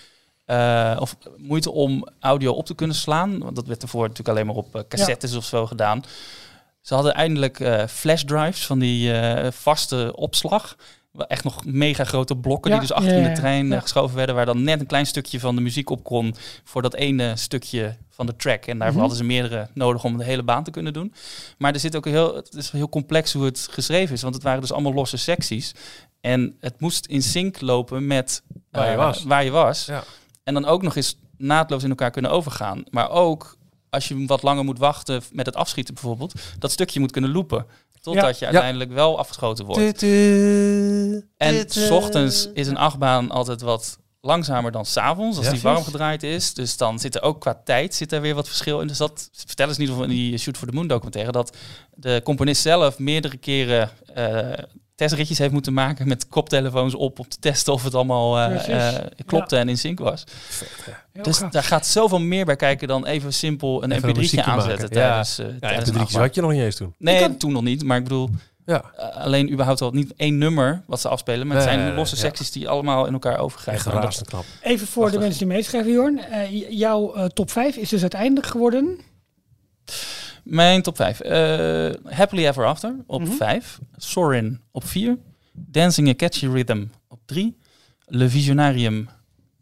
eh, 0.52 0.96
of 1.00 1.16
moeite 1.36 1.70
om 1.70 2.08
audio 2.20 2.52
op 2.52 2.66
te 2.66 2.74
kunnen 2.74 2.96
slaan. 2.96 3.38
Want 3.38 3.56
dat 3.56 3.66
werd 3.66 3.82
ervoor 3.82 4.02
natuurlijk 4.02 4.28
alleen 4.28 4.46
maar 4.46 4.56
op 4.56 4.76
eh, 4.76 4.82
cassettes 4.88 5.34
of 5.34 5.44
zo 5.44 5.66
gedaan. 5.66 6.04
Ze 6.80 6.94
hadden 6.94 7.14
eindelijk 7.14 7.60
eh 7.60 7.86
flashdrives 7.86 8.66
van 8.66 8.78
die 8.78 9.12
eh, 9.12 9.50
vaste 9.52 10.12
opslag. 10.16 10.76
Wel 11.12 11.26
Echt 11.26 11.44
nog 11.44 11.64
mega 11.64 12.04
grote 12.04 12.36
blokken 12.36 12.70
Ja, 12.70 12.78
die 12.78 12.86
dus 12.88 12.96
achter 12.96 13.12
ja, 13.12 13.18
in 13.18 13.22
ja, 13.22 13.28
de 13.28 13.40
trein 13.40 13.80
geschoven 13.80 14.16
werden. 14.16 14.34
Waar 14.34 14.46
dan 14.46 14.62
net 14.62 14.80
een 14.80 14.86
klein 14.86 15.06
stukje 15.06 15.40
van 15.40 15.54
de 15.54 15.60
muziek 15.60 15.90
op 15.90 16.04
kon 16.04 16.34
voor 16.64 16.82
dat 16.82 16.94
ene 16.94 17.36
stukje 17.36 17.96
van 18.10 18.26
de 18.26 18.36
track. 18.36 18.66
En 18.66 18.78
daarvoor 18.78 18.90
Mhm. 18.90 18.98
hadden 19.00 19.16
ze 19.16 19.24
meerdere 19.24 19.68
nodig 19.74 20.04
om 20.04 20.16
de 20.18 20.24
hele 20.24 20.42
baan 20.42 20.64
te 20.64 20.70
kunnen 20.70 20.92
doen. 20.92 21.14
Maar 21.58 21.72
er 21.72 21.80
zit 21.80 21.96
ook 21.96 22.04
heel, 22.04 22.34
het 22.34 22.54
is 22.54 22.70
heel 22.70 22.88
complex 22.88 23.32
hoe 23.32 23.44
het 23.44 23.68
geschreven 23.70 24.14
is. 24.14 24.22
Want 24.22 24.34
het 24.34 24.42
waren 24.42 24.60
dus 24.60 24.72
allemaal 24.72 24.94
losse 24.94 25.16
secties. 25.16 25.74
En 26.20 26.56
het 26.60 26.80
moest 26.80 27.06
in 27.06 27.22
sync 27.22 27.60
lopen 27.60 28.06
met 28.06 28.42
Waar 28.70 28.90
je 28.90 28.96
was. 28.96 29.22
Waar 29.24 29.44
je 29.44 29.50
was. 29.50 29.84
Ja. 29.86 30.04
En 30.44 30.54
dan 30.54 30.64
ook 30.64 30.82
nog 30.82 30.96
eens 30.96 31.16
naadloos 31.36 31.82
in 31.82 31.88
elkaar 31.88 32.10
kunnen 32.10 32.30
overgaan. 32.30 32.84
Maar 32.90 33.10
ook 33.10 33.56
als 33.90 34.08
je 34.08 34.26
wat 34.26 34.42
langer 34.42 34.64
moet 34.64 34.78
wachten 34.78 35.22
met 35.32 35.46
het 35.46 35.56
afschieten 35.56 35.94
bijvoorbeeld, 35.94 36.32
dat 36.58 36.70
stukje 36.70 37.00
moet 37.00 37.10
kunnen 37.12 37.32
loopen. 37.32 37.66
Totdat 38.00 38.38
je 38.38 38.44
Ja. 38.44 38.50
uiteindelijk 38.50 38.92
wel 38.92 39.18
afgeschoten 39.18 39.64
wordt. 39.64 40.02
En 41.36 41.64
s 41.70 41.90
ochtends 41.90 42.48
is 42.54 42.66
een 42.66 42.76
achtbaan 42.76 43.30
altijd 43.30 43.60
wat 43.60 43.98
langzamer 44.20 44.72
dan 44.72 44.84
s'avonds, 44.86 45.36
als 45.36 45.46
Ja. 45.46 45.52
die 45.52 45.60
warm 45.62 45.84
gedraaid 45.84 46.22
is. 46.22 46.54
Dus 46.54 46.76
dan 46.76 46.98
zit 46.98 47.14
er 47.14 47.22
ook 47.22 47.40
qua 47.40 47.60
tijd 47.64 47.94
zit 47.94 48.12
er 48.12 48.20
weer 48.20 48.34
wat 48.34 48.48
verschil 48.48 48.80
in. 48.80 48.86
Dus 48.86 48.96
dat 48.96 49.28
vertellen 49.32 49.74
ze 49.74 49.80
in 49.80 49.86
ieder 49.86 50.02
geval 50.02 50.16
in 50.16 50.20
die 50.22 50.38
Shoot 50.38 50.56
for 50.56 50.68
the 50.68 50.74
Moon 50.74 50.86
documentaire, 50.86 51.32
dat 51.32 51.56
de 51.94 52.20
componist 52.24 52.62
zelf 52.62 52.98
meerdere 52.98 53.36
keren 53.36 53.90
eh, 54.14 54.52
testritjes 55.02 55.38
heeft 55.38 55.52
moeten 55.52 55.72
maken 55.72 56.08
met 56.08 56.28
koptelefoons 56.28 56.94
op 56.94 57.18
om 57.18 57.28
te 57.28 57.36
testen 57.40 57.72
of 57.72 57.84
het 57.84 57.94
allemaal 57.94 58.38
eh, 58.38 58.96
eh, 58.96 59.04
klopte 59.26 59.56
en 59.56 59.68
in 59.68 59.78
sync 59.78 59.98
was. 59.98 60.24
Dus 61.22 61.38
gaaf. 61.38 61.50
daar 61.50 61.62
gaat 61.62 61.86
zoveel 61.86 62.20
meer 62.20 62.44
bij 62.44 62.56
kijken 62.56 62.88
dan 62.88 63.06
even 63.06 63.32
simpel 63.32 63.82
een 63.82 63.92
Even 63.92 64.08
een 64.08 64.14
mp3'tje 64.14 64.18
muziekje 64.18 64.50
aanzetten 64.50 64.88
maken. 64.88 64.96
Ja. 65.00 65.08
tijdens, 65.08 65.38
eh 65.38 65.46
Ja, 65.46 65.58
tijdens 65.58 65.98
achtbaan. 65.98 66.22
had 66.22 66.34
je 66.34 66.40
nog 66.40 66.50
niet 66.50 66.60
eens 66.60 66.76
toen. 66.76 66.94
Nee, 66.98 67.20
kan- 67.20 67.36
toen 67.36 67.52
nog 67.52 67.62
niet. 67.62 67.84
Maar 67.84 67.96
ik 67.96 68.02
bedoel, 68.02 68.30
Ja, 68.66 68.84
alleen 69.14 69.52
überhaupt 69.52 69.80
al 69.80 69.90
niet 69.90 70.12
één 70.16 70.38
nummer 70.38 70.82
wat 70.86 71.00
ze 71.00 71.08
afspelen. 71.08 71.46
Maar 71.46 71.56
het 71.56 71.64
zijn 71.64 71.94
losse 71.94 72.16
secties 72.16 72.50
die 72.50 72.68
allemaal 72.68 73.06
in 73.06 73.12
elkaar 73.12 73.38
overgrijpen. 73.38 74.24
Knap. 74.24 74.44
Even 74.62 74.86
voor 74.86 75.10
de 75.10 75.18
mensen 75.18 75.38
die 75.38 75.46
meeschrijven, 75.56 75.92
Jorn. 75.92 76.18
Eh, 76.18 76.70
jouw 76.78 77.26
top 77.26 77.50
5 77.50 77.76
is 77.76 77.88
dus 77.88 78.00
uiteindelijk 78.00 78.46
geworden. 78.46 78.98
Mijn 80.42 80.82
top 80.82 80.96
5. 80.96 81.18
Happily 82.08 82.46
Ever 82.46 82.66
After 82.66 82.94
op 83.06 83.20
Mhm. 83.20 83.30
5. 83.32 83.78
Sorin 83.96 84.60
op 84.70 84.84
4. 84.84 85.18
Dancing 85.52 86.08
a 86.08 86.14
Catchy 86.14 86.46
Rhythm 86.46 86.84
op 87.08 87.18
3. 87.24 87.56
Le 88.06 88.28
Visionarium 88.28 89.08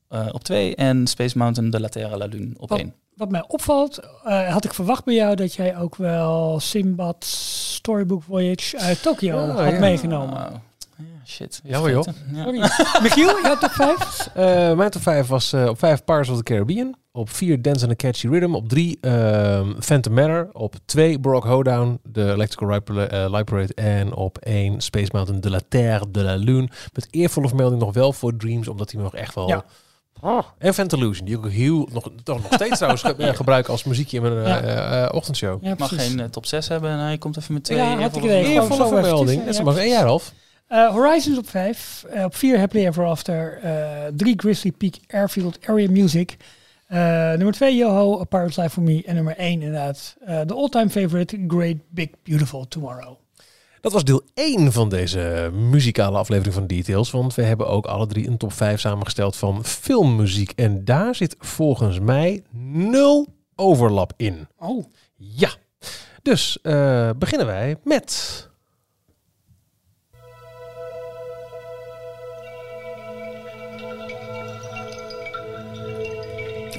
eh, 0.08 0.26
op 0.32 0.44
2. 0.44 0.74
En 0.76 1.06
Space 1.06 1.38
Mountain 1.38 1.70
de 1.70 1.80
la 1.80 1.88
Terre 1.88 2.14
à 2.14 2.16
la 2.16 2.24
Lune 2.26 2.54
op 2.56 2.68
Wat- 2.68 2.78
1. 2.78 2.94
Wat 3.14 3.30
mij 3.30 3.44
opvalt, 3.48 3.98
eh, 4.24 4.52
had 4.52 4.64
ik 4.64 4.74
verwacht 4.74 5.04
bij 5.04 5.14
jou 5.14 5.34
dat 5.36 5.54
jij 5.54 5.76
ook 5.78 5.96
wel 5.96 6.60
Simbad 6.60 7.24
Storybook 7.24 8.22
Voyage 8.22 8.78
uit 8.78 9.02
Tokio 9.02 9.36
Ah, 9.38 9.56
had 9.56 9.72
ja. 9.72 9.78
meegenomen. 9.78 10.62
Ja, 11.30 11.44
shit. 11.46 11.60
weer 11.62 11.72
Jammer, 11.72 11.90
joh. 11.90 12.04
Ja. 12.32 12.50
Michiel, 13.02 13.42
jouw 13.42 13.56
top 13.58 13.70
5? 13.70 14.28
Eh, 14.34 14.72
mijn 14.76 14.90
top 14.90 15.02
5 15.02 15.26
was 15.26 15.52
eh, 15.52 15.66
op 15.68 15.78
5 15.78 16.04
Pirates 16.04 16.28
of 16.30 16.36
the 16.36 16.42
Caribbean. 16.42 16.94
Op 17.12 17.30
4 17.30 17.62
Dance 17.62 17.84
and 17.84 17.92
a 17.92 17.96
Catchy 17.96 18.28
Rhythm. 18.28 18.54
Op 18.54 18.68
3 18.68 18.98
Phantom 19.80 20.12
Manor. 20.14 20.48
Op 20.52 20.74
2 20.84 21.20
Brock 21.20 21.44
Hoedown, 21.44 22.00
de 22.02 22.32
Electrical 22.32 22.68
Light 22.68 22.84
Parade, 22.84 23.06
eh, 23.16 23.30
Light. 23.30 23.74
En 23.74 24.14
op 24.14 24.38
1 24.38 24.80
Space 24.80 25.08
Mountain 25.12 25.40
de 25.40 25.50
la 25.50 25.60
Terre 25.68 26.10
de 26.10 26.22
la 26.22 26.34
Lune. 26.34 26.68
Met 26.92 27.06
eervolle 27.10 27.48
vermelding 27.48 27.80
nog 27.80 27.94
wel 27.94 28.12
voor 28.12 28.36
Dreams, 28.36 28.68
omdat 28.68 28.90
hij 28.90 28.98
me 29.00 29.04
nog 29.06 29.14
echt 29.16 29.34
wel... 29.34 29.48
Ja. 29.48 29.64
Oh, 30.22 30.38
en 30.58 30.74
Fantalusion, 30.74 31.26
die 31.26 31.38
ik 31.38 31.44
ook 31.44 31.50
heel, 31.50 31.88
nog, 31.92 32.10
toch 32.22 32.42
nog 32.42 32.52
steeds 32.52 32.74
trouwens 32.76 33.02
ge- 33.02 33.14
eh, 33.26 33.34
gebruik 33.34 33.68
als 33.68 33.84
muziekje 33.84 34.16
in 34.16 34.22
mijn 34.22 34.36
eh, 34.44 34.46
Ja. 34.48 34.60
eh, 34.60 35.02
eh, 35.04 35.14
ochtendshow. 35.14 35.64
Ja, 35.64 35.72
Ik 35.72 35.78
mag 35.78 35.88
geen 35.94 36.20
eh, 36.20 36.26
top 36.26 36.46
6 36.46 36.68
hebben 36.68 36.90
en 36.90 36.98
hij 36.98 37.18
komt 37.18 37.36
even 37.36 37.54
met 37.54 37.64
twee. 37.64 37.78
Ja, 37.78 37.96
had 37.98 38.16
ik 38.16 38.22
eervolle 38.22 38.34
Eervolle 38.52 38.88
vermelding. 38.88 39.38
ja. 39.40 39.44
Dat 39.46 39.54
is 39.54 39.62
maar 39.62 39.76
één 39.76 39.88
jaar 39.90 40.04
half. 40.06 40.32
Eh, 40.70 40.88
Horizons 40.92 41.38
op 41.38 41.48
5. 41.48 42.04
op 42.24 42.36
4 42.36 42.58
Happily 42.58 42.86
Ever 42.86 43.04
After. 43.04 43.60
3 44.16 44.34
Grizzly 44.36 44.72
Peak 44.72 44.94
Airfield 45.08 45.58
Area 45.66 45.90
Music. 45.90 46.36
Eh, 46.90 46.98
nummer 47.28 47.52
2 47.52 47.76
Yoho, 47.76 48.20
A 48.20 48.24
Pirate's 48.24 48.56
Life 48.56 48.70
For 48.70 48.82
Me. 48.82 49.02
En 49.06 49.14
nummer 49.14 49.34
1 49.38 49.52
inderdaad 49.52 50.16
eh, 50.20 50.40
de 50.46 50.54
all-time 50.54 50.90
favorite 50.90 51.44
Great 51.48 51.76
Big 51.88 52.08
Beautiful 52.22 52.68
Tomorrow. 52.68 53.16
Dat 53.80 53.92
was 53.92 54.04
deel 54.04 54.22
1 54.34 54.72
van 54.72 54.88
deze 54.88 55.50
muzikale 55.52 56.18
aflevering 56.18 56.54
van 56.54 56.66
Details. 56.66 57.10
Want 57.10 57.34
we 57.34 57.42
hebben 57.42 57.68
ook 57.68 57.86
alle 57.86 58.06
drie 58.06 58.26
een 58.28 58.36
top 58.36 58.52
5 58.52 58.80
samengesteld 58.80 59.36
van 59.36 59.64
filmmuziek. 59.64 60.52
En 60.56 60.84
daar 60.84 61.14
zit 61.14 61.36
volgens 61.38 61.98
mij 62.00 62.42
nul 62.62 63.26
overlap 63.54 64.12
in. 64.16 64.48
Oh, 64.58 64.84
Ja. 65.16 65.50
Dus 66.22 66.58
eh, 66.62 67.10
beginnen 67.18 67.46
wij 67.46 67.76
met. 67.84 68.49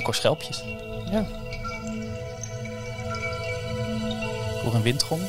Ik 0.01 0.07
hoor 0.07 0.15
schelpjes. 0.15 0.63
ja. 1.11 1.19
Ik 4.55 4.61
hoor 4.63 4.75
een 4.75 4.81
windgom. 4.81 5.19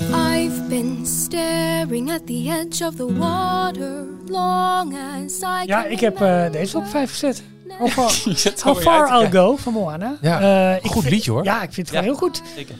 I've 0.00 0.62
been 0.68 1.06
staring 1.06 2.10
at 2.12 2.26
the 2.26 2.48
edge 2.60 2.84
of 2.86 2.94
the 2.94 3.16
water 3.18 4.04
long 4.28 4.94
as 4.94 5.40
I 5.40 5.66
Ja, 5.66 5.84
ik 5.84 6.00
heb 6.00 6.20
eh, 6.20 6.50
deze 6.52 6.76
op 6.76 6.86
5 6.86 7.10
gezet. 7.10 7.42
How 7.78 7.88
far, 7.98 8.12
How 8.62 8.76
far 8.80 9.08
uit. 9.08 9.22
I'll 9.22 9.30
Go 9.40 9.56
van 9.56 9.72
Moana. 9.72 10.16
Ja, 10.20 10.74
ik 10.82 10.90
goed 10.90 11.02
vind- 11.02 11.14
liedje, 11.14 11.30
hoor. 11.30 11.44
Ja, 11.44 11.62
ik 11.62 11.72
vind 11.72 11.86
het 11.86 11.96
Ja. 11.96 12.02
gewoon 12.02 12.18
heel 12.18 12.28
goed. 12.28 12.42
Zeker. 12.56 12.74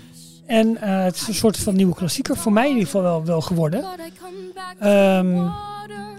En 0.46 0.76
eh, 0.80 1.02
het 1.04 1.16
is 1.16 1.28
een 1.28 1.34
soort 1.34 1.56
van 1.56 1.74
nieuwe 1.76 1.94
klassieker. 1.94 2.36
Voor 2.36 2.52
mij 2.52 2.64
in 2.64 2.70
ieder 2.70 2.84
geval 2.84 3.02
wel, 3.02 3.24
wel 3.24 3.40
geworden. 3.40 3.84
Ehm, 4.78 5.36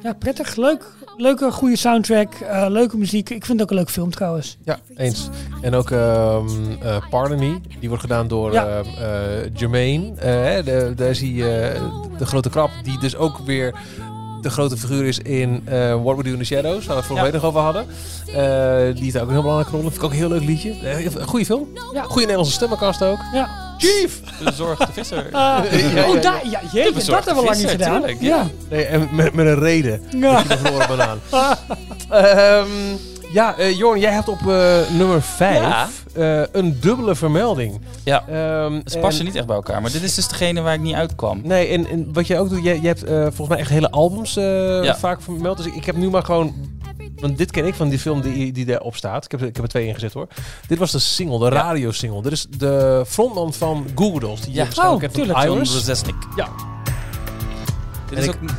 ja, 0.04 0.14
prettig. 0.20 0.56
Leuk. 0.56 0.86
Leuke, 1.22 1.52
goede 1.52 1.76
soundtrack. 1.78 2.34
eh, 2.34 2.66
leuke 2.70 2.98
muziek. 2.98 3.30
Ik 3.30 3.46
vind 3.46 3.60
het 3.60 3.62
ook 3.62 3.70
een 3.70 3.76
leuk 3.84 3.90
film 3.90 4.12
trouwens. 4.12 4.58
Ja, 4.66 4.80
eens. 4.98 5.30
En 5.62 5.74
ook 5.76 5.92
ehm 5.92 6.46
eh, 6.82 6.98
Pardon 7.10 7.40
Me. 7.40 7.60
Die 7.80 7.88
wordt 7.90 8.04
gedaan 8.04 8.28
door 8.28 8.52
Ja. 8.54 8.66
ehm, 8.68 8.86
eh, 9.04 9.50
Jermaine. 9.54 10.12
Hè, 10.16 10.64
daar 10.96 11.16
zie 11.16 11.36
je 11.36 11.74
de 12.18 12.26
grote 12.26 12.50
krab. 12.50 12.70
Die 12.84 13.00
dus 13.00 13.16
ook 13.16 13.38
weer 13.46 13.74
de 14.42 14.50
grote 14.50 14.78
figuur 14.78 15.06
is 15.06 15.20
in 15.20 15.64
What 16.04 16.18
We 16.18 16.24
Do 16.24 16.32
in 16.32 16.38
the 16.38 16.44
Shadows. 16.44 16.86
Waar 16.86 16.96
we 16.96 17.02
het 17.02 17.06
vorige 17.06 17.26
Ja. 17.26 17.32
week 17.32 17.42
nog 17.42 17.44
over 17.50 17.62
hadden. 17.62 17.86
Eh, 18.28 18.96
die 18.96 19.04
heeft 19.04 19.20
ook 19.20 19.26
een 19.28 19.32
heel 19.32 19.42
belangrijke 19.42 19.72
rol. 19.72 19.82
Vind 19.82 19.96
ik 19.96 20.04
ook 20.04 20.12
een 20.12 20.18
heel 20.18 20.30
leuk 20.30 20.44
liedje. 20.44 20.74
Een 21.20 21.28
goede 21.28 21.46
film. 21.46 21.68
Ja. 21.94 22.02
Goede 22.04 22.20
Nederlandse 22.20 22.54
stemmenkast 22.54 23.04
ook. 23.04 23.20
Ja. 23.34 23.70
Chief! 23.82 24.20
De 24.44 24.52
zorgde 24.54 24.88
visser. 24.92 25.26
Ah, 25.32 25.64
Ja, 25.72 25.78
ja, 26.02 26.08
oh, 26.08 26.14
ja. 26.16 26.22
daar, 26.22 26.42
ja, 26.50 26.60
jeetje, 26.72 27.12
dat 27.12 27.26
hebben 27.26 27.44
we 27.44 27.50
lang 27.50 27.58
niet 27.58 27.70
gedaan. 27.70 28.00
tuurlijk, 28.02 28.22
ja. 28.22 28.36
ja. 28.36 28.48
Nee, 28.70 28.86
en 28.86 29.10
met, 29.12 29.34
met 29.34 29.46
een 29.46 29.60
reden. 29.60 30.02
Ja. 30.18 30.44
De 30.44 30.86
banaan. 30.88 31.20
Ehm, 32.10 32.68
ja, 33.34 33.56
eh, 33.58 33.78
Jorn, 33.78 34.00
jij 34.00 34.12
hebt 34.12 34.28
op 34.28 34.40
eh, 34.48 34.78
nummer 34.90 35.22
5 35.22 35.60
Ja. 36.16 36.48
een 36.52 36.78
dubbele 36.82 37.16
vermelding. 37.16 37.82
Ja, 38.04 38.24
Ehm, 38.28 38.80
ze 38.86 38.98
passen 39.00 39.20
en- 39.20 39.26
niet 39.26 39.36
echt 39.36 39.46
bij 39.46 39.56
elkaar. 39.56 39.82
Maar 39.82 39.92
dit 39.92 40.04
is 40.04 40.16
dus 40.16 40.28
degene 40.28 40.62
waar 40.62 40.74
ik 40.74 40.80
niet 40.82 40.96
uitkwam. 40.96 41.42
Nee, 41.44 41.68
en, 41.68 41.88
en 41.90 42.10
wat 42.14 42.28
jij 42.28 42.40
ook 42.40 42.50
doet, 42.50 42.64
jij, 42.64 42.78
jij 42.80 42.88
hebt 42.90 43.04
eh, 43.04 43.22
volgens 43.22 43.48
mij 43.48 43.58
echt 43.58 43.70
hele 43.70 43.92
albums 43.92 44.38
eh, 44.38 44.84
Ja. 44.84 44.96
vaak 44.98 45.22
vermeld. 45.22 45.58
Dus 45.58 45.66
ik, 45.66 45.76
ik 45.76 45.86
heb 45.86 45.96
nu 45.96 46.10
maar 46.10 46.24
gewoon... 46.24 46.54
Want 47.22 47.38
dit 47.38 47.52
ken 47.52 47.66
ik 47.66 47.74
van 47.74 47.90
die 47.90 48.00
film 48.00 48.22
die, 48.22 48.52
die 48.52 48.66
daarop 48.66 48.96
staat. 48.96 49.26
Ik 49.26 49.32
heb, 49.32 49.42
er- 49.42 49.48
ik 49.48 49.56
heb 49.56 49.64
er 49.66 49.70
twee 49.72 49.88
ingezet 49.88 50.14
hoor. 50.14 50.28
Dit 50.68 50.78
was 50.78 50.92
de 50.92 51.00
single, 51.00 51.40
de 51.40 51.46
Ja. 51.56 51.62
radiosingle. 51.62 52.22
Dit 52.22 52.32
is 52.32 52.46
de 52.58 53.04
frontman 53.08 53.54
van 53.54 53.86
Google 53.96 54.20
Dolls. 54.20 54.42
Die 54.42 54.54
Ja. 54.54 54.64
Oh, 54.64 54.70
kent 55.00 55.00
van 55.02 55.10
tuurlijk. 55.12 55.44
John. 55.44 55.58
Rezesnik. 55.60 56.16
Ja. 56.36 56.50
Dit 58.10 58.18
En 58.18 58.24
is 58.24 58.30
ik- 58.30 58.34
ook 58.44 58.50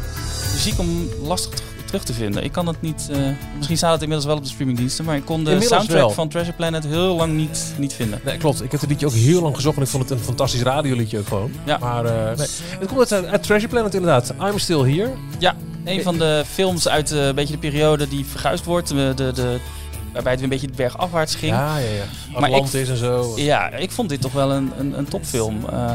muziek 0.52 0.78
om 0.78 1.08
lastig 1.22 1.60
terug 1.84 2.04
te 2.04 2.12
vinden. 2.12 2.44
Ik 2.44 2.52
kan 2.52 2.66
het 2.66 2.80
niet... 2.82 3.08
eh, 3.12 3.18
misschien 3.56 3.76
staat 3.76 3.92
het 3.92 4.00
inmiddels 4.02 4.26
wel 4.28 4.36
op 4.36 4.42
de 4.42 4.48
streamingdiensten. 4.48 5.04
Maar 5.04 5.16
ik 5.16 5.24
kon 5.24 5.44
de 5.44 5.50
Inmiddels 5.50 5.68
soundtrack 5.68 5.98
wel. 5.98 6.10
van 6.10 6.28
Treasure 6.28 6.56
Planet 6.56 6.84
heel 6.84 7.16
lang 7.16 7.32
niet, 7.32 7.74
niet 7.78 7.92
vinden. 7.92 8.20
Nee, 8.24 8.36
klopt. 8.36 8.62
Ik 8.62 8.70
heb 8.70 8.80
het 8.80 8.90
liedje 8.90 9.06
ook 9.06 9.12
heel 9.12 9.42
lang 9.42 9.54
gezocht. 9.54 9.76
En 9.76 9.82
ik 9.82 9.88
vond 9.88 10.08
het 10.08 10.18
een 10.18 10.24
fantastisch 10.24 10.62
radioliedje 10.62 11.18
ook 11.18 11.26
gewoon. 11.26 11.52
Ja. 11.64 11.78
Maar 11.78 12.02
nee. 12.02 12.46
Het 12.78 12.88
komt 12.88 13.12
uit, 13.12 13.26
uit 13.26 13.42
Treasure 13.42 13.68
Planet 13.72 13.94
inderdaad. 13.94 14.32
I'm 14.40 14.58
Still 14.58 14.94
Here. 14.94 15.10
Een 15.84 16.02
van 16.02 16.18
de 16.18 16.44
films 16.46 16.88
uit 16.88 17.12
eh, 17.12 17.26
een 17.26 17.34
beetje 17.34 17.52
de 17.54 17.58
periode 17.60 18.08
die 18.08 18.24
verguisd 18.26 18.64
wordt. 18.64 18.88
De, 18.88 19.12
de, 19.16 19.32
de, 19.32 19.58
waarbij 20.12 20.32
het 20.32 20.40
weer 20.40 20.52
een 20.52 20.58
beetje 20.60 20.76
bergafwaarts 20.76 21.34
ging. 21.34 21.52
Ja. 21.52 21.76
Ja, 21.78 21.84
ja, 21.84 21.90
ja. 21.94 22.04
Maar 22.40 22.48
ik- 22.48 22.54
Atlantis 22.54 22.88
en 22.88 22.96
zo. 22.96 23.34
ik 23.78 23.90
vond 23.90 24.08
dit 24.08 24.20
toch 24.20 24.32
wel 24.32 24.52
een, 24.52 24.72
een, 24.78 24.98
een 24.98 25.08
topfilm. 25.08 25.56
Eh, 25.72 25.90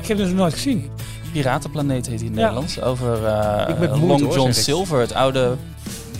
Ik 0.00 0.06
heb 0.08 0.16
het 0.16 0.26
dus 0.26 0.28
nog 0.28 0.36
nooit 0.36 0.52
gezien. 0.52 0.90
Piratenplaneet 1.32 2.06
heet 2.06 2.18
hij 2.20 2.28
in 2.28 2.32
het 2.32 2.40
Ja. 2.40 2.46
Nederlands. 2.46 2.80
Over 2.80 3.26
eh, 3.26 3.68
Ik 3.68 3.76
moeite, 3.78 4.06
Long 4.06 4.22
hoor, 4.22 4.34
John. 4.34 4.52
Silver. 4.52 5.00
Het 5.00 5.14
oude 5.14 5.56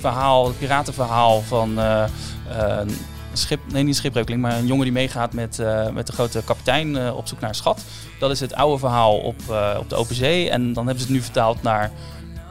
verhaal, 0.01 0.47
het 0.47 0.59
piratenverhaal 0.59 1.43
van 1.43 1.79
eh, 1.79 2.03
eh, 2.03 2.09
een 2.81 2.91
schip, 3.33 3.61
nee 3.73 3.81
niet 3.83 3.89
een 3.91 3.95
schipbreukeling, 4.01 4.43
maar 4.43 4.59
een 4.59 4.67
jongen 4.67 4.85
die 4.85 4.93
meegaat 4.93 5.33
met, 5.33 5.59
eh, 5.59 5.89
met 5.89 6.07
de 6.07 6.13
grote 6.13 6.43
kapitein 6.45 6.97
eh, 6.97 7.17
op 7.17 7.27
zoek 7.29 7.41
naar 7.41 7.49
een 7.49 7.55
schat. 7.55 7.81
Dat 8.19 8.31
is 8.31 8.41
het 8.41 8.55
oude 8.55 8.79
verhaal 8.79 9.17
op, 9.17 9.41
eh, 9.51 9.77
op 9.79 9.89
de 9.89 9.95
open 9.97 10.15
zee. 10.15 10.51
En 10.51 10.73
dan 10.73 10.85
hebben 10.87 11.03
ze 11.05 11.09
het 11.09 11.17
nu 11.19 11.23
vertaald 11.23 11.63
naar 11.63 11.91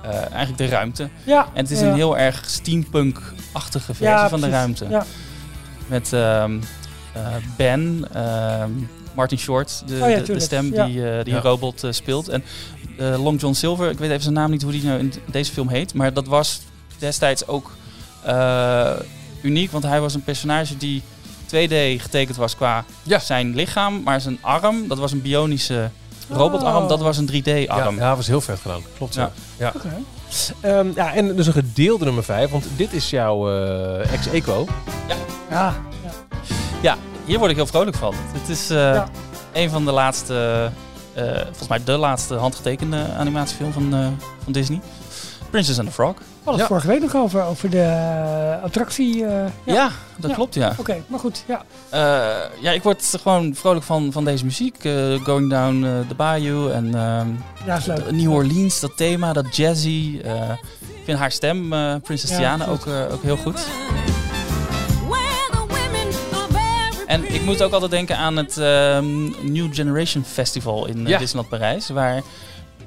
eh, 0.10 0.15
eigenlijk 0.19 0.58
de 0.58 0.67
ruimte. 0.67 1.10
Ja. 1.24 1.48
En 1.54 1.62
het 1.62 1.72
is 1.72 1.80
ja. 1.80 1.86
een 1.88 1.93
heel 1.95 2.17
erg 2.17 2.43
steampunk-achtige 2.48 3.86
versie 3.86 4.06
Ja, 4.06 4.30
van 4.30 4.41
de 4.41 4.50
ruimte. 4.50 4.86
Ja. 4.89 5.06
Met 5.88 6.13
ehm, 6.13 6.60
eh, 7.13 7.22
Ben, 7.58 8.08
ehm, 8.13 8.72
Martin 9.13 9.38
Short, 9.39 9.84
de, 9.88 10.00
Oh 10.04 10.10
ja, 10.10 10.19
de- 10.19 10.39
stem 10.39 10.74
Ja. 10.74 10.86
die, 10.86 11.10
eh, 11.12 11.24
die 11.24 11.34
Ja. 11.34 11.38
een 11.39 11.43
robot 11.43 11.84
speelt. 11.89 12.28
En 12.28 12.43
eh, 12.98 13.24
Long 13.24 13.41
John 13.41 13.54
Silver, 13.54 13.89
ik 13.89 13.98
weet 13.98 14.10
even 14.10 14.22
zijn 14.22 14.34
naam 14.34 14.52
niet 14.52 14.62
hoe 14.62 14.72
die 14.72 14.84
nou 14.84 15.00
in 15.00 15.13
deze 15.32 15.52
film 15.52 15.67
heet. 15.69 15.93
Maar 15.93 16.13
dat 16.13 16.28
was 16.28 16.62
destijds 16.98 17.48
ook 17.48 17.72
eh, 18.24 18.91
uniek, 19.41 19.72
want 19.72 19.84
hij 19.84 20.02
was 20.02 20.13
een 20.13 20.24
personage 20.24 20.78
die 20.78 21.02
2D 21.45 22.02
getekend 22.02 22.38
was 22.38 22.56
qua 22.56 22.86
Ja. 23.04 23.19
zijn 23.19 23.56
lichaam. 23.56 24.04
Maar 24.04 24.22
zijn 24.22 24.38
arm, 24.41 24.88
dat 24.88 24.98
was 24.98 25.12
een 25.12 25.22
bionische 25.22 25.89
robotarm, 26.30 26.84
Oh. 26.84 26.89
dat 26.89 27.00
was 27.00 27.17
een 27.17 27.30
Ja, 27.32 27.65
3D-arm. 27.65 27.95
ja, 27.98 28.08
dat 28.08 28.17
was 28.17 28.28
heel 28.28 28.41
vet 28.41 28.60
gedaan. 28.60 28.82
Klopt 28.98 29.13
zo. 29.13 29.22
Ja. 29.22 29.32
Ja. 29.60 29.74
Ehm, 30.62 30.91
ja, 30.95 31.13
en 31.13 31.36
dus 31.36 31.48
een 31.48 31.54
gedeelde 31.54 32.06
nummer 32.06 32.24
5, 32.24 32.50
want 32.50 32.65
dit 32.76 32.93
is 32.93 33.10
jouw 33.10 33.50
eh, 33.52 34.13
ex-eco. 34.13 34.67
Ja. 35.08 35.15
ja. 35.50 35.74
Ja, 36.82 36.95
hier 37.26 37.38
word 37.39 37.50
ik 37.50 37.56
heel 37.58 37.65
vrolijk 37.67 37.95
van. 37.98 38.13
Het 38.32 38.50
is 38.50 38.69
eh, 38.69 38.78
Ja. 38.78 39.08
een 39.54 39.69
van 39.69 39.86
de 39.86 39.91
laatste, 39.91 40.69
eh, 41.13 41.24
volgens 41.45 41.67
mij 41.67 41.84
de 41.84 41.98
laatste 41.98 42.36
handgetekende 42.36 43.06
animatiefilm 43.17 43.72
van, 43.74 43.93
eh, 43.93 44.08
van 44.43 44.54
Disney. 44.54 44.82
Princess 45.50 45.80
and 45.80 45.88
the 45.88 45.93
Frog. 45.93 46.13
We 46.50 46.56
hadden 46.56 46.78
het 46.78 46.84
vorige 46.86 47.00
week 47.06 47.14
nog 47.14 47.24
over, 47.24 47.44
over 47.44 47.70
de 47.70 47.82
eh, 47.82 48.64
attractie. 48.64 49.26
eh, 49.26 49.30
Ja, 49.64 49.74
ja. 49.74 49.90
dat 50.18 50.30
Ja. 50.30 50.36
klopt 50.36 50.54
ja. 50.54 50.74
Oké, 50.78 51.04
maar 51.08 51.20
goed. 51.20 51.44
Ja. 51.48 51.64
Eh, 51.90 52.62
ja, 52.62 52.72
ik 52.72 52.84
word 52.84 53.16
gewoon 53.22 53.56
vrolijk 53.56 53.86
van, 53.86 54.12
van 54.12 54.24
deze 54.26 54.46
muziek. 54.46 54.84
eh, 54.84 54.94
Going 55.24 55.50
Down 55.50 55.82
the 56.08 56.16
Bayou 56.16 56.72
en 56.72 56.86
ehm, 56.96 57.28
ja, 57.66 57.76
is 57.78 57.86
leuk. 57.86 58.12
New 58.12 58.32
Orleans, 58.34 58.80
dat 58.80 58.98
thema, 58.98 59.34
dat 59.34 59.56
jazzy. 59.56 60.20
eh, 60.24 60.50
ik 60.80 61.06
vind 61.06 61.18
haar 61.18 61.32
stem, 61.32 61.74
eh 61.74 61.96
Princess 62.04 62.32
Ja, 62.34 62.38
Diana, 62.40 62.68
ook, 62.68 62.86
eh, 62.88 63.14
ook 63.14 63.24
heel 63.24 63.38
goed. 63.38 63.66
En 67.08 67.34
ik 67.34 67.42
moet 67.46 67.62
ook 67.62 67.72
altijd 67.74 67.92
denken 67.92 68.18
aan 68.18 68.36
het 68.38 68.58
ehm, 68.58 69.24
New 69.52 69.74
Generation 69.74 70.24
Festival 70.24 70.88
in 70.88 71.08
Ja. 71.08 71.18
Disneyland 71.18 71.50
Parijs. 71.50 71.90
Waar 71.90 72.22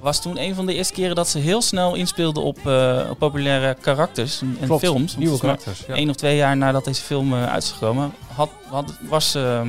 was 0.03 0.23
toen 0.23 0.41
een 0.41 0.55
van 0.55 0.67
de 0.67 0.75
eerste 0.75 0.93
keren 0.93 1.15
dat 1.15 1.29
ze 1.29 1.39
heel 1.39 1.63
snel 1.63 1.95
inspeelden 1.95 2.43
op, 2.43 2.67
eh, 2.67 3.07
op 3.11 3.19
populaire 3.19 3.77
karakters 3.81 4.41
en 4.41 4.59
Klopt, 4.65 4.81
films. 4.81 5.17
Nieuwe 5.17 5.39
karakters. 5.39 5.85
Ja. 5.87 5.97
Eén 5.97 6.09
of 6.11 6.17
twee 6.17 6.37
jaar 6.37 6.57
nadat 6.57 6.85
deze 6.85 7.03
film 7.03 7.33
eh, 7.33 7.53
uit 7.53 7.63
is 7.63 7.71
gekomen, 7.71 8.15
had, 8.35 8.51
had, 8.69 8.93
was 9.09 9.35
eh, 9.35 9.61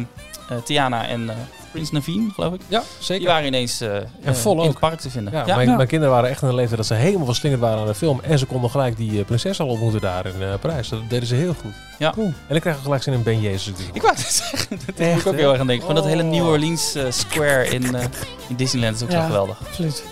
Tiana 0.64 1.08
en 1.08 1.30
Prins 1.74 1.92
Naveen, 1.92 2.32
geloof 2.36 2.54
ik. 2.54 2.62
ja, 2.68 2.80
Die 2.80 2.88
zeker. 3.00 3.28
waren 3.28 3.46
ineens 3.48 3.82
eh, 3.82 3.98
eh, 3.98 4.04
vol 4.34 4.54
in 4.54 4.60
ook. 4.60 4.66
het 4.68 4.80
park 4.80 5.00
te 5.00 5.10
vinden. 5.10 5.34
Ja, 5.34 5.44
Ja, 5.46 5.56
Mijn, 5.56 5.70
Ja. 5.70 5.76
mijn 5.76 5.88
kinderen 5.88 6.14
waren 6.14 6.30
echt 6.30 6.42
in 6.42 6.48
een 6.48 6.56
leeftijd 6.56 6.78
dat 6.78 6.86
ze 6.88 6.94
helemaal 6.94 7.26
verslingerd 7.26 7.62
waren 7.62 7.80
aan 7.80 7.88
de 7.88 7.94
film. 7.96 8.20
En 8.24 8.40
ze 8.40 8.46
konden 8.46 8.70
gelijk 8.70 8.98
die 8.98 9.20
eh, 9.20 9.26
prinses 9.26 9.60
al 9.60 9.68
ontmoeten 9.68 10.02
daar 10.02 10.26
in 10.26 10.42
eh, 10.42 10.54
Parijs. 10.62 10.90
Dat 10.90 11.00
deden 11.10 11.28
ze 11.28 11.36
heel 11.36 11.54
goed. 11.62 11.72
Ja. 12.00 12.12
Cool. 12.12 12.34
En 12.48 12.56
ik 12.56 12.62
krijg 12.62 12.78
gelijk 12.84 13.04
zin 13.04 13.14
in 13.14 13.24
Ben 13.24 13.42
Jezus. 13.42 13.74
Ik 13.94 14.02
wou 14.02 14.14
het 14.16 14.24
zeggen, 14.26 14.68
dat 14.86 14.88
moet 14.88 15.00
Echt, 15.08 15.20
ik 15.20 15.28
ook 15.28 15.36
heel 15.36 15.52
erg 15.52 15.60
aan 15.60 15.68
denken. 15.68 15.86
Van 15.86 15.96
dat 15.96 16.06
hele. 16.06 16.24
New 16.24 16.48
Orleans 16.48 16.96
eh, 16.96 17.04
Square 17.10 17.68
in, 17.68 17.96
eh, 17.96 18.04
in 18.48 18.56
Disneyland 18.56 18.96
is 18.96 19.04
ook 19.04 19.12
Ja. 19.12 19.20
zo 19.20 19.26
geweldig. 19.26 19.60
Absoluut. 19.68 20.04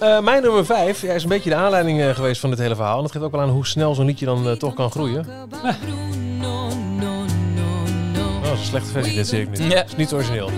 Eh, 0.00 0.20
mijn 0.20 0.42
nummer 0.42 0.64
5 0.64 1.02
ja, 1.02 1.12
is 1.12 1.22
een 1.22 1.28
beetje 1.28 1.50
de 1.50 1.56
aanleiding 1.56 2.00
eh, 2.00 2.10
geweest 2.14 2.40
van 2.40 2.50
dit 2.50 2.58
hele 2.58 2.74
verhaal. 2.74 2.96
En 2.96 3.02
dat 3.02 3.12
geeft 3.12 3.24
ook 3.24 3.32
wel 3.32 3.40
aan 3.40 3.48
hoe 3.48 3.66
snel 3.66 3.94
zo'n 3.94 4.06
liedje 4.06 4.26
dan 4.26 4.46
eh, 4.48 4.52
toch 4.52 4.74
kan 4.74 4.90
groeien. 4.90 5.20
Oh, 5.20 5.26
dat 8.42 8.52
is 8.52 8.58
een 8.60 8.64
slechte 8.66 8.90
versie, 8.90 9.14
dit 9.14 9.26
zie 9.28 9.40
ik 9.40 9.48
niet. 9.50 9.58
Ja. 9.58 9.68
Dat 9.68 9.86
is 9.86 9.96
niet 9.96 10.12
origineel. 10.12 10.50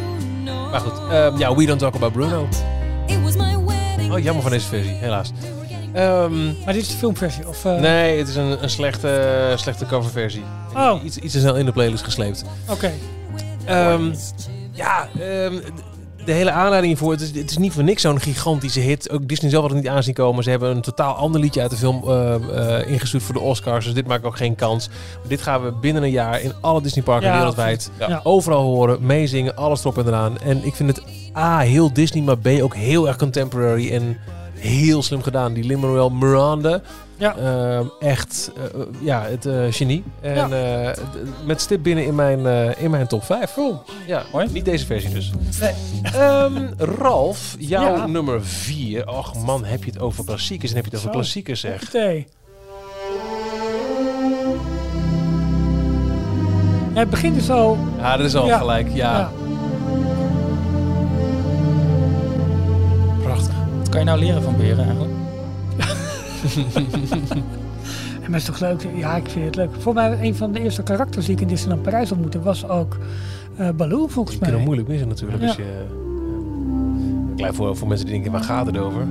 Maar 0.71 0.81
goed, 0.81 0.99
ehm, 1.11 1.39
ja, 1.39 1.55
We 1.55 1.67
Don't 1.67 1.79
Talk 1.79 1.95
About 1.95 2.13
Bruno. 2.13 2.49
It 3.07 3.23
was 3.23 3.37
my 3.37 3.57
wedding. 3.67 4.13
Oh, 4.13 4.19
jammer 4.19 4.43
van 4.43 4.51
deze 4.51 4.67
versie, 4.67 4.93
helaas. 4.93 5.33
Ehm, 5.93 6.47
Maar 6.47 6.73
dit 6.73 6.83
is 6.83 6.89
de 6.89 6.97
filmversie? 6.97 7.49
Of, 7.49 7.65
eh, 7.65 7.79
nee, 7.79 8.19
het 8.19 8.29
is 8.29 8.37
een, 8.37 8.63
een 8.63 8.71
slechte, 8.71 9.53
slechte 9.57 9.87
coverversie. 9.87 10.43
Oh. 10.75 11.05
Iets, 11.05 11.17
iets 11.19 11.33
te 11.33 11.39
snel 11.41 11.57
in 11.57 11.65
de 11.65 11.73
playlist 11.73 12.05
gesleept. 12.05 12.45
Oké. 12.71 12.93
Ehm, 13.65 14.13
ja, 14.73 15.09
ehm, 15.21 15.55
de 16.27 16.33
hele 16.33 16.51
aanleiding 16.51 16.87
hiervoor, 16.87 17.13
het 17.13 17.21
is, 17.21 17.41
het 17.41 17.51
is 17.51 17.59
niet 17.59 17.73
voor 17.73 17.83
niks 17.85 18.03
zo'n 18.03 18.21
gigantische 18.21 18.81
hit. 18.81 19.11
Ook 19.11 19.29
Disney 19.29 19.51
zelf 19.51 19.63
had 19.63 19.73
het 19.73 19.83
niet 19.83 19.91
aanzien 19.91 20.15
komen. 20.15 20.45
Ze 20.45 20.51
hebben 20.51 20.71
een 20.71 20.81
totaal 20.81 21.15
ander 21.15 21.41
liedje 21.41 21.61
uit 21.61 21.71
de 21.71 21.77
film 21.77 22.03
eh, 22.09 22.91
ingestuurd 22.91 23.23
voor 23.23 23.35
de 23.35 23.41
Oscars. 23.41 23.85
Dus 23.85 23.95
dit 23.95 24.07
maakt 24.07 24.25
ook 24.25 24.37
geen 24.37 24.55
kans. 24.55 24.89
Maar 24.89 25.29
dit 25.29 25.43
gaan 25.43 25.63
we 25.63 25.73
binnen 25.73 26.03
een 26.03 26.11
jaar 26.11 26.41
in 26.41 26.53
alle 26.61 26.83
Disneyparken 26.83 27.29
Ja, 27.29 27.37
wereldwijd. 27.37 27.91
Ja. 27.99 28.21
overal 28.23 28.63
horen, 28.63 29.07
meezingen, 29.07 29.57
alles 29.57 29.81
erop 29.81 29.99
en 29.99 30.07
eraan. 30.07 30.39
En 30.41 30.65
ik 30.65 30.75
vind 30.75 30.97
het 30.97 31.03
A, 31.37 31.59
heel 31.59 31.93
Disney, 31.93 32.23
maar 32.23 32.39
B, 32.39 32.47
ook 32.63 32.75
heel 32.75 33.07
erg 33.07 33.17
contemporary 33.17 33.93
en 33.93 34.19
heel 34.59 35.03
slim 35.03 35.23
gedaan. 35.23 35.53
Die 35.53 35.65
Lin-Manuel 35.65 36.11
Miranda, 36.11 36.81
Ja. 37.19 37.37
Ehm, 37.37 37.87
echt, 38.01 38.51
eh, 38.57 38.81
ja, 39.01 39.23
het 39.23 39.47
eh, 39.47 39.55
genie. 39.71 40.05
En 40.21 40.35
Ja. 40.35 40.49
eh, 40.91 40.97
met 41.45 41.61
stip 41.61 41.83
binnen 41.83 42.05
in 42.05 42.15
mijn, 42.15 42.47
eh, 42.47 42.83
in 42.83 42.91
mijn 42.91 43.07
top 43.07 43.25
5. 43.25 43.57
Ja, 44.07 44.23
Mooi. 44.33 44.49
niet 44.53 44.65
deze 44.65 44.87
versie 44.87 45.11
dus. 45.11 45.33
Nee. 45.61 45.73
Ehm, 46.03 46.69
Ralf, 46.79 47.57
jouw 47.59 47.97
Ja. 47.97 48.07
nummer 48.07 48.45
4. 48.45 49.09
Och 49.09 49.35
man, 49.45 49.65
heb 49.65 49.85
je 49.85 49.91
het 49.91 50.01
over 50.01 50.25
klassiekers 50.25 50.71
en 50.71 50.77
heb 50.77 50.85
je 50.85 50.91
het 50.91 51.01
over 51.01 51.13
Zo. 51.13 51.19
klassiekers 51.19 51.61
zeg. 51.61 51.89
Thee. 51.91 52.27
Ja, 56.95 57.03
het 57.03 57.11
begint 57.11 57.35
dus 57.35 57.47
zo. 57.47 57.79
Ja, 57.99 58.17
dat 58.17 58.27
is 58.27 58.35
al 58.35 58.47
Ja. 58.47 58.59
gelijk. 58.59 58.89
Ja, 58.95 59.19
Ja. 59.19 59.31
prachtig. 63.23 63.55
Wat 63.79 63.89
kan 63.89 64.01
je 64.01 64.07
nou 64.07 64.19
leren 64.19 64.43
van 64.43 64.57
beren 64.57 64.85
eigenlijk? 64.85 65.13
En 68.23 68.33
dat 68.33 68.41
is 68.41 68.47
toch 68.47 68.61
leuk? 68.61 68.87
Ja, 68.97 69.17
ik 69.17 69.29
vind 69.29 69.45
het 69.45 69.57
leuk. 69.57 69.71
Voor 69.79 69.95
mij 69.95 70.19
een 70.21 70.35
van 70.37 70.53
de 70.53 70.61
eerste 70.61 70.83
karakters 70.83 71.27
die 71.27 71.35
ik 71.35 71.41
in 71.41 71.49
Disneyland 71.49 71.83
Parijs 71.83 72.13
ontmoette 72.13 72.41
was 72.43 72.69
ook 72.69 72.99
eh 73.57 73.69
Baloo, 73.71 74.07
volgens 74.07 74.35
Je 74.35 74.41
mij. 74.41 74.51
kunt 74.51 74.53
hem 74.53 74.65
moeilijk 74.65 74.89
missen 74.89 75.09
natuurlijk. 75.09 75.41
Ja. 75.41 75.47
Als 75.47 75.57
je, 75.57 75.63
eh, 75.63 77.37
Klein 77.37 77.55
voor, 77.55 77.77
voor 77.77 77.89
mensen 77.89 78.07
die 78.07 78.15
denken, 78.15 78.33
waar 78.33 78.43
gaat 78.43 78.67
het 78.67 78.79
over? 78.79 79.07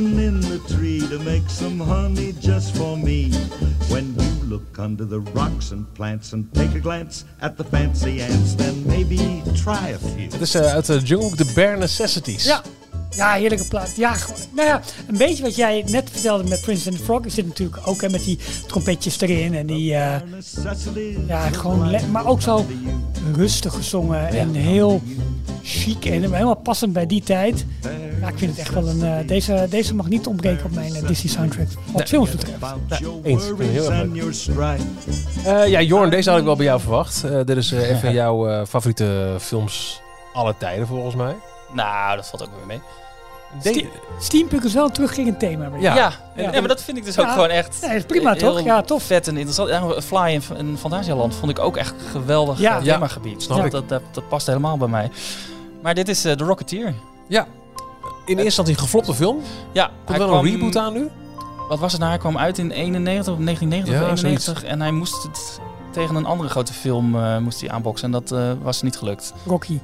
in 0.00 0.40
the 0.40 0.60
tree 0.66 0.98
to 1.08 1.18
make 1.18 1.42
some 1.46 1.82
honey 1.82 2.34
just 2.40 2.76
for 2.76 2.98
me. 2.98 3.28
When 3.88 4.14
you 4.16 4.48
look 4.48 4.78
under 4.78 5.08
the 5.08 5.20
rocks 5.34 5.72
and 5.72 5.92
plants 5.92 6.32
and 6.32 6.44
take 6.54 6.76
a 6.76 6.80
glance 6.80 7.24
at 7.38 7.56
the 7.56 7.64
fancy 7.70 8.20
ants, 8.30 8.54
then 8.54 8.82
maybe 8.86 9.42
try 9.54 9.92
a 9.94 9.98
few. 9.98 10.30
Het 10.30 10.40
is 10.40 10.54
eh, 10.54 10.62
uit 10.74 10.86
de 10.86 10.98
Jungle 10.98 11.36
The 11.36 11.52
Bare 11.54 11.76
Necessities. 11.76 12.44
Ja. 12.44 12.62
Ja, 13.16 13.32
heerlijke 13.34 13.64
plaat. 13.68 13.96
Ja, 13.96 14.12
gewoon- 14.12 14.38
nou 14.54 14.68
ja, 14.68 14.80
een 15.08 15.16
beetje 15.16 15.42
wat 15.42 15.56
jij 15.56 15.84
net 15.86 16.10
vertelde 16.12 16.48
met 16.48 16.60
Prince 16.60 16.88
and 16.88 16.98
the 16.98 17.04
Frog. 17.04 17.24
Is 17.24 17.34
dit 17.34 17.46
natuurlijk 17.46 17.80
ook 17.84 18.00
hè, 18.00 18.08
met 18.08 18.24
die 18.24 18.38
trompetjes 18.66 19.20
erin 19.20 19.54
en 19.54 19.66
die... 19.66 19.94
eh, 19.94 20.20
ja, 21.26 21.40
gewoon 21.50 22.10
maar 22.10 22.26
ook 22.26 22.42
zo 22.42 22.66
rustig 23.34 23.74
gezongen 23.74 24.28
en 24.28 24.54
heel 24.54 25.02
chic 25.62 26.04
en 26.04 26.12
helemaal 26.12 26.54
passend 26.54 26.92
bij 26.92 27.06
die 27.06 27.22
tijd. 27.22 27.64
Ja, 28.20 28.28
ik 28.28 28.38
vind 28.38 28.50
het 28.50 28.60
echt 28.60 28.74
wel 28.74 28.88
een... 28.88 29.02
eh, 29.02 29.26
deze, 29.28 29.66
deze 29.70 29.94
mag 29.94 30.08
niet 30.08 30.26
ontbreken 30.26 30.64
op 30.64 30.72
mijn 30.74 30.94
eh, 30.94 31.06
Disney 31.06 31.32
soundtrack. 31.32 31.66
Wat 31.92 32.08
films 32.08 32.30
betreft. 32.30 32.62
eens. 33.22 33.42
Ik 33.42 33.46
vind 33.56 33.58
het 33.58 33.68
heel 33.68 33.92
erg 33.92 34.06
ja, 35.70 35.80
Jorn, 35.82 36.10
deze 36.10 36.30
had 36.30 36.38
ik 36.38 36.44
wel 36.44 36.56
bij 36.56 36.64
jou 36.64 36.80
verwacht. 36.80 37.22
Dit 37.44 37.56
is 37.56 37.70
even 37.70 38.12
jouw 38.22 38.66
favoriete 38.66 39.36
films 39.40 40.00
aller 40.32 40.56
tijden 40.58 40.86
volgens 40.86 41.14
mij. 41.14 41.34
Nou, 41.72 42.16
dat 42.16 42.26
valt 42.28 42.42
ook 42.42 42.48
weer 42.56 42.66
mee. 42.66 42.80
De- 43.62 43.68
Ste- 43.68 43.88
Steampunk 44.20 44.64
is 44.64 44.72
wel 44.74 44.84
een 44.84 44.92
terugkerend 44.92 45.38
thema. 45.38 45.64
Ja. 45.78 45.94
Ja, 45.94 45.94
Ja. 45.94 46.12
ja. 46.42 46.50
maar 46.50 46.68
dat 46.68 46.82
vind 46.82 46.96
ik 46.96 47.04
dus 47.04 47.18
ook 47.18 47.26
Ja. 47.26 47.32
gewoon 47.32 47.48
echt 47.48 47.78
Nee, 47.82 47.96
is 47.96 48.04
prima, 48.04 48.32
heel 48.32 48.54
toch? 48.54 48.64
Ja, 48.64 48.82
tof. 48.82 49.02
Vet 49.02 49.28
en 49.28 49.36
interessant. 49.36 49.68
Ja, 49.68 50.00
Fly 50.00 50.32
in, 50.32 50.42
in 50.56 50.76
Fantasialand 50.78 51.34
vond 51.34 51.50
ik 51.50 51.58
ook 51.58 51.76
echt 51.76 51.90
een 51.92 52.10
geweldig 52.10 52.58
Ja. 52.58 52.80
themagebied. 52.80 53.42
snap 53.42 53.56
dat, 53.56 53.66
ik. 53.66 53.72
dat, 53.72 53.88
dat, 53.88 54.02
dat 54.12 54.28
past 54.28 54.46
helemaal 54.46 54.76
bij 54.76 54.88
mij. 54.88 55.10
Maar 55.82 55.94
dit 55.94 56.08
is 56.08 56.24
eh, 56.24 56.32
The 56.32 56.44
Rocketeer. 56.44 56.94
ja. 57.26 57.46
In 58.26 58.34
eerste 58.34 58.44
instantie 58.44 58.74
een 58.74 58.80
geflopte 58.80 59.14
film. 59.14 59.40
Ja, 59.72 59.90
Komt 60.04 60.18
wel 60.18 60.32
een 60.34 60.44
reboot 60.44 60.76
aan 60.76 60.92
nu? 60.92 61.08
Wat 61.68 61.78
was 61.78 61.90
het 61.92 62.00
nou? 62.00 62.12
Hij 62.12 62.20
kwam 62.20 62.38
uit 62.38 62.58
in 62.58 62.70
91 62.70 63.32
of 63.34 63.38
1990 63.40 63.94
Ja, 63.94 64.12
of 64.12 64.22
91. 64.22 64.64
En 64.64 64.80
hij 64.80 64.90
moest 64.92 65.22
het 65.22 65.60
tegen 65.92 66.14
een 66.14 66.26
andere 66.26 66.48
grote 66.48 66.72
film 66.72 67.16
eh, 67.16 67.38
moest 67.38 67.60
hij 67.60 67.70
aanboksen. 67.70 68.06
En 68.06 68.12
dat 68.12 68.32
eh, 68.32 68.52
was 68.62 68.82
niet 68.82 68.96
gelukt. 68.96 69.32
Rocky. 69.46 69.78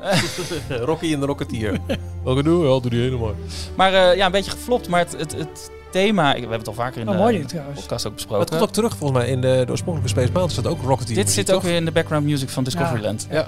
Rocky 0.90 1.12
en 1.12 1.20
de 1.20 1.26
Rocketeer. 1.26 1.78
Welke 2.24 2.42
doe? 2.42 2.64
Ja, 2.64 2.80
doe 2.80 2.90
die 2.90 3.00
helemaal. 3.00 3.34
Maar 3.76 3.92
eh, 3.94 4.16
ja, 4.16 4.26
een 4.26 4.32
beetje 4.32 4.50
geflopt. 4.50 4.88
Maar 4.88 5.00
het, 5.00 5.14
het, 5.18 5.32
het 5.36 5.70
thema... 5.90 6.32
We 6.32 6.38
hebben 6.38 6.58
het 6.58 6.68
al 6.68 6.74
vaker 6.74 7.00
in 7.00 7.08
Oh, 7.08 7.12
de 7.14 7.20
mooi 7.20 7.44
podcast 7.74 7.80
ook 7.88 7.88
Maar 7.90 8.00
het 8.00 8.14
besproken. 8.14 8.46
komt 8.48 8.62
ook 8.62 8.70
terug 8.72 8.96
volgens 8.96 9.20
mij 9.20 9.28
in 9.30 9.40
de, 9.40 9.62
de 9.64 9.70
oorspronkelijke 9.70 10.08
Space 10.20 10.32
Mountain 10.32 10.50
staat 10.50 10.66
ook 10.66 10.82
Rocketeer. 10.82 11.14
Dit 11.14 11.30
zit 11.30 11.48
ook 11.52 11.60
toch? 11.60 11.64
weer 11.70 11.76
in 11.78 11.84
de 11.84 11.92
background 11.92 12.24
music 12.26 12.48
van 12.48 12.64
Discoveryland. 12.64 13.26
Ja. 13.30 13.44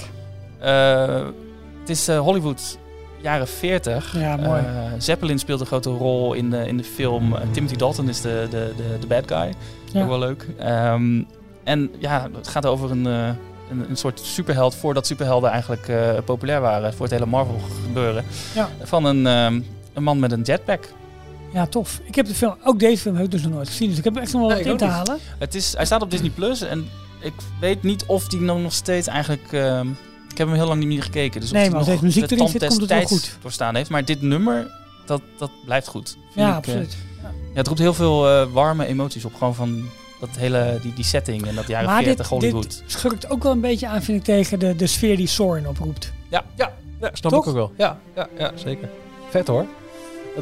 Eh, 0.59 1.25
het 1.81 1.89
is 1.91 2.09
eh, 2.09 2.19
Hollywood, 2.19 2.79
jaren 3.21 3.49
40. 3.49 4.19
Ja, 4.19 4.37
mooi. 4.37 4.61
Eh, 4.61 4.75
Zeppelin 4.99 5.39
speelt 5.39 5.61
een 5.61 5.67
grote 5.67 5.91
rol 5.91 6.33
in 6.33 6.51
de, 6.51 6.67
in 6.67 6.77
de 6.77 6.85
film. 6.85 7.35
Timothy 7.51 7.77
Dalton 7.77 8.09
is 8.09 8.21
de, 8.21 8.47
de, 8.51 8.73
de, 8.77 8.97
de 9.01 9.07
bad 9.07 9.25
guy. 9.27 9.53
Ja. 9.93 10.03
Ook 10.03 10.09
wel 10.09 10.19
leuk. 10.19 10.47
Ehm, 10.59 11.23
en 11.65 11.91
ja, 11.99 12.29
het 12.37 12.49
gaat 12.49 12.67
over 12.67 12.91
een, 12.91 13.07
eh, 13.07 13.31
een, 13.71 13.91
een 13.91 13.97
soort 13.97 14.21
superheld 14.21 14.75
voordat 14.75 15.07
superhelden 15.07 15.51
eigenlijk 15.51 15.89
eh, 15.89 16.11
populair 16.25 16.61
waren. 16.61 16.93
Voor 16.95 17.03
het 17.07 17.15
hele 17.15 17.27
Marvel 17.27 17.61
gebeuren. 17.85 18.25
Ja. 18.55 18.69
Van 18.83 19.05
een, 19.05 19.27
ehm, 19.27 19.61
een 19.93 20.03
man 20.03 20.19
met 20.19 20.33
een 20.33 20.43
jetpack. 20.43 20.89
Ja, 21.53 21.67
tof. 21.67 22.01
Ik 22.05 22.15
heb 22.15 22.27
de 22.27 22.35
film, 22.35 22.55
ook 22.65 22.79
deze 22.79 23.03
film 23.03 23.15
heb 23.15 23.25
ik 23.25 23.31
dus 23.31 23.43
nog 23.43 23.53
nooit 23.53 23.69
gezien. 23.69 23.89
Dus 23.89 23.99
ik 23.99 24.05
heb 24.05 24.17
echt 24.17 24.33
nog 24.33 24.41
wel 24.41 24.51
Nee, 24.51 24.63
wat 24.63 24.73
in 24.73 24.77
te 24.79 24.85
halen. 24.85 25.19
Het 25.39 25.55
is, 25.55 25.77
hij 25.77 25.85
staat 25.85 26.03
op 26.03 26.11
Disney 26.11 26.31
Plus 26.31 26.61
en 26.63 26.89
ik 27.21 27.33
weet 27.61 27.83
niet 27.83 28.05
of 28.07 28.29
die 28.29 28.41
nog 28.41 28.61
nog 28.61 28.73
steeds 28.73 29.07
eigenlijk. 29.07 29.53
ehm, 29.53 29.89
ik 30.31 30.39
heb 30.39 30.47
hem 30.47 30.57
heel 30.57 30.67
lang 30.67 30.79
niet 30.79 30.89
meer 30.89 31.03
gekeken. 31.03 31.41
Dus 31.41 31.51
of 31.51 31.57
Nee, 31.57 31.69
maar 31.71 31.79
als 31.79 31.87
nog 31.87 32.01
deze 32.01 32.07
muziek 32.07 32.29
de 32.29 32.35
erin 32.35 32.49
zit, 32.49 32.67
komt 32.67 32.81
het 32.81 32.89
wel 32.91 33.03
goed. 33.07 33.37
doorstaan 33.43 33.75
heeft. 33.75 33.91
Maar 33.91 34.05
dit 34.05 34.23
nummer, 34.23 34.71
dat, 35.07 35.23
dat 35.39 35.51
blijft 35.65 35.87
goed. 35.87 36.09
Vind 36.11 36.35
Ja, 36.35 36.49
ik, 36.49 36.53
eh, 36.53 36.57
absoluut. 36.57 36.97
ja, 37.23 37.31
het 37.55 37.67
roept 37.67 37.79
heel 37.81 37.95
veel 37.95 38.29
eh, 38.29 38.47
warme 38.53 38.87
emoties 38.87 39.25
op. 39.25 39.35
Gewoon 39.35 39.55
van 39.55 39.85
dat 40.23 40.37
hele, 40.39 40.79
die, 40.83 40.95
die 40.95 41.05
setting 41.05 41.47
en 41.47 41.55
dat 41.55 41.67
jaren 41.67 41.87
Maar 41.87 42.03
40 42.03 42.17
dit, 42.17 42.27
Hollywood. 42.27 42.63
dit 42.63 42.83
schurkt 42.87 43.31
ook 43.31 43.43
wel 43.43 43.53
een 43.53 43.61
beetje 43.61 43.89
aan, 43.89 44.03
vind 44.03 44.19
ik, 44.19 44.25
tegen 44.25 44.59
de, 44.59 44.77
de 44.77 44.87
sfeer 44.87 45.17
die 45.17 45.27
Soren 45.27 45.67
oproept. 45.67 46.13
Ja, 46.29 46.45
ja, 46.55 46.73
ja 47.01 47.11
snap 47.13 47.33
Toch? 47.33 47.43
ik 47.43 47.49
ook 47.49 47.55
wel. 47.55 47.73
Ja, 47.77 47.99
ja, 48.15 48.29
ja, 48.39 48.53
zeker. 48.55 48.89
Vet 49.31 49.47
hoor. 49.47 49.67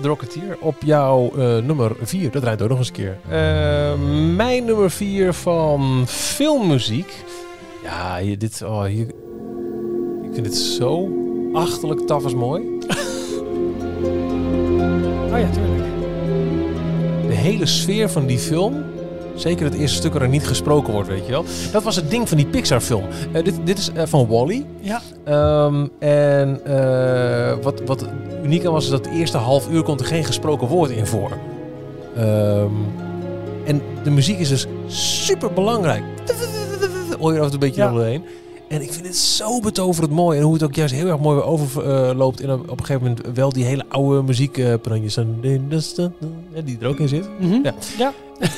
De 0.03 0.09
Rocketeer 0.09 0.57
op 0.61 0.83
jouw 0.85 1.31
eh, 1.37 1.57
nummer 1.57 1.97
4. 2.03 2.31
Dat 2.31 2.43
rijdt 2.43 2.63
ook 2.63 2.69
nog 2.69 2.79
eens 2.79 2.87
een 2.87 2.93
keer. 2.95 3.19
Eh, 3.29 3.95
mijn 4.35 4.65
nummer 4.65 4.91
4 4.91 5.33
van 5.33 6.05
filmmuziek. 6.07 7.25
Ja, 7.83 8.19
hier, 8.19 8.39
dit, 8.39 8.63
oh, 8.63 8.85
hier, 8.85 9.07
ik 10.23 10.31
vind 10.33 10.45
dit 10.45 10.57
zo 10.57 11.09
achterlijk 11.53 12.01
taf 12.07 12.25
als 12.25 12.35
mooi. 12.35 12.63
Oh 15.33 15.39
ja, 15.39 15.51
tuurlijk. 15.51 15.85
De 17.27 17.35
hele 17.35 17.67
sfeer 17.67 18.11
van 18.11 18.27
die 18.27 18.39
film. 18.39 18.85
Zeker 19.35 19.65
het 19.65 19.75
eerste 19.75 19.97
stuk 19.97 20.13
waar 20.13 20.23
er 20.23 20.29
niet 20.29 20.47
gesproken 20.47 20.93
wordt, 20.93 21.09
weet 21.09 21.27
je 21.27 21.33
wel. 21.33 21.45
Dat 21.73 21.83
was 21.83 21.97
het 21.97 22.11
ding 22.11 22.29
van 22.29 22.37
die 22.37 22.47
Pixar-film. 22.47 23.05
Eh, 23.33 23.45
dit, 23.45 23.55
dit 23.65 23.79
is 23.79 23.91
eh, 23.93 24.03
van 24.07 24.27
Wally. 24.27 24.67
Ja, 24.81 25.01
Ehm, 25.25 25.87
en 25.99 26.61
eh, 26.65 27.55
wat, 27.63 27.83
wat 27.87 28.07
uniek 28.45 28.65
aan 28.67 28.73
was, 28.73 28.85
is 28.85 28.91
dat 28.91 29.05
het 29.05 29.15
eerste 29.15 29.37
half 29.37 29.71
uur 29.71 29.83
komt 29.83 30.01
er 30.01 30.07
geen 30.07 30.25
gesproken 30.25 30.67
woord 30.69 30.91
in 30.91 31.07
voor. 31.07 31.31
Ehm, 32.17 32.71
en 33.65 33.83
de 34.03 34.11
muziek 34.11 34.39
is 34.39 34.49
dus 34.49 34.67
super 34.87 35.53
belangrijk. 35.53 36.03
Hoor 37.19 37.33
je 37.33 37.39
af 37.39 37.45
en 37.45 37.51
toe 37.51 37.61
een 37.61 37.67
beetje 37.69 37.83
Ja. 37.83 37.91
doorheen. 37.91 38.25
En 38.71 38.83
ik 38.83 38.93
vind 38.93 39.07
het 39.07 39.17
zo 39.17 39.61
betoverend 39.61 40.13
mooi. 40.13 40.39
En 40.39 40.45
hoe 40.45 40.53
het 40.53 40.63
ook 40.63 40.75
juist 40.75 40.95
heel 40.95 41.07
erg 41.07 41.19
mooi 41.21 41.37
weer 41.37 41.45
overloopt. 41.45 42.41
en 42.41 42.53
op 42.53 42.71
een 42.71 42.85
gegeven 42.85 43.03
moment 43.03 43.37
wel 43.37 43.53
die 43.53 43.65
hele 43.65 43.85
oude 43.89 44.23
muziek. 44.23 44.59
eh, 46.55 46.63
die 46.65 46.79
er 46.81 46.87
ook 46.89 46.99
in 46.99 47.09
zit. 47.09 47.29
Mhm. 47.41 47.59
Ja. 47.63 47.75
ja. 47.99 48.13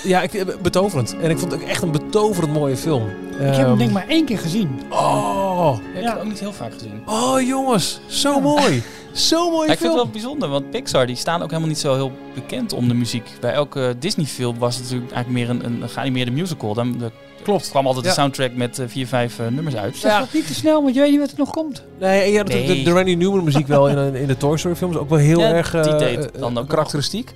Ja, 0.04 0.22
ik, 0.22 0.34
eh, 0.34 0.46
betoverend. 0.62 1.16
En 1.20 1.30
ik 1.30 1.38
vond 1.38 1.52
het 1.52 1.62
ook 1.62 1.68
echt 1.68 1.82
een 1.82 1.90
betoverend 1.90 2.52
mooie 2.52 2.76
film. 2.76 3.02
ik 3.08 3.36
heb 3.38 3.54
hem 3.56 3.64
Ehm, 3.66 3.76
denk 3.76 3.88
ik 3.90 3.94
maar 3.96 4.08
één 4.08 4.24
keer 4.24 4.38
gezien. 4.38 4.68
Oh, 4.90 5.76
Ja, 5.94 5.98
ik 5.98 6.04
heb 6.04 6.12
het 6.12 6.22
ook 6.22 6.28
niet 6.28 6.40
heel 6.40 6.52
vaak 6.52 6.72
gezien. 6.72 7.02
Oh 7.06 7.40
jongens, 7.40 8.00
zo 8.06 8.40
mooi. 8.40 8.82
Zo 9.12 9.50
mooi 9.50 9.66
Ja, 9.66 9.72
ik 9.72 9.78
vind 9.78 9.78
het 9.78 9.78
film. 9.78 9.94
wel 9.94 10.08
bijzonder, 10.08 10.48
want 10.48 10.70
Pixar 10.70 11.06
die 11.06 11.16
staan 11.16 11.42
ook 11.42 11.48
helemaal 11.48 11.68
niet 11.68 11.78
zo 11.78 11.94
heel 11.94 12.12
bekend 12.34 12.72
om 12.72 12.88
de 12.88 12.94
muziek. 12.94 13.30
Bij 13.40 13.52
elke 13.52 13.96
Disney-film 13.98 14.58
was 14.58 14.74
het 14.74 14.84
natuurlijk 14.84 15.12
eigenlijk 15.12 15.46
meer 15.48 15.64
een, 15.66 15.82
een 15.82 15.88
geanimeerde 15.88 16.30
musical. 16.30 16.74
Dan 16.74 16.98
de, 16.98 17.10
Klopt. 17.42 17.70
kwam 17.70 17.86
altijd 17.86 18.04
Ja. 18.04 18.10
de 18.10 18.16
soundtrack 18.16 18.54
met 18.54 18.78
eh, 18.78 18.86
vier, 18.88 19.06
vijf 19.06 19.38
eh, 19.38 19.46
nummers 19.46 19.76
uit. 19.76 19.96
Zeg 19.96 20.18
dat 20.18 20.32
niet 20.32 20.46
te 20.46 20.54
snel, 20.54 20.82
want 20.82 20.94
je 20.94 21.00
weet 21.00 21.10
niet 21.10 21.20
wat 21.20 21.30
er 21.30 21.38
nog 21.38 21.50
komt. 21.50 21.84
Nee, 22.00 22.20
en 22.22 22.30
je 22.30 22.36
had 22.36 22.46
natuurlijk 22.46 22.74
Nee. 22.74 22.84
de, 22.84 22.90
de 22.90 22.96
Randy 22.96 23.14
Newman 23.14 23.44
muziek 23.44 23.66
wel 23.66 23.88
in, 23.88 24.14
in 24.14 24.26
de 24.26 24.36
Toy 24.36 24.56
Story 24.56 24.74
films. 24.76 24.96
Ook 24.96 25.08
wel 25.08 25.18
heel 25.18 25.40
Ja, 25.40 25.52
erg 25.52 25.70
die 25.70 25.80
eh, 25.80 25.98
deed 25.98 26.30
dan 26.38 26.58
ook 26.58 26.68
karakteristiek. 26.68 27.34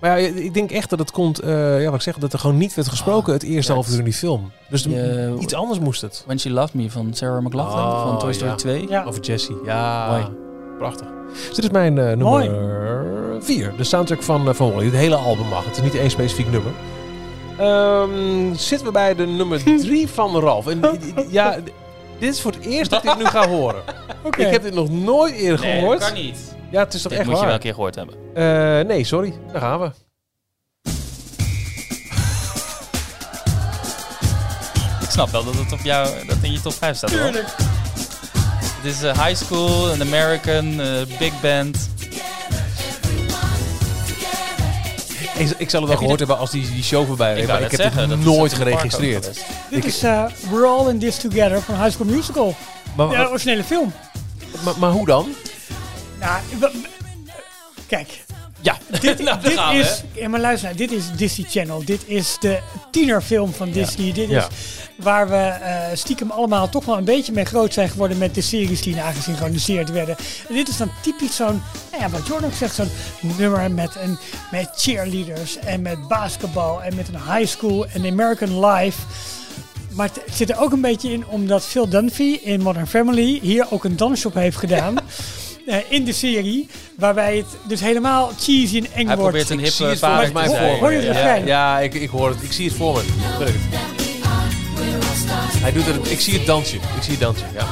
Maar 0.00 0.20
ja, 0.20 0.28
ik 0.34 0.54
denk 0.54 0.70
echt 0.70 0.90
dat 0.90 0.98
het 0.98 1.10
komt, 1.10 1.38
eh, 1.38 1.80
ja, 1.82 1.86
wat 1.86 1.94
ik 1.94 2.00
zeg, 2.00 2.16
dat 2.18 2.32
er 2.32 2.38
gewoon 2.38 2.56
niet 2.56 2.74
werd 2.74 2.88
gesproken 2.88 3.32
het 3.32 3.42
eerste 3.42 3.72
ja, 3.72 3.78
half 3.78 3.90
uur 3.92 3.98
in 3.98 4.04
die 4.04 4.12
film. 4.12 4.50
Dus 4.70 4.86
iets 5.40 5.54
anders 5.54 5.78
moest 5.78 6.00
het. 6.00 6.22
When 6.26 6.40
She 6.40 6.50
Loved 6.50 6.74
Me 6.74 6.90
van 6.90 7.14
Sarah 7.14 7.42
McLachlan 7.44 7.84
Oh, 7.84 8.02
van 8.08 8.18
Toy 8.18 8.32
Story 8.32 8.50
ja. 8.50 8.56
2. 8.56 8.86
Ja. 8.88 9.04
Over 9.04 9.20
Jessie. 9.22 9.56
Ja, 9.64 10.08
Mooi. 10.10 10.26
prachtig. 10.78 11.06
Dus 11.46 11.54
dit 11.54 11.64
is 11.64 11.70
mijn 11.70 11.94
nummer 11.94 12.50
4. 13.40 13.72
De 13.76 13.84
soundtrack 13.84 14.22
van, 14.22 14.54
van 14.54 14.72
Wally. 14.72 14.84
Het 14.84 14.94
hele 14.94 15.16
album 15.16 15.46
mag. 15.48 15.64
Het 15.64 15.76
is 15.76 15.82
niet 15.82 15.94
één 15.94 16.10
specifiek 16.10 16.50
nummer. 16.50 16.72
Ehm, 17.58 18.54
zitten 18.54 18.86
we 18.86 18.92
bij 18.92 19.14
de 19.14 19.26
nummer 19.26 19.62
3 19.78 20.08
van 20.08 20.40
Ralf. 20.40 20.66
En, 20.66 20.80
ja, 21.30 21.56
Dit 22.18 22.34
is 22.34 22.40
voor 22.40 22.52
het 22.52 22.64
eerst 22.64 22.90
dat 22.90 23.04
ik 23.04 23.08
dit 23.10 23.18
nu 23.18 23.24
ga 23.24 23.48
horen. 23.48 23.82
Ik 24.38 24.46
heb 24.50 24.62
dit 24.62 24.74
nog 24.74 24.88
nooit 24.90 25.34
eerder 25.34 25.66
Nee, 25.66 25.78
gehoord. 25.78 26.00
dat 26.00 26.12
kan 26.12 26.22
niet. 26.22 26.54
Ja, 26.70 26.80
het 26.84 26.94
is 26.94 27.02
toch 27.02 27.10
Dit 27.10 27.20
echt 27.20 27.28
moet 27.30 27.38
je 27.38 27.44
wel 27.44 27.54
een 27.54 27.60
keer 27.60 27.74
gehoord 27.74 27.94
hebben. 27.94 28.14
Eh, 28.34 28.86
nee, 28.86 29.04
sorry. 29.04 29.34
Daar 29.52 29.60
gaan 29.60 29.80
we. 29.80 29.84
Ik 35.04 35.10
snap 35.10 35.30
wel 35.30 35.44
dat 35.44 35.54
het 35.54 35.72
op 35.72 35.80
jou, 35.82 36.08
dat 36.26 36.36
in 36.42 36.52
je 36.52 36.60
top 36.60 36.72
5 36.72 36.96
staat. 36.96 37.10
hoor. 37.10 37.20
Tuurlijk. 37.20 37.46
Het 38.82 38.94
is 38.94 39.02
eh, 39.02 39.24
high 39.26 39.44
school, 39.44 39.90
een 39.92 40.00
American, 40.02 40.80
eh, 40.80 40.88
big 41.18 41.40
band. 41.40 41.90
Ik, 45.36 45.50
ik 45.58 45.70
zal 45.70 45.80
het 45.80 45.88
wel 45.88 45.98
gehoord 45.98 46.18
hebben 46.18 46.38
als 46.38 46.50
die, 46.50 46.70
die 46.70 46.82
show 46.82 47.06
voorbij 47.06 47.34
reed, 47.34 47.46
wou 47.46 47.60
maar 47.60 47.72
ik 47.72 47.78
heb 47.78 47.80
zeggen, 47.92 48.10
het 48.10 48.24
nooit 48.24 48.52
geregistreerd. 48.54 49.44
Dit 49.70 49.84
is 49.84 50.02
eh, 50.02 50.24
We're 50.50 50.66
All 50.66 50.88
in 50.88 50.98
This 50.98 51.16
Together 51.16 51.62
van 51.62 51.74
High 51.74 51.90
School 51.90 52.06
Musical. 52.06 52.54
Maar, 52.96 53.08
De 53.08 53.28
originele 53.28 53.64
film. 53.64 53.92
maar, 54.64 54.74
maar 54.78 54.90
hoe 54.90 55.06
dan? 55.06 55.34
Nou, 56.20 56.40
kijk. 57.86 58.24
Ja, 58.66 58.78
Dit, 59.00 59.18
Nou, 59.18 59.40
dit 59.40 59.52
gaan 59.52 59.74
is, 59.74 60.02
ja, 60.12 60.28
maar 60.28 60.40
luister 60.40 60.76
dit 60.76 60.92
is 60.92 61.04
Disney 61.16 61.46
Channel. 61.50 61.84
Dit 61.84 62.02
is 62.06 62.36
de 62.40 62.58
tienerfilm 62.90 63.52
van 63.52 63.70
Disney. 63.70 64.12
Dit 64.12 64.30
is 64.30 64.46
waar 64.96 65.28
we 65.28 65.36
eh, 65.36 65.96
stiekem 65.96 66.30
allemaal 66.30 66.68
toch 66.68 66.84
wel 66.84 66.96
een 66.96 67.04
beetje 67.04 67.32
mee 67.32 67.44
groot 67.44 67.72
zijn 67.72 67.88
geworden 67.88 68.18
met 68.18 68.34
de 68.34 68.40
series 68.40 68.82
die 68.82 68.94
nagesynchroniseerd 68.94 69.90
werden. 69.90 70.16
En 70.48 70.54
dit 70.54 70.68
is 70.68 70.76
dan 70.76 70.90
typisch 71.02 71.36
zo'n, 71.36 71.62
nou 71.90 72.02
ja, 72.02 72.10
wat 72.10 72.26
Jordan 72.26 72.50
ook 72.50 72.56
zegt, 72.56 72.74
zo'n 72.74 72.90
nummer 73.20 73.70
met, 73.70 73.90
een, 74.02 74.18
met 74.50 74.70
cheerleaders 74.76 75.58
en 75.58 75.82
met 75.82 76.08
basketbal 76.08 76.82
en 76.82 76.94
met 76.94 77.08
een 77.08 77.32
high 77.32 77.50
school 77.50 77.86
en 77.86 78.06
American 78.06 78.66
Life. 78.66 79.00
Maar 79.92 80.08
het 80.12 80.34
zit 80.34 80.50
er 80.50 80.60
ook 80.60 80.72
een 80.72 80.80
beetje 80.80 81.12
in 81.12 81.26
omdat 81.26 81.64
Phil 81.64 81.88
Dunphy 81.88 82.38
in 82.42 82.62
Modern 82.62 82.86
Family 82.86 83.38
hier 83.42 83.66
ook 83.70 83.84
een 83.84 83.96
dansshop 83.96 84.34
heeft 84.34 84.56
gedaan. 84.56 84.94
in 85.88 86.04
de 86.04 86.12
serie, 86.12 86.68
waarbij 86.96 87.36
het 87.36 87.46
dus 87.68 87.80
helemaal 87.80 88.30
cheesy 88.40 88.76
en 88.76 88.84
eng 88.92 89.06
Hij 89.06 89.16
wordt. 89.16 89.20
probeert 89.20 89.50
een 89.50 89.58
hippe 89.58 89.96
vader 89.98 90.32
te 90.32 90.38
zijn. 90.38 90.48
voor 90.70 90.78
hoor 90.78 90.92
je 90.92 90.98
me. 90.98 91.04
het 91.04 91.16
Ja, 91.16 91.34
ja 91.34 91.78
ik, 91.78 91.94
ik 91.94 92.08
hoor 92.10 92.28
het. 92.28 92.42
Ik 92.42 92.52
zie 92.52 92.68
het 92.68 92.76
voor 92.76 92.94
me. 92.94 93.02
Hij 95.58 95.72
doet 95.72 95.86
het. 95.86 96.10
Ik 96.10 96.20
zie 96.20 96.34
het 96.34 96.46
dansje. 96.46 96.76
Ik 96.76 97.02
zie 97.02 97.10
het 97.10 97.20
dansje. 97.20 97.44
Ja. 97.54 97.66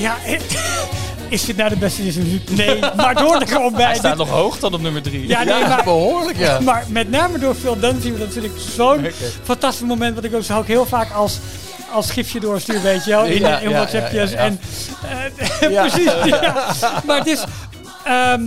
Ja, 0.00 0.16
is 1.28 1.44
dit 1.44 1.56
nou 1.56 1.68
de 1.70 1.76
beste 1.76 2.02
Disney? 2.02 2.40
Nee, 2.50 2.78
maar 2.96 3.20
hoort 3.22 3.40
er 3.40 3.48
gewoon 3.48 3.72
bij. 3.72 3.84
Hij 3.84 3.94
staat 3.94 4.16
nog 4.16 4.28
hoog 4.28 4.58
dan 4.58 4.74
op 4.74 4.80
nummer 4.80 5.02
3. 5.02 5.26
ja, 5.28 5.42
nee, 5.42 5.54
Ja, 5.58 5.68
maar, 5.68 5.84
behoorlijk 5.84 6.38
ja. 6.38 6.60
maar 6.60 6.84
met 6.88 7.10
name 7.10 7.38
door 7.38 7.54
Phil 7.54 7.78
want 7.80 8.02
dat 8.18 8.32
vind 8.32 8.44
ik 8.44 8.50
zo'n 8.76 9.06
fantastisch 9.42 9.86
moment. 9.86 10.14
Wat 10.14 10.24
ik 10.24 10.34
ook, 10.34 10.42
zou 10.42 10.60
ik 10.62 10.66
heel 10.66 10.86
vaak 10.86 11.12
als, 11.12 11.38
als 11.92 12.10
gifje 12.10 12.40
doorsturen, 12.40 12.82
weet 12.82 13.04
je 13.04 13.10
wel. 13.10 13.24
In, 13.24 13.40
Ja, 13.40 13.58
in 13.58 13.70
ja, 13.70 13.76
WhatsAppjes. 13.76 14.30
ja, 14.30 14.36
ja, 14.44 14.44
ja. 14.44 14.46
En, 14.46 14.58
eh, 15.60 15.80
precies, 15.88 16.12
ja. 16.40 17.02
Maar 17.06 17.18
het 17.18 17.26
is... 17.26 17.44
ehm, 18.04 18.42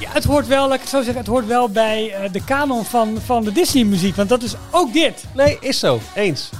ja, 0.00 0.08
het 0.12 0.24
hoort 0.24 0.46
wel, 0.46 0.64
laat 0.66 0.74
ik 0.74 0.80
het 0.80 0.88
zo 0.88 0.96
zeggen, 1.02 1.16
het 1.16 1.26
hoort 1.26 1.46
wel 1.46 1.68
bij 1.68 2.12
eh, 2.14 2.32
de 2.32 2.44
kanon 2.44 2.84
van, 2.84 3.18
van 3.24 3.44
de 3.44 3.52
Disney 3.52 3.84
muziek. 3.84 4.16
Want 4.16 4.28
dat 4.28 4.42
is 4.42 4.54
ook 4.70 4.92
dit. 4.92 5.24
Nee, 5.34 5.56
is 5.60 5.78
zo. 5.78 6.00
Eens. 6.14 6.50
100%. 6.50 6.52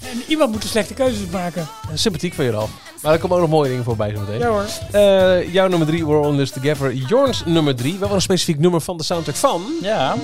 En 0.00 0.22
iemand 0.28 0.50
moet 0.52 0.62
de 0.62 0.68
slechte 0.68 0.94
keuzes 0.94 1.26
maken. 1.30 1.66
Sympathiek 1.94 2.34
van 2.34 2.44
je 2.44 2.52
al. 2.52 2.68
Maar 3.02 3.12
er 3.12 3.18
komen 3.18 3.36
ook 3.36 3.42
nog 3.42 3.50
mooie 3.50 3.68
dingen 3.68 3.84
voorbij 3.84 4.14
zo 4.14 4.20
meteen. 4.20 4.38
Ja 4.38 4.46
hoor. 4.48 4.64
Eh, 4.92 5.52
jouw 5.52 5.68
nummer 5.68 5.86
3, 5.88 6.06
We're 6.06 6.18
On 6.26 6.36
This 6.36 6.50
Together. 6.50 6.92
Jorns 6.92 7.42
nummer 7.44 7.76
3. 7.76 7.98
Wel 7.98 8.10
een 8.12 8.20
specifiek 8.20 8.58
nummer 8.58 8.80
van 8.80 8.96
de 8.96 9.04
soundtrack 9.04 9.36
van 9.36 9.64
Ja, 9.82 10.14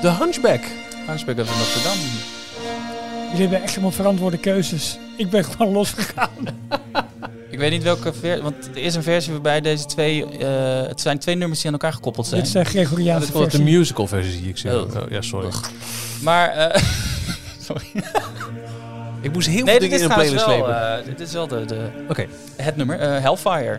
The 0.00 0.08
Hunchback. 0.08 0.60
Hunchback 1.06 1.38
of 1.38 1.46
Notre 1.58 1.82
Dame. 1.82 2.29
Jullie 3.30 3.40
hebben 3.40 3.62
echt 3.62 3.70
helemaal 3.70 3.90
verantwoorde 3.90 4.38
keuzes. 4.38 4.98
Ik 5.16 5.30
ben 5.30 5.44
gewoon 5.44 5.72
losgegaan. 5.72 6.28
Ik 7.50 7.58
weet 7.58 7.70
niet 7.70 7.82
welke 7.82 8.12
versie, 8.12 8.42
want 8.42 8.54
er 8.74 8.76
is 8.76 8.94
een 8.94 9.02
versie 9.02 9.32
waarbij 9.32 9.60
deze 9.60 9.84
twee, 9.86 10.38
eh, 10.38 10.86
het 10.88 11.00
zijn 11.00 11.18
twee 11.18 11.34
nummers 11.34 11.58
die 11.60 11.66
aan 11.68 11.72
elkaar 11.78 11.92
gekoppeld 11.92 12.26
zijn. 12.26 12.42
Dit 12.42 12.52
Ja, 12.52 12.64
Gregoriaanse 12.64 13.26
dit 13.26 13.36
komt 13.36 13.50
de 13.50 13.62
musical 13.62 14.06
versie 14.06 14.32
zie 14.32 14.48
ik 14.48 14.58
zo. 14.58 14.78
Oh. 14.78 14.96
Oh, 15.02 15.10
ja, 15.10 15.22
sorry. 15.22 15.48
Maar, 16.22 16.48
eh, 16.48 16.82
sorry. 17.68 17.86
Ik 19.20 19.32
moest 19.32 19.48
heel 19.48 19.64
Nee, 19.64 19.78
veel 19.78 19.88
dingen 19.88 19.98
in 19.98 20.04
een 20.10 20.14
playlist 20.14 20.46
wel, 20.46 20.54
slepen. 20.54 20.98
eh, 20.98 21.04
dit 21.04 21.20
is 21.20 21.32
wel 21.32 21.46
de, 21.46 21.64
de, 21.64 21.88
Oké. 22.08 22.26
het 22.56 22.76
nummer, 22.76 22.98
eh, 23.00 23.20
Hellfire. 23.22 23.78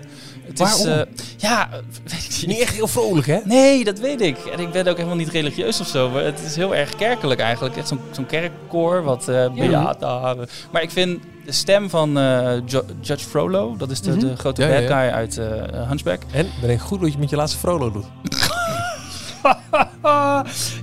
Het 0.51 0.59
Waarom? 0.59 0.79
Is, 0.79 0.85
eh, 0.85 1.01
ja, 1.37 1.69
weet 2.11 2.37
ik 2.41 2.47
Niet 2.47 2.59
echt 2.59 2.73
heel 2.73 2.87
vrolijk, 2.87 3.27
hè? 3.27 3.39
Nee, 3.43 3.83
dat 3.83 3.99
weet 3.99 4.21
ik. 4.21 4.37
En 4.37 4.59
ik 4.59 4.71
ben 4.71 4.87
ook 4.87 4.95
helemaal 4.95 5.17
niet 5.17 5.29
religieus 5.29 5.79
of 5.79 5.87
zo. 5.87 6.09
Maar 6.09 6.23
het 6.23 6.39
is 6.45 6.55
heel 6.55 6.75
erg 6.75 6.95
kerkelijk 6.95 7.39
eigenlijk. 7.39 7.77
Echt 7.77 7.87
zo'n 7.87 7.99
zo'n 8.11 8.25
kerkkoor, 8.25 9.03
wat 9.03 9.27
eh 9.27 9.53
beata. 9.53 10.35
Maar 10.71 10.81
ik 10.81 10.91
vind 10.91 11.19
de 11.45 11.51
stem 11.51 11.89
van 11.89 12.17
eh, 12.19 12.51
Jo- 12.65 12.85
Judge 13.01 13.25
Frollo, 13.29 13.75
dat 13.77 13.91
is 13.91 14.01
de, 14.01 14.17
de 14.17 14.35
grote 14.37 14.61
Ja, 14.61 14.67
bad 14.69 14.81
ja. 14.81 14.87
guy 15.01 15.11
uit 15.13 15.37
eh, 15.37 15.47
Hunchback. 15.87 16.21
En 16.31 16.47
ben 16.61 16.69
ik 16.69 16.79
goed 16.79 17.01
dat 17.01 17.11
je 17.11 17.17
met 17.17 17.29
je 17.29 17.35
laatste 17.35 17.57
Frollo 17.57 17.91
doet. 17.91 18.05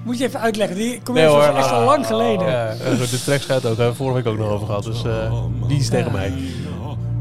Moet 0.05 0.19
je 0.19 0.25
even 0.25 0.41
uitleggen. 0.41 0.77
Die 0.77 1.01
kom 1.03 1.15
Nee, 1.15 1.23
je 1.25 1.29
hoor, 1.31 1.43
echt 1.43 1.71
al 1.71 1.85
lang 1.85 2.07
geleden. 2.07 2.47
Ja, 2.47 2.69
eh, 2.69 2.99
de 3.11 3.23
track 3.25 3.41
gaat 3.41 3.57
ook. 3.57 3.63
Hebben 3.77 3.89
we 3.89 3.95
vorige 3.95 4.17
week 4.17 4.27
ook 4.27 4.39
nog 4.39 4.49
over 4.51 4.67
gehad. 4.67 4.85
Dus 4.85 5.05
eh, 5.05 5.33
die 5.67 5.79
is 5.79 5.89
tegen 5.89 6.13
mij. 6.13 6.33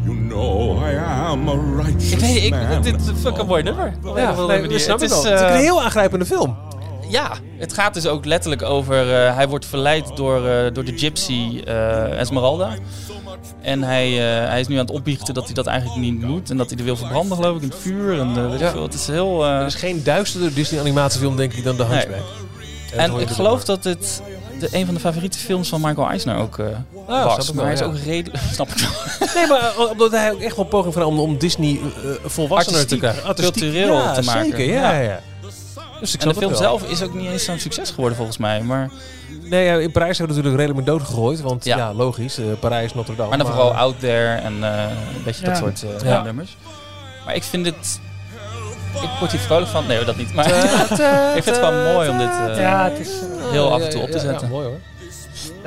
You 0.08 0.18
know 0.28 0.78
I 0.90 0.96
am 0.98 1.50
a 1.50 1.54
righteous 1.84 2.12
Ik 2.12 2.20
weet 2.20 2.44
ik, 2.44 2.52
man. 2.52 2.82
dit 2.82 3.02
is 3.02 3.08
een 3.08 3.18
fucking 3.18 3.48
mooi 3.48 3.64
nummer. 3.64 3.94
Op 4.06 4.16
een 4.16 4.30
of 4.30 4.38
andere 4.38 4.48
nee, 4.48 4.62
manier. 4.62 4.70
dat 4.70 4.82
snap 4.82 5.00
Het 5.00 5.10
is. 5.12 5.16
Het 5.16 5.26
is 5.26 5.42
eh, 5.42 5.48
een 5.50 5.56
heel 5.62 5.84
aangrijpende 5.84 6.26
film. 6.26 6.58
Ja, 7.10 7.32
het 7.58 7.74
gaat 7.74 7.94
dus 7.94 8.08
ook 8.08 8.26
letterlijk 8.26 8.62
over... 8.62 9.14
eh, 9.26 9.36
hij 9.36 9.48
wordt 9.48 9.66
verleid 9.66 10.16
door, 10.16 10.48
eh, 10.48 10.74
door 10.74 10.84
de 10.84 10.98
gypsy 10.98 11.62
eh, 11.66 12.20
Esmeralda. 12.20 12.70
En 13.62 13.84
hij, 13.84 14.08
eh, 14.44 14.50
hij 14.50 14.60
is 14.60 14.68
nu 14.68 14.76
aan 14.76 14.86
het 14.86 14.92
opbiechten 14.96 15.34
dat 15.34 15.46
hij 15.46 15.54
dat 15.54 15.66
eigenlijk 15.68 16.00
niet 16.02 16.22
moet. 16.22 16.50
En 16.50 16.58
dat 16.58 16.70
hij 16.70 16.78
er 16.80 16.84
wil 16.86 16.96
verbranden, 16.98 17.38
geloof 17.38 17.56
ik, 17.56 17.62
in 17.62 17.70
het 17.70 17.78
vuur. 17.78 18.20
En, 18.20 18.30
eh, 18.38 18.44
weet 18.46 18.54
ik 18.54 18.60
Ja. 18.60 18.72
veel. 18.72 18.84
Het 18.84 18.94
is 18.94 19.08
heel... 19.08 19.46
eh, 19.46 19.60
Er 19.60 19.66
is 19.66 19.76
geen 19.76 20.04
duisterder 20.04 20.54
Disney 20.54 20.80
animatiefilm, 20.80 21.36
denk 21.36 21.54
ik, 21.54 21.64
dan 21.64 21.76
The 21.76 21.84
Hunchback. 21.86 22.24
En 22.96 23.14
ik 23.20 23.28
geloof 23.30 23.64
dat 23.66 23.84
het 23.84 24.22
de, 24.60 24.68
een 24.72 24.86
van 24.86 24.94
de 24.94 25.00
favoriete 25.00 25.38
films 25.38 25.70
van 25.70 25.82
Michael 25.82 26.10
Eisner 26.10 26.36
ook 26.36 26.58
was. 27.06 27.50
ik 27.50 27.56
Maar 27.56 27.64
hij 27.64 27.74
is 27.74 27.80
ja. 27.80 27.86
ook 27.86 27.98
redelijk... 27.98 28.44
Snap 28.52 28.70
ik. 28.70 28.90
Nee, 29.36 29.48
maar 29.48 29.60
eh, 29.60 29.90
omdat 29.90 30.12
hij 30.12 30.32
ook 30.32 30.40
echt 30.40 30.56
wel 30.56 30.66
poging 30.66 30.94
van 30.94 31.04
om, 31.04 31.20
om 31.20 31.38
Disney 31.38 31.72
uh, 31.72 32.12
volwassener 32.26 32.88
te 32.88 32.98
krijgen. 32.98 33.36
cultureel 33.36 33.94
ja, 33.94 34.14
te 34.14 34.22
maken. 34.22 34.44
Zeker, 34.44 34.66
ja, 34.66 34.92
Ja. 34.92 35.00
ja. 35.00 35.20
Dus 36.00 36.14
ik 36.14 36.22
En 36.22 36.28
de 36.28 36.36
film 36.36 36.56
zelf 36.56 36.90
is 36.90 37.02
ook 37.02 37.14
niet 37.14 37.30
eens 37.30 37.44
zo'n 37.44 37.60
succes 37.60 37.90
geworden 37.90 38.16
volgens 38.18 38.38
mij. 38.38 38.62
Maar, 38.62 38.90
Nee, 39.42 39.66
ja, 39.66 39.76
in 39.78 39.92
Parijs 39.92 40.18
hebben 40.18 40.36
we 40.36 40.42
natuurlijk 40.42 40.68
redelijk 40.68 40.88
met 40.88 40.98
dood 40.98 41.08
gegooid. 41.08 41.42
Want 41.42 41.66
ja, 41.66 41.78
Ja. 41.78 41.94
logisch, 41.94 42.40
Parijs, 42.60 42.94
Notre 42.94 43.16
Dame. 43.16 43.30
maar 43.30 43.38
dan 43.38 43.48
vooral 43.48 43.74
Out 43.74 44.00
There 44.00 44.36
en 44.36 44.62
een 44.64 45.24
beetje 45.24 45.46
dat 45.46 45.58
soort 45.58 45.84
nummers. 46.24 46.58
Maar 47.26 47.36
ik 47.36 47.44
vind 47.44 47.66
het... 47.66 48.00
Ik 48.94 49.10
word 49.20 49.32
hier 49.32 49.40
vrolijk 49.40 49.68
van. 49.72 49.88
Nee, 49.88 50.04
dat 50.06 50.16
niet. 50.18 50.34
Maar 50.34 50.46
ik 51.38 51.44
vind 51.44 51.46
het 51.46 51.58
gewoon 51.58 51.84
mooi 51.94 52.10
om 52.10 52.18
dit 52.18 52.30
eh, 52.30 52.60
Ja, 52.62 52.84
het 52.90 53.00
is... 53.00 53.10
eh, 53.10 53.52
heel 53.52 53.74
af 53.74 53.82
en 53.82 53.90
toe 53.90 54.02
op 54.02 54.10
te 54.12 54.20
zetten. 54.20 54.48
Ja, 54.48 54.54
mooi 54.54 54.68
hoor. 54.68 54.78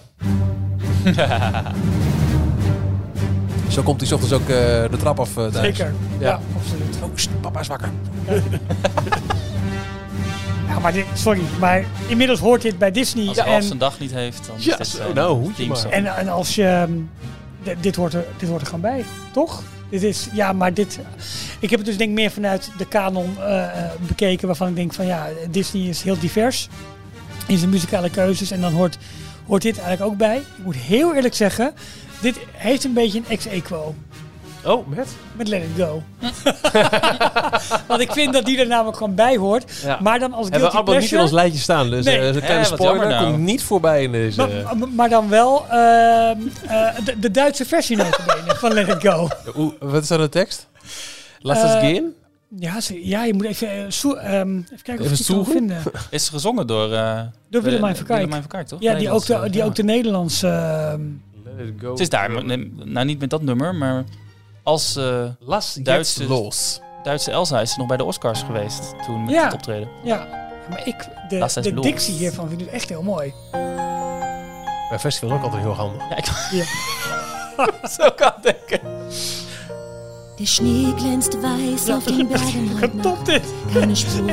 Zo 3.69 3.83
komt 3.83 4.01
hij 4.01 4.09
's 4.09 4.13
ochtends 4.13 4.35
ook 4.35 4.49
eh, 4.49 4.57
de 4.91 4.97
trap 4.99 5.21
af 5.21 5.33
thuis. 5.33 5.55
Zeker. 5.55 5.95
Ja. 6.19 6.27
Ja, 6.29 6.41
absoluut. 6.57 6.97
Oh, 7.03 7.11
sst, 7.15 7.29
papa 7.41 7.61
is 7.61 7.67
wakker. 7.69 7.89
Ja, 10.69 10.79
maar 10.83 10.93
dit, 10.93 11.05
sorry, 11.15 11.41
maar 11.61 11.85
inmiddels 12.07 12.41
hoort 12.41 12.63
dit 12.63 12.79
bij 12.79 12.91
Disney. 12.91 13.29
Als 13.29 13.37
Ralf 13.37 13.49
en, 13.49 13.63
zijn 13.63 13.79
dag 13.79 13.99
niet 13.99 14.13
heeft, 14.13 14.47
dan 14.47 14.57
Ja, 14.59 14.79
is 14.79 14.91
dit 14.91 15.15
nou, 15.15 15.53
teamsong. 15.55 15.83
maar. 15.91 15.93
en, 15.93 16.17
en 16.17 16.29
als 16.29 16.55
je... 16.55 16.65
ehm, 16.65 16.91
dit, 17.81 17.97
hoort 17.97 18.15
er, 18.15 18.25
dit 18.37 18.49
hoort 18.49 18.61
er 18.61 18.67
gewoon 18.67 18.81
bij, 18.81 19.05
toch? 19.33 19.63
Dit 19.89 20.03
is, 20.03 20.29
ja, 20.33 20.53
maar 20.53 20.75
dit... 20.75 20.99
Ik 21.61 21.71
heb 21.71 21.79
het 21.79 21.89
dus 21.89 21.97
denk 21.97 22.11
ik 22.11 22.17
meer 22.17 22.31
vanuit 22.31 22.71
de 22.79 22.87
kanon 22.87 23.37
eh, 23.39 23.65
eh, 23.65 23.91
bekeken, 24.07 24.47
waarvan 24.47 24.69
ik 24.69 24.77
denk 24.77 24.95
van 24.95 25.07
ja, 25.07 25.29
Disney 25.51 25.83
is 25.83 26.03
heel 26.03 26.19
divers 26.19 26.69
in 27.47 27.59
zijn 27.59 27.71
muzikale 27.71 28.11
keuzes. 28.11 28.51
En 28.51 28.61
dan 28.61 28.73
hoort, 28.73 28.99
hoort 29.47 29.63
dit 29.63 29.79
eigenlijk 29.79 30.13
ook 30.13 30.19
bij. 30.19 30.37
Ik 30.37 30.65
moet 30.65 30.77
heel 30.77 31.15
eerlijk 31.15 31.35
zeggen, 31.35 31.73
dit 32.21 32.39
heeft 32.53 32.85
een 32.85 32.93
beetje 32.93 33.19
een 33.19 33.29
ex-equo. 33.29 33.95
Oh, 34.67 34.87
met? 34.89 35.09
Met 35.37 35.49
Let 35.49 35.63
It 35.63 35.69
Go. 35.85 36.03
Want 37.89 38.01
ik 38.01 38.13
vind 38.13 38.33
dat 38.33 38.45
die 38.45 38.59
er 38.61 38.67
namelijk 38.67 38.97
gewoon 38.97 39.15
bij 39.15 39.37
hoort. 39.37 39.73
Ja. 39.83 39.99
Maar 40.03 40.19
dan 40.19 40.33
als 40.33 40.43
Hebben 40.49 40.53
we 40.53 40.71
guilty 40.71 40.77
allemaal 40.77 41.01
niet 41.03 41.13
in 41.13 41.21
ons 41.21 41.31
lijstje 41.31 41.61
staan. 41.61 41.91
Dus 41.91 42.05
Nee. 42.05 42.19
eh, 42.19 42.27
een 42.27 42.33
kleine 42.41 42.67
Eh, 42.67 42.73
spoiler 42.73 43.09
nou. 43.09 43.25
komt 43.25 43.39
niet 43.39 43.63
voorbij 43.63 44.03
in 44.03 44.13
deze... 44.13 44.65
Maar, 44.95 45.09
dan 45.09 45.29
wel 45.29 45.67
ehm, 45.69 46.39
eh, 46.67 46.89
de, 47.05 47.19
de 47.21 47.31
Duitse 47.31 47.65
versie 47.65 47.97
van 48.47 48.73
Let 48.73 48.89
It 48.89 49.09
Go. 49.09 49.29
Oeh, 49.57 49.73
wat 49.81 50.03
is 50.03 50.09
dan 50.09 50.21
de 50.21 50.29
tekst? 50.29 50.67
Laat 51.41 51.57
Eh, 51.57 51.71
gaan? 51.81 52.03
Ja, 52.59 52.81
ze- 52.81 53.07
ja, 53.09 53.25
je 53.25 53.35
moet 53.35 53.45
even, 53.45 53.71
eh, 53.71 53.91
zo- 53.91 54.13
ehm, 54.15 54.57
even 54.57 54.83
kijken 54.83 55.05
of 55.05 55.11
Even 55.13 55.35
ik 55.35 55.41
het 55.41 55.49
vinden. 55.53 55.83
Is 56.11 56.29
gezongen 56.29 56.67
door... 56.67 56.93
eh 56.93 57.21
Door 57.51 57.63
Willemijn 57.63 57.97
Verkijk. 57.97 58.19
Willemijn 58.19 58.43
Verkijk, 58.43 58.67
toch? 58.67 58.81
Ja, 58.83 58.95
die 58.95 59.11
ook, 59.11 59.27
de, 59.27 59.33
Nederlandse, 59.33 59.51
die 59.51 59.61
ja. 59.61 59.67
ook 59.67 59.75
de 59.75 59.83
Nederlandse... 59.83 60.49
ehm, 60.49 61.01
Let 61.57 61.67
it 61.69 61.75
go. 61.81 61.91
Het 61.91 62.01
is 62.01 62.09
daar, 62.09 62.31
nou 62.85 63.05
niet 63.07 63.19
met 63.19 63.31
dat 63.31 63.43
nummer, 63.43 63.75
maar 63.75 64.05
als 64.67 64.97
eh, 64.97 65.25
Las 65.39 65.75
Duitse- 65.83 66.25
los. 66.27 66.81
Duitse 67.03 67.31
Elsa 67.31 67.61
is 67.61 67.71
ze 67.73 67.79
nog 67.79 67.87
bij 67.89 67.97
de 67.97 68.05
Oscars 68.05 68.43
geweest 68.43 68.95
toen 69.07 69.25
met 69.25 69.35
Ja. 69.35 69.45
het 69.45 69.53
optreden. 69.55 69.89
ja, 70.05 70.27
maar 70.71 70.87
ik, 70.87 71.09
de, 71.29 71.61
de 71.61 71.81
dictie 71.81 72.15
hiervan 72.15 72.49
vind 72.49 72.61
ik 72.61 72.67
echt 72.67 72.89
heel 72.89 73.03
mooi. 73.03 73.35
Bij 74.89 74.99
festivals 74.99 75.39
ook 75.39 75.45
altijd 75.45 75.63
heel 75.63 75.73
handig. 75.75 76.09
Ja, 76.09 76.17
ik 76.17 76.27
Ja. 76.51 76.65
zo 77.99 78.11
kan 78.17 78.33
denken. 78.43 78.81
Der 80.37 80.47
Schnee 80.47 80.95
glänzt 80.97 81.35
weiß 81.43 81.89
auf 81.91 82.05
den 82.05 82.29
Bergen 82.29 83.01
dit! 83.25 83.43
Keine 83.73 83.95
Spuren 83.97 84.27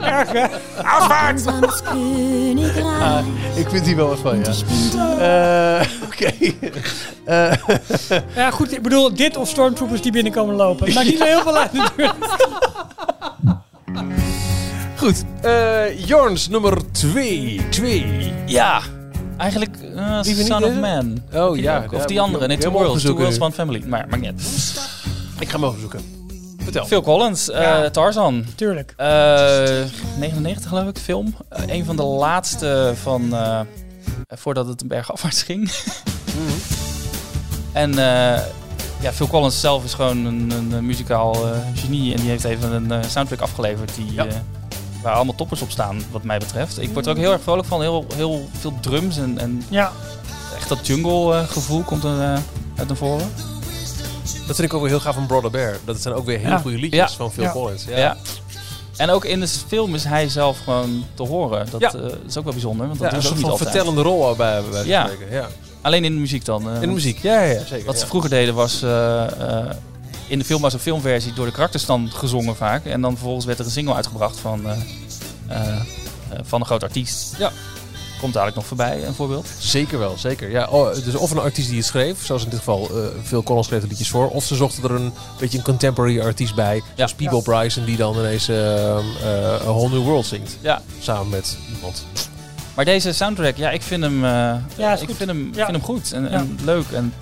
Erg, 0.00 0.32
hè? 0.32 0.46
Einsames 1.26 1.82
Königreich. 1.82 3.24
Ik 3.54 3.68
vind 3.68 3.84
die 3.84 3.96
wel 3.96 4.08
wat 4.08 4.18
van, 4.18 4.38
ja. 4.38 4.52
Eh, 5.80 5.86
Oké. 6.06 6.30
Eh, 7.24 7.52
Ja, 8.36 8.50
goed, 8.50 8.72
ik 8.72 8.82
bedoel, 8.82 9.14
dit 9.14 9.36
of 9.36 9.48
stormtroopers 9.48 10.00
die 10.02 10.12
binnenkomen 10.12 10.54
lopen. 10.54 10.84
Het 10.86 10.94
maakt 10.94 11.06
niet 11.06 11.18
zo 11.18 11.24
heel 11.24 11.42
veel 11.42 11.56
uit 11.56 11.72
natuurlijk. 11.72 12.14
goed. 14.96 15.24
Eh 15.42 16.06
Jorns 16.06 16.48
nummer 16.48 16.92
2. 16.92 17.60
2. 17.70 18.32
Ja, 18.46 18.80
eigenlijk 19.36 19.76
vind 20.22 20.46
Son 20.46 20.64
of? 20.64 20.74
Man. 20.74 21.22
Oh, 21.34 21.56
ja, 21.56 21.84
Of 21.92 22.04
die 22.04 22.16
ik 22.16 22.22
andere, 22.22 22.42
ook 22.42 22.48
nee, 22.48 22.58
Two 22.58 22.70
Worlds, 22.70 22.86
Two 22.88 22.94
opzoeken. 22.94 23.22
Worlds, 23.24 23.40
One 23.40 23.52
Family. 23.52 23.82
Maar, 23.86 24.06
maakt 24.10 24.22
niet 24.22 24.30
uit. 24.30 24.42
Ik 25.38 25.48
ga 25.48 25.58
hem 25.58 25.68
even 25.68 25.80
zoeken. 25.80 26.17
Vertel. 26.72 26.86
Phil 26.86 27.02
Collins, 27.02 27.50
eh. 27.50 27.84
Tarzan. 27.84 28.44
Tuurlijk. 28.54 28.94
Eh, 28.96 29.06
99 30.18 30.68
geloof 30.68 30.88
ik, 30.88 30.98
film. 30.98 31.34
Eh, 31.48 31.62
een 31.66 31.84
van 31.84 31.96
de 31.96 32.02
laatste 32.02 32.92
van... 33.02 33.34
eh, 33.34 33.60
voordat 34.28 34.66
het 34.66 34.82
een 34.82 34.88
bergafwaarts 34.88 35.42
ging. 35.42 35.70
Mhm. 36.24 36.58
En 37.72 37.90
eh, 37.90 38.42
ja, 39.00 39.12
Phil 39.12 39.26
Collins 39.26 39.60
zelf 39.60 39.84
is 39.84 39.94
gewoon 39.94 40.24
een, 40.24 40.50
een, 40.50 40.72
een 40.72 40.86
muzikaal 40.86 41.34
eh, 41.34 41.50
genie. 41.74 42.14
En 42.14 42.20
die 42.20 42.30
heeft 42.30 42.44
even 42.44 42.72
een 42.72 42.92
eh, 42.92 43.08
soundtrack 43.08 43.40
afgeleverd 43.40 43.94
die, 43.94 44.12
Ja. 44.12 44.26
eh, 44.26 44.34
waar 45.02 45.14
allemaal 45.14 45.34
toppers 45.34 45.62
op 45.62 45.70
staan, 45.70 46.02
wat 46.10 46.22
mij 46.22 46.38
betreft. 46.38 46.80
Ik 46.82 46.90
word 46.92 47.06
er 47.06 47.12
ook 47.12 47.18
heel 47.18 47.32
erg 47.32 47.42
vrolijk 47.42 47.68
van. 47.68 47.80
Heel, 47.80 48.06
heel 48.14 48.48
veel 48.58 48.72
drums 48.80 49.16
en, 49.18 49.38
en 49.38 49.62
Ja, 49.68 49.92
echt 50.56 50.68
dat 50.68 50.86
jungle 50.86 51.34
eh, 51.36 51.48
gevoel 51.48 51.82
komt 51.82 52.04
er 52.04 52.20
eh, 52.20 52.38
uit 52.76 52.88
naar 52.88 52.96
voren. 52.96 53.30
Dat 54.46 54.56
vind 54.56 54.68
ik 54.68 54.74
ook 54.74 54.80
wel 54.80 54.90
heel 54.90 55.00
gaaf 55.00 55.14
van 55.14 55.26
Brother 55.26 55.50
Bear. 55.50 55.76
Dat 55.84 56.02
zijn 56.02 56.14
ook 56.14 56.24
weer 56.26 56.38
hele 56.38 56.50
Ja. 56.50 56.58
goede 56.58 56.78
liedjes 56.78 57.10
Ja. 57.10 57.16
van 57.16 57.32
Phil 57.32 57.42
Ja. 57.42 57.50
Collins. 57.52 57.84
Ja. 57.84 57.96
Ja. 57.96 58.16
En 58.96 59.10
ook 59.10 59.24
in 59.24 59.40
de 59.40 59.48
film 59.48 59.94
is 59.94 60.04
hij 60.04 60.28
zelf 60.28 60.58
gewoon 60.64 61.04
te 61.14 61.22
horen. 61.22 61.66
Dat 61.70 61.80
Ja. 61.80 61.92
eh, 61.94 62.04
is 62.26 62.36
ook 62.36 62.44
wel 62.44 62.52
bijzonder, 62.52 62.86
want 62.86 62.98
Ja, 63.00 63.04
dat 63.04 63.12
een 63.20 63.26
ook 63.26 63.32
niet 63.34 63.42
van 63.42 63.50
altijd. 63.50 63.70
vertellende 63.70 64.02
rol 64.02 64.34
bij, 64.36 64.62
bij 64.70 64.84
Ja. 64.84 65.04
spreken. 65.08 65.34
Ja. 65.34 65.46
Alleen 65.82 66.04
in 66.04 66.12
de 66.14 66.20
muziek 66.20 66.44
dan. 66.44 66.68
eh, 66.68 66.74
In 66.74 66.80
de 66.80 66.86
muziek, 66.86 67.18
ja, 67.18 67.40
ja, 67.42 67.52
ja, 67.52 67.64
zeker. 67.64 67.86
Wat 67.86 67.94
ja. 67.94 68.00
ze 68.00 68.06
vroeger 68.06 68.30
deden 68.30 68.54
was... 68.54 68.82
eh, 68.82 69.58
eh, 69.58 69.66
in 70.26 70.38
de 70.38 70.44
film 70.44 70.60
was 70.62 70.72
een 70.72 70.78
filmversie 70.78 71.32
door 71.32 71.46
de 71.46 71.52
karakters 71.52 71.86
dan 71.86 72.10
gezongen 72.14 72.56
vaak. 72.56 72.84
En 72.84 73.00
dan 73.00 73.12
vervolgens 73.12 73.44
werd 73.44 73.58
er 73.58 73.64
een 73.64 73.70
single 73.70 73.94
uitgebracht 73.94 74.38
van, 74.38 74.60
eh, 74.66 74.72
eh, 75.48 75.68
eh, 75.68 75.80
van 76.42 76.60
een 76.60 76.66
groot 76.66 76.82
artiest. 76.82 77.34
Ja. 77.38 77.52
Komt 78.20 78.32
dadelijk 78.32 78.56
nog 78.56 78.66
voorbij, 78.66 79.06
een 79.06 79.14
voorbeeld. 79.14 79.46
Zeker 79.58 79.98
wel, 79.98 80.14
zeker. 80.18 80.50
Ja, 80.50 80.66
oh, 80.70 80.94
dus 81.04 81.14
of 81.14 81.30
een 81.30 81.38
artiest 81.38 81.68
die 81.68 81.76
het 81.76 81.86
schreef, 81.86 82.24
zoals 82.26 82.44
in 82.44 82.48
dit 82.50 82.58
geval 82.58 82.88
eh 82.90 83.06
Phil 83.24 83.42
Collins 83.42 83.66
schreef 83.66 83.80
de 83.80 83.86
liedjes 83.86 84.08
voor. 84.08 84.28
Of 84.28 84.44
ze 84.44 84.54
zochten 84.54 84.82
er 84.84 84.90
een 84.90 85.12
beetje 85.38 85.58
een 85.58 85.64
contemporary 85.64 86.20
artiest 86.20 86.54
bij. 86.54 86.82
Zoals 86.96 87.14
Peebo 87.14 87.40
Bryson, 87.40 87.84
die 87.84 87.96
dan 87.96 88.16
ineens 88.18 88.48
eh, 88.48 88.56
A 89.26 89.62
Whole 89.64 89.88
New 89.88 90.02
World 90.04 90.26
zingt. 90.26 90.56
Ja. 90.60 90.82
Samen 91.00 91.28
met 91.28 91.56
iemand. 91.74 92.06
Maar 92.74 92.84
deze 92.84 93.12
soundtrack, 93.12 93.56
ja, 93.56 93.70
ik 93.70 93.82
vind 93.82 94.02
hem, 94.02 94.24
eh, 94.24 94.30
Ja, 94.76 94.92
ik 94.92 94.98
goed. 95.08 95.16
vind 95.16 95.30
hem, 95.30 95.46
Ja. 95.54 95.64
vind 95.64 95.76
hem 95.76 95.84
goed. 95.86 96.12
En, 96.12 96.22
Ja. 96.22 96.28
en 96.28 96.58
leuk 96.64 96.86
en 96.92 97.14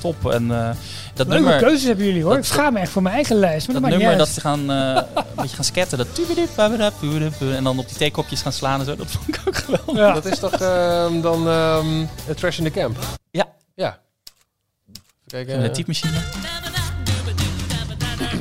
top. 0.00 0.30
En 0.32 0.50
eh, 0.50 0.70
dat 1.14 1.26
leuke 1.26 1.42
nummer... 1.42 1.60
keuzes 1.62 1.86
hebben 1.86 2.04
jullie 2.06 2.22
hoor. 2.22 2.30
dat- 2.34 2.44
ik 2.44 2.50
schaam 2.50 2.72
me 2.72 2.78
echt 2.78 2.90
voor 2.90 3.02
mijn 3.02 3.14
eigen 3.14 3.36
lijst. 3.36 3.66
Maar 3.66 3.74
Dat 3.80 3.90
dat, 3.90 3.98
nummer 3.98 4.18
dat 4.18 4.28
ze 4.28 4.40
gaan, 4.40 4.70
eh, 4.70 5.02
een 5.14 5.24
beetje 5.36 5.56
gaan 5.56 5.64
scatten. 5.64 5.98
Dat 5.98 6.06
en 7.56 7.64
dan 7.64 7.78
op 7.78 7.88
die 7.88 7.96
theekopjes 7.96 8.42
gaan 8.42 8.52
slaan 8.52 8.78
en 8.80 8.86
zo. 8.86 8.96
Dat 8.96 9.06
vond 9.10 9.28
ik 9.28 9.40
ook 9.46 9.56
geweldig. 9.56 9.96
Ja. 9.96 10.12
Dat 10.12 10.24
is 10.24 10.38
toch 10.38 10.52
ehm, 10.52 11.20
dan 11.20 11.48
ehm 11.48 11.86
Trash 12.36 12.58
in 12.58 12.64
the 12.64 12.70
Camp? 12.70 12.96
Ja. 13.30 13.46
Ja. 13.74 13.98
Even 14.88 15.46
kijken. 15.46 15.62
De 15.62 15.70
typemachine. 15.70 16.12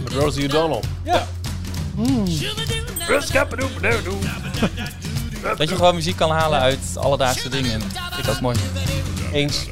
Rosie 0.20 0.46
O'Donnell. 0.46 0.82
Ja. 1.04 1.28
Dat 5.58 5.70
je 5.70 5.76
gewoon 5.76 5.96
muziek 5.96 6.16
kan 6.16 6.32
halen 6.32 6.60
uit 6.60 6.80
alledaagse 6.96 7.50
dingen. 7.50 7.82
Vind 8.12 8.28
ik 8.28 8.34
ook 8.34 8.42
mooi. 8.42 8.58
Eens. 9.34 9.66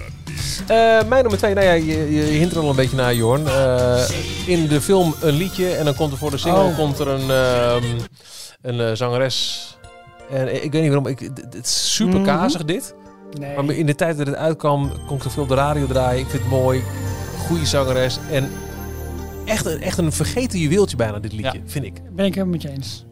Eh, 0.68 0.68
mijn 1.08 1.10
nummer 1.22 1.38
twee, 1.38 1.54
nou 1.54 1.66
ja, 1.66 1.72
je, 1.74 2.14
je 2.16 2.22
hint 2.22 2.52
er 2.52 2.60
al 2.60 2.70
een 2.70 2.76
beetje 2.76 2.96
naar, 2.98 3.16
Jorn. 3.16 3.48
Eh, 3.48 4.10
in 4.46 4.68
de 4.68 4.82
film 4.82 5.16
een 5.22 5.34
liedje 5.34 5.70
en 5.76 5.86
dan 5.86 5.96
komt 5.96 6.12
er 6.12 6.18
voor 6.18 6.32
de 6.32 6.38
single 6.38 6.64
Oh. 6.64 6.78
komt 6.78 7.00
er 7.00 7.08
een, 7.08 7.30
ehm, 7.32 7.84
een 8.62 8.80
eh, 8.80 8.96
zangeres. 8.96 9.68
En 10.32 10.64
ik 10.64 10.72
weet 10.72 10.82
niet 10.82 10.92
waarom, 10.92 11.08
ik, 11.08 11.20
het 11.20 11.58
is 11.66 11.94
super 11.94 12.16
Mhm. 12.20 12.26
kazig 12.26 12.66
dit. 12.66 12.96
Nee. 13.40 13.56
Maar 13.62 13.76
in 13.76 13.86
de 13.86 13.96
tijd 13.96 14.18
dat 14.18 14.28
het 14.28 14.36
uitkwam, 14.36 14.92
kon 15.08 15.18
ik 15.18 15.24
er 15.24 15.32
veel 15.32 15.44
op 15.44 15.50
de 15.50 15.56
radio 15.56 15.88
draaien. 15.88 16.20
Ik 16.22 16.30
vind 16.30 16.42
het 16.42 16.52
mooi. 16.52 16.82
Goede 17.48 17.66
zangeres. 17.66 18.20
En 18.32 18.50
echt, 19.46 19.66
een- 19.66 19.82
echt 19.82 19.98
een 19.98 20.12
vergeten 20.12 20.60
juweeltje 20.60 20.96
bijna, 20.98 21.20
dit 21.20 21.34
liedje, 21.34 21.62
vind 21.66 21.86
ik. 21.86 21.94
Ben 22.16 22.26
ik 22.26 22.34
helemaal 22.34 22.54
met 22.54 22.62
je 22.62 22.70
eens. 22.72 23.06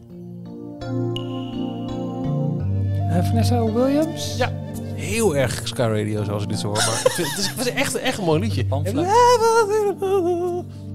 Vanessa 3.22 3.64
Williams? 3.72 4.34
Ja. 4.36 4.52
Heel 5.00 5.36
erg 5.36 5.60
Sky 5.64 5.80
Radio, 5.80 6.24
zoals 6.24 6.42
ik 6.42 6.48
dit 6.48 6.58
zo 6.58 6.66
hoor. 6.66 6.76
Maar 6.76 7.00
ik 7.04 7.10
vind- 7.12 7.28
het, 7.28 7.38
is, 7.38 7.46
het 7.48 7.60
is 7.66 7.72
echt, 7.72 7.94
echt 7.94 8.18
een 8.18 8.24
mooi 8.24 8.40
liedje. 8.40 8.66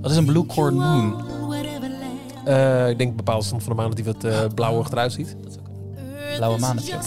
Wat 0.02 0.12
is 0.12 0.18
een 0.18 0.26
Blue 0.26 0.46
Corn 0.46 0.76
Moon? 0.76 1.26
Eh, 2.46 2.90
ik 2.90 2.98
denk 2.98 3.16
bepaald 3.16 3.44
stand 3.46 3.64
van 3.64 3.72
de 3.76 3.78
maan 3.82 3.90
dat 3.90 3.98
hij 4.06 4.14
wat 4.14 4.24
eh 4.24 4.40
blauwig 4.56 4.92
eruit 4.92 5.12
ziet. 5.14 5.36
Blauwe 6.38 6.60
maan. 6.60 6.80
Zo, 6.80 6.98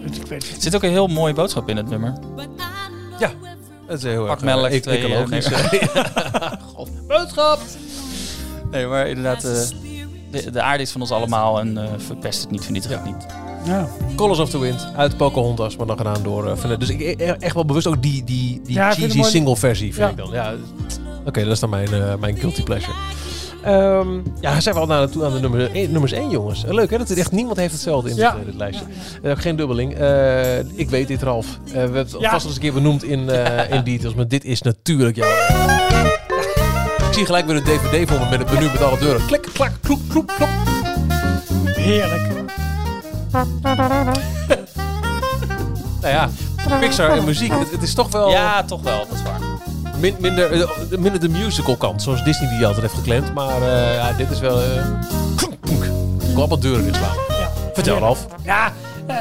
ik 0.00 0.26
weet 0.26 0.42
Er 0.42 0.50
het. 0.52 0.62
zit 0.62 0.74
ook 0.74 0.82
een 0.82 0.90
heel 0.90 1.06
mooie 1.06 1.34
boodschap 1.34 1.68
in 1.68 1.76
het 1.76 1.88
nummer. 1.88 2.12
Ja, 3.18 3.30
dat 3.86 3.96
is 3.98 4.02
heel 4.02 4.20
erg 4.20 4.26
Pak 4.34 4.42
melk, 4.42 4.66
eh, 4.70 4.80
twee, 4.80 4.98
ecologisch. 4.98 5.44
eh, 5.50 5.72
God, 6.74 7.06
boodschap! 7.06 7.58
Nee, 8.70 8.86
maar 8.86 9.08
inderdaad, 9.08 9.44
eh, 9.44 9.60
de, 10.30 10.50
de 10.50 10.62
aarde 10.62 10.82
is 10.82 10.90
van 10.90 11.00
ons 11.00 11.10
allemaal 11.10 11.60
en 11.60 11.78
eh, 11.78 11.88
verpest 11.96 12.40
het 12.40 12.50
niet, 12.50 12.62
vernietigt 12.64 12.94
het 12.94 13.04
niet. 13.04 13.26
Ja. 13.66 13.88
Colors 14.16 14.38
of 14.38 14.50
the 14.50 14.58
Wind 14.58 14.88
uit 14.96 15.16
Pocahontas, 15.16 15.76
maar 15.76 15.86
dan 15.86 15.96
gedaan 15.96 16.22
door 16.22 16.46
uh, 16.46 16.78
Dus 16.78 16.88
ik 16.88 17.00
e- 17.00 17.12
echt 17.38 17.54
wel 17.54 17.64
bewust 17.64 17.86
ook 17.86 18.02
die, 18.02 18.24
die, 18.24 18.60
die 18.64 18.74
Ja, 18.74 18.92
cheesy 18.92 19.22
single 19.22 19.56
versie 19.56 19.94
vind 19.94 20.04
Ja. 20.06 20.10
ik 20.10 20.16
dan. 20.16 20.28
Ja, 20.32 20.54
Oké, 21.24 21.42
dat 21.42 21.52
is 21.52 21.60
dan 21.60 21.70
mijn, 21.70 21.92
eh, 21.92 22.14
mijn 22.20 22.36
guilty 22.36 22.62
pleasure. 22.62 22.92
Ehm, 23.64 24.08
ja, 24.40 24.60
zijn 24.60 24.74
we 24.74 24.80
al 24.80 24.86
naar, 24.86 25.08
toe 25.10 25.24
aan 25.24 25.32
de 25.32 25.40
nummer, 25.40 25.70
eh, 25.72 25.88
nummers 25.88 26.12
1, 26.12 26.30
jongens. 26.30 26.64
Eh, 26.64 26.72
Leuk 26.72 26.90
hè, 26.90 26.98
dat 26.98 27.08
er 27.10 27.18
echt 27.18 27.32
niemand 27.32 27.56
heeft 27.56 27.72
hetzelfde 27.72 28.10
in 28.10 28.16
Ja. 28.16 28.36
dit, 28.44 28.48
eh, 28.48 28.58
lijstje. 28.58 28.84
Geen 29.22 29.56
dubbeling. 29.56 29.94
Eh, 29.94 30.58
ik 30.58 30.90
weet 30.90 31.08
dit, 31.08 31.22
Ralf. 31.22 31.46
Eh, 31.66 31.72
we 31.72 31.78
hebben 31.78 31.98
het 31.98 32.10
Ja. 32.18 32.30
vast 32.30 32.42
al 32.42 32.46
eens 32.46 32.54
een 32.54 32.60
keer 32.62 32.72
benoemd 32.72 33.04
in, 33.04 33.30
eh, 33.30 33.70
in 33.76 33.84
details, 33.84 34.14
maar 34.14 34.28
dit 34.28 34.44
is 34.44 34.62
natuurlijk 34.62 35.16
jouw... 35.16 35.28
Ik 37.08 37.12
zie 37.22 37.26
gelijk 37.26 37.46
weer 37.46 37.56
een 37.56 37.62
DVD 37.64 38.08
voor 38.08 38.18
me 38.18 38.26
met 38.30 38.38
het 38.38 38.52
menu 38.52 38.64
met 38.72 38.82
alle 38.82 38.98
deuren. 38.98 39.26
Klik, 39.26 39.48
klak, 39.52 39.72
kloep, 39.80 40.00
kloep, 40.08 40.32
klop. 40.36 40.48
Heerlijk. 41.64 42.35
Nou 46.00 46.14
ja, 46.14 46.28
Pixar 46.80 47.10
en 47.10 47.24
muziek, 47.24 47.52
het, 47.52 47.70
het 47.70 47.82
is 47.82 47.94
toch 47.94 48.10
wel... 48.12 48.30
Ja, 48.30 48.62
toch 48.62 48.82
wel, 48.82 48.98
dat 49.08 49.16
is 49.18 49.22
waar. 49.22 49.40
Min- 50.00 50.16
minder, 50.20 50.52
eh, 50.62 50.98
minder 50.98 51.20
de 51.20 51.28
musical 51.28 51.76
kant, 51.76 52.02
zoals 52.02 52.24
Disney 52.24 52.48
die 52.56 52.66
altijd 52.66 52.82
heeft 52.82 52.94
geklemd. 52.94 53.34
Maar 53.34 53.62
eh, 53.62 53.94
ja, 53.94 54.12
dit 54.12 54.30
is 54.30 54.40
wel... 54.40 54.60
eh. 54.62 54.84
Ik 56.28 56.34
wil 56.34 56.48
wat 56.48 56.62
deuren 56.62 56.86
inslaan. 56.86 57.14
Ja. 57.28 57.48
Vertel. 57.74 57.98
Ralf. 57.98 58.26
Ja, 58.42 58.72
Eh, 59.06 59.16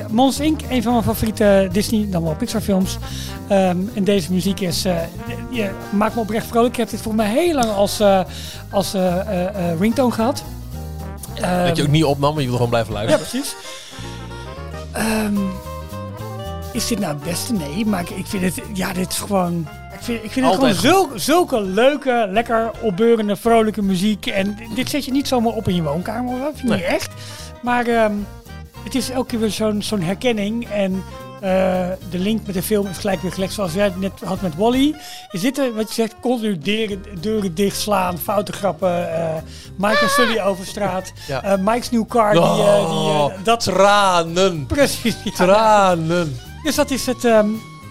eh, 0.00 0.06
Monsters 0.10 0.46
Inc., 0.48 0.60
een 0.68 0.82
van 0.82 0.92
mijn 0.92 1.04
favoriete 1.04 1.68
Disney, 1.72 2.06
dan 2.10 2.22
wel 2.22 2.34
Pixar 2.34 2.60
films. 2.60 2.98
Ehm, 3.48 3.76
en 3.94 4.04
deze 4.04 4.32
muziek 4.32 4.60
is, 4.60 4.84
eh, 4.84 4.94
je 5.50 5.70
maakt 5.90 6.14
me 6.14 6.20
oprecht 6.20 6.46
vrolijk. 6.46 6.72
Ik 6.72 6.76
heb 6.78 6.90
dit 6.90 7.00
volgens 7.00 7.24
mij 7.24 7.32
heel 7.32 7.54
lang 7.54 7.70
als, 7.70 8.00
eh, 8.00 8.20
als 8.70 8.94
eh, 8.94 9.18
eh, 9.20 9.46
eh, 9.46 9.78
ringtone 9.80 10.12
gehad. 10.12 10.42
Dat 11.40 11.76
je 11.76 11.82
ook 11.82 11.88
niet 11.88 12.04
opnam, 12.04 12.32
maar 12.32 12.42
je 12.42 12.48
wil 12.48 12.56
gewoon 12.56 12.70
blijven 12.70 12.94
ja, 12.94 12.98
luisteren. 12.98 13.28
precies. 13.28 13.56
Ehm, 14.92 15.36
is 16.72 16.86
dit 16.86 16.98
nou 16.98 17.14
het 17.14 17.22
beste? 17.22 17.52
Nee, 17.52 17.86
maar 17.86 18.04
ik, 18.14 18.26
vind 18.26 18.42
het, 18.42 18.64
ja, 18.74 18.92
dit 18.92 19.10
is 19.10 19.18
gewoon... 19.18 19.68
Ik 19.92 20.06
vind, 20.06 20.24
ik 20.24 20.30
vind 20.30 20.46
het 20.46 20.54
gewoon 20.54 20.74
zulke, 20.74 21.18
zulke 21.18 21.60
leuke, 21.60 22.26
lekker 22.30 22.70
opbeurende, 22.80 23.36
vrolijke 23.36 23.82
muziek. 23.82 24.26
En 24.26 24.58
dit 24.74 24.90
zet 24.90 25.04
je 25.04 25.10
niet 25.10 25.28
zomaar 25.28 25.52
op 25.52 25.68
in 25.68 25.74
je 25.74 25.82
woonkamer, 25.82 26.38
hoor. 26.38 26.50
vind 26.54 26.68
Nee. 26.68 26.78
niet 26.78 26.86
echt. 26.86 27.10
Maar 27.62 27.86
ehm, 27.86 28.12
het 28.84 28.94
is 28.94 29.10
elke 29.10 29.26
keer 29.28 29.38
weer 29.40 29.50
zo'n 29.50 29.82
zo'n 29.82 30.00
herkenning. 30.02 30.68
En 30.68 31.02
de 31.40 32.18
link 32.18 32.46
met 32.46 32.54
de 32.54 32.62
film 32.62 32.86
is 32.86 32.98
gelijk 32.98 33.20
weer 33.22 33.32
gelegd 33.32 33.52
zoals 33.52 33.72
jij 33.72 33.84
het 33.84 34.00
net 34.00 34.12
had 34.24 34.40
met 34.40 34.56
Wally. 34.56 34.94
Is 35.30 35.40
dit, 35.40 35.58
er, 35.58 35.74
wat 35.74 35.88
je 35.88 35.94
zegt, 35.94 36.14
continu 36.20 36.58
deuren, 36.58 37.02
deuren 37.20 37.54
dichtslaan, 37.54 38.18
foute 38.18 38.52
grappen. 38.52 39.12
eh 39.18 39.34
Mike 39.76 39.98
en 39.98 40.08
Sully 40.08 40.40
over 40.40 40.66
straat. 40.66 41.12
Ja. 41.26 41.42
eh, 41.42 41.58
Mike's 41.58 41.90
New 41.90 42.06
Car, 42.08 42.32
die, 42.32 42.40
eh, 42.42 42.48
die, 42.56 42.64
eh, 42.64 43.20
Oh, 43.24 43.32
dat 43.42 43.60
tranen. 43.60 44.66
Precies. 44.66 45.16
ja. 45.24 45.30
Tranen. 45.30 46.36
Dus 46.62 46.74
dat 46.74 46.90
is 46.90 47.06
het. 47.06 47.24
ehm, 47.24 47.48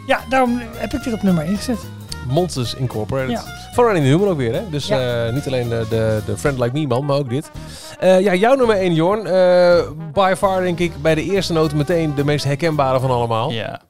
ja, 0.07 0.19
daarom 0.29 0.61
heb 0.75 0.93
ik 0.93 1.03
dit 1.03 1.13
op 1.13 1.21
nummer 1.23 1.45
1 1.45 1.57
gezet. 1.57 1.79
Monsters 2.29 2.73
Incorporated. 2.73 3.31
Ja. 3.31 3.43
Van 3.73 3.83
Randy 3.85 3.99
Newman 3.99 4.27
ook 4.27 4.37
weer, 4.37 4.53
hè? 4.53 4.69
Dus 4.69 4.87
Ja. 4.87 5.25
eh, 5.25 5.33
niet 5.33 5.47
alleen 5.47 5.71
eh, 5.73 5.79
de, 5.89 6.21
de 6.25 6.37
Friend 6.37 6.59
Like 6.59 6.79
Me 6.79 6.87
man, 6.87 7.05
maar 7.05 7.17
ook 7.17 7.29
dit. 7.29 7.51
Eh, 7.99 8.19
ja, 8.19 8.33
jouw 8.33 8.55
nummer 8.55 8.75
1, 8.75 8.93
Jorn. 8.93 9.25
Eh, 9.27 9.79
by 10.13 10.33
far 10.37 10.61
denk 10.61 10.79
ik 10.79 11.01
bij 11.01 11.15
de 11.15 11.23
eerste 11.23 11.53
noot 11.53 11.73
meteen 11.73 12.15
de 12.15 12.25
meest 12.25 12.43
herkenbare 12.45 12.99
van 12.99 13.09
allemaal. 13.11 13.51
Ja. 13.51 13.81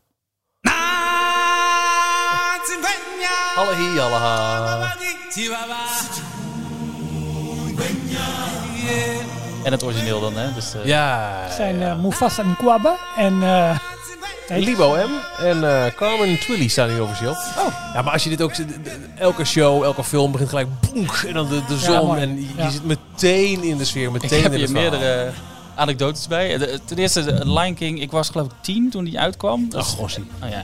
Alle 3.56 3.76
hi, 3.76 4.00
alle 4.00 4.16
ha. 4.16 4.96
En 9.64 9.72
het 9.72 9.84
origineel 9.84 10.20
dan, 10.22 10.34
hè? 10.38 10.54
Dus, 10.54 10.74
eh, 10.74 10.86
Ja. 10.86 11.30
Het 11.44 11.54
zijn 11.54 12.02
Mufasa 12.02 12.44
Nkwaba 12.44 12.96
en... 13.18 13.42
Libo 14.58 14.96
M 14.96 15.44
en 15.44 15.64
eh, 15.86 15.94
Carmen 15.96 16.40
Twilly 16.40 16.68
staan 16.68 16.90
hier 16.90 17.04
officieel. 17.04 17.32
Oh. 17.32 17.74
Ja, 17.94 18.02
maar 18.02 18.14
als 18.14 18.24
je 18.24 18.30
dit 18.30 18.42
ook... 18.42 18.56
ziet, 18.56 18.68
de- 18.68 18.82
de- 18.82 18.98
Elke 19.18 19.46
show, 19.46 19.84
elke 19.84 20.04
film 20.04 20.32
begint 20.32 20.50
gelijk 20.50 20.68
boenk 20.82 21.12
en 21.28 21.34
dan 21.34 21.50
de, 21.50 21.62
de 21.68 21.78
zon. 21.78 22.18
en 22.18 22.36
je, 22.42 22.48
Ja. 22.58 22.70
zit 22.70 22.84
meteen 22.86 23.64
in 23.64 23.78
de 23.78 23.86
sfeer, 23.86 24.06
Ik 24.06 24.12
meteen 24.22 24.42
heb 24.44 24.54
in 24.54 24.68
verhaal. 24.68 24.82
meerdere 24.82 25.32
anekdotes 25.76 26.28
bij. 26.28 26.58
De- 26.58 26.80
ten 26.86 26.98
eerste, 26.98 27.24
de 27.24 27.52
Lion 27.52 27.74
King. 27.74 28.02
Ik 28.02 28.12
was 28.12 28.30
geloof 28.30 28.48
ik 28.48 28.54
tien 28.62 28.90
toen 28.90 29.04
die 29.04 29.20
uitkwam. 29.20 29.68
Ach, 29.76 29.88
is- 29.88 29.94
gossie. 29.94 30.24
Oh 30.44 30.50
ja. 30.50 30.64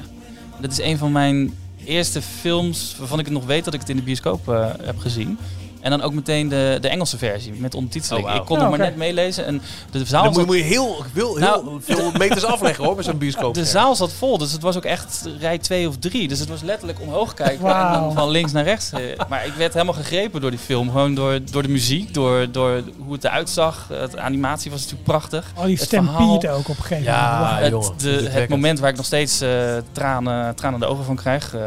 Dat 0.60 0.72
is 0.72 0.80
een 0.80 0.98
van 0.98 1.12
mijn 1.12 1.58
eerste 1.86 2.22
films 2.22 2.96
waarvan 3.00 3.20
ik 3.20 3.26
het 3.26 3.34
nog 3.34 3.46
weet 3.46 3.66
dat 3.66 3.74
ik 3.74 3.80
het 3.80 3.90
in 3.90 3.96
de 3.96 4.02
bioscoop 4.02 4.50
eh, 4.50 4.66
heb 4.84 5.00
gezien. 5.00 5.38
En 5.86 5.92
dan 5.92 6.02
ook 6.02 6.14
meteen 6.14 6.48
de, 6.50 6.78
de 6.82 6.88
Engelse 6.88 7.18
versie 7.18 7.54
met 7.54 7.76
ondertiteling. 7.76 8.28
Oh. 8.28 8.36
Ik 8.36 8.46
kon 8.46 8.56
Ja, 8.58 8.62
nog 8.62 8.70
maar 8.78 8.80
net 8.88 8.96
meelezen. 8.96 9.46
En 9.46 9.62
de 9.92 10.06
zaal 10.06 10.24
Dan 10.24 10.34
zat, 10.34 10.46
moet 10.46 10.56
je 10.56 10.62
heel, 10.64 11.04
heel, 11.14 11.36
heel 11.36 11.38
Nou, 11.40 11.82
veel 11.82 12.12
meters 12.18 12.44
afleggen 12.44 12.84
hoor, 12.84 12.96
met 12.96 13.06
zo'n 13.06 13.18
bioscoop. 13.18 13.54
de 13.54 13.66
zaal 13.66 13.96
zat 13.96 14.12
vol, 14.14 14.38
dus 14.38 14.52
het 14.52 14.62
was 14.62 14.76
ook 14.78 14.84
echt 14.86 15.30
rij 15.40 15.58
2 15.58 15.88
of 15.88 15.98
3. 15.98 16.28
Dus 16.28 16.40
het 16.40 16.50
was 16.50 16.62
letterlijk 16.62 17.02
omhoog 17.02 17.34
kijken 17.34 17.68
en 17.76 17.92
dan 17.92 18.14
van 18.14 18.30
links 18.30 18.52
naar 18.52 18.64
rechts. 18.64 18.92
eh. 18.92 19.00
Maar 19.30 19.46
ik 19.46 19.54
werd 19.54 19.74
helemaal 19.74 19.94
gegrepen 19.94 20.42
door 20.42 20.50
die 20.52 20.60
film. 20.60 20.90
Gewoon 20.92 21.16
door, 21.16 21.40
door 21.52 21.62
de 21.62 21.70
muziek, 21.70 22.14
door, 22.14 22.52
door 22.52 22.82
hoe 22.98 23.14
het 23.14 23.24
eruit 23.24 23.50
zag. 23.50 23.88
De 23.88 24.20
animatie 24.20 24.72
was 24.72 24.80
natuurlijk 24.80 25.08
prachtig. 25.08 25.52
al 25.56 25.66
die 25.66 25.76
het 25.78 25.88
verhaal- 25.90 26.14
stampede 26.14 26.50
ook 26.54 26.70
op 26.70 26.78
een 26.78 26.84
gegeven 26.84 27.04
Ja, 27.04 27.40
moment. 27.40 27.64
Ah, 27.64 27.70
jongen, 27.70 27.90
het, 27.92 28.00
de, 28.00 28.30
het 28.30 28.50
moment 28.50 28.80
waar 28.80 28.90
ik 28.90 28.96
nog 28.98 29.06
steeds 29.06 29.42
eh, 29.42 29.50
tranen, 29.92 30.56
tranen 30.56 30.80
in 30.82 30.86
de 30.86 30.92
ogen 30.92 31.06
van 31.06 31.16
krijg. 31.16 31.54
eh, 31.56 31.62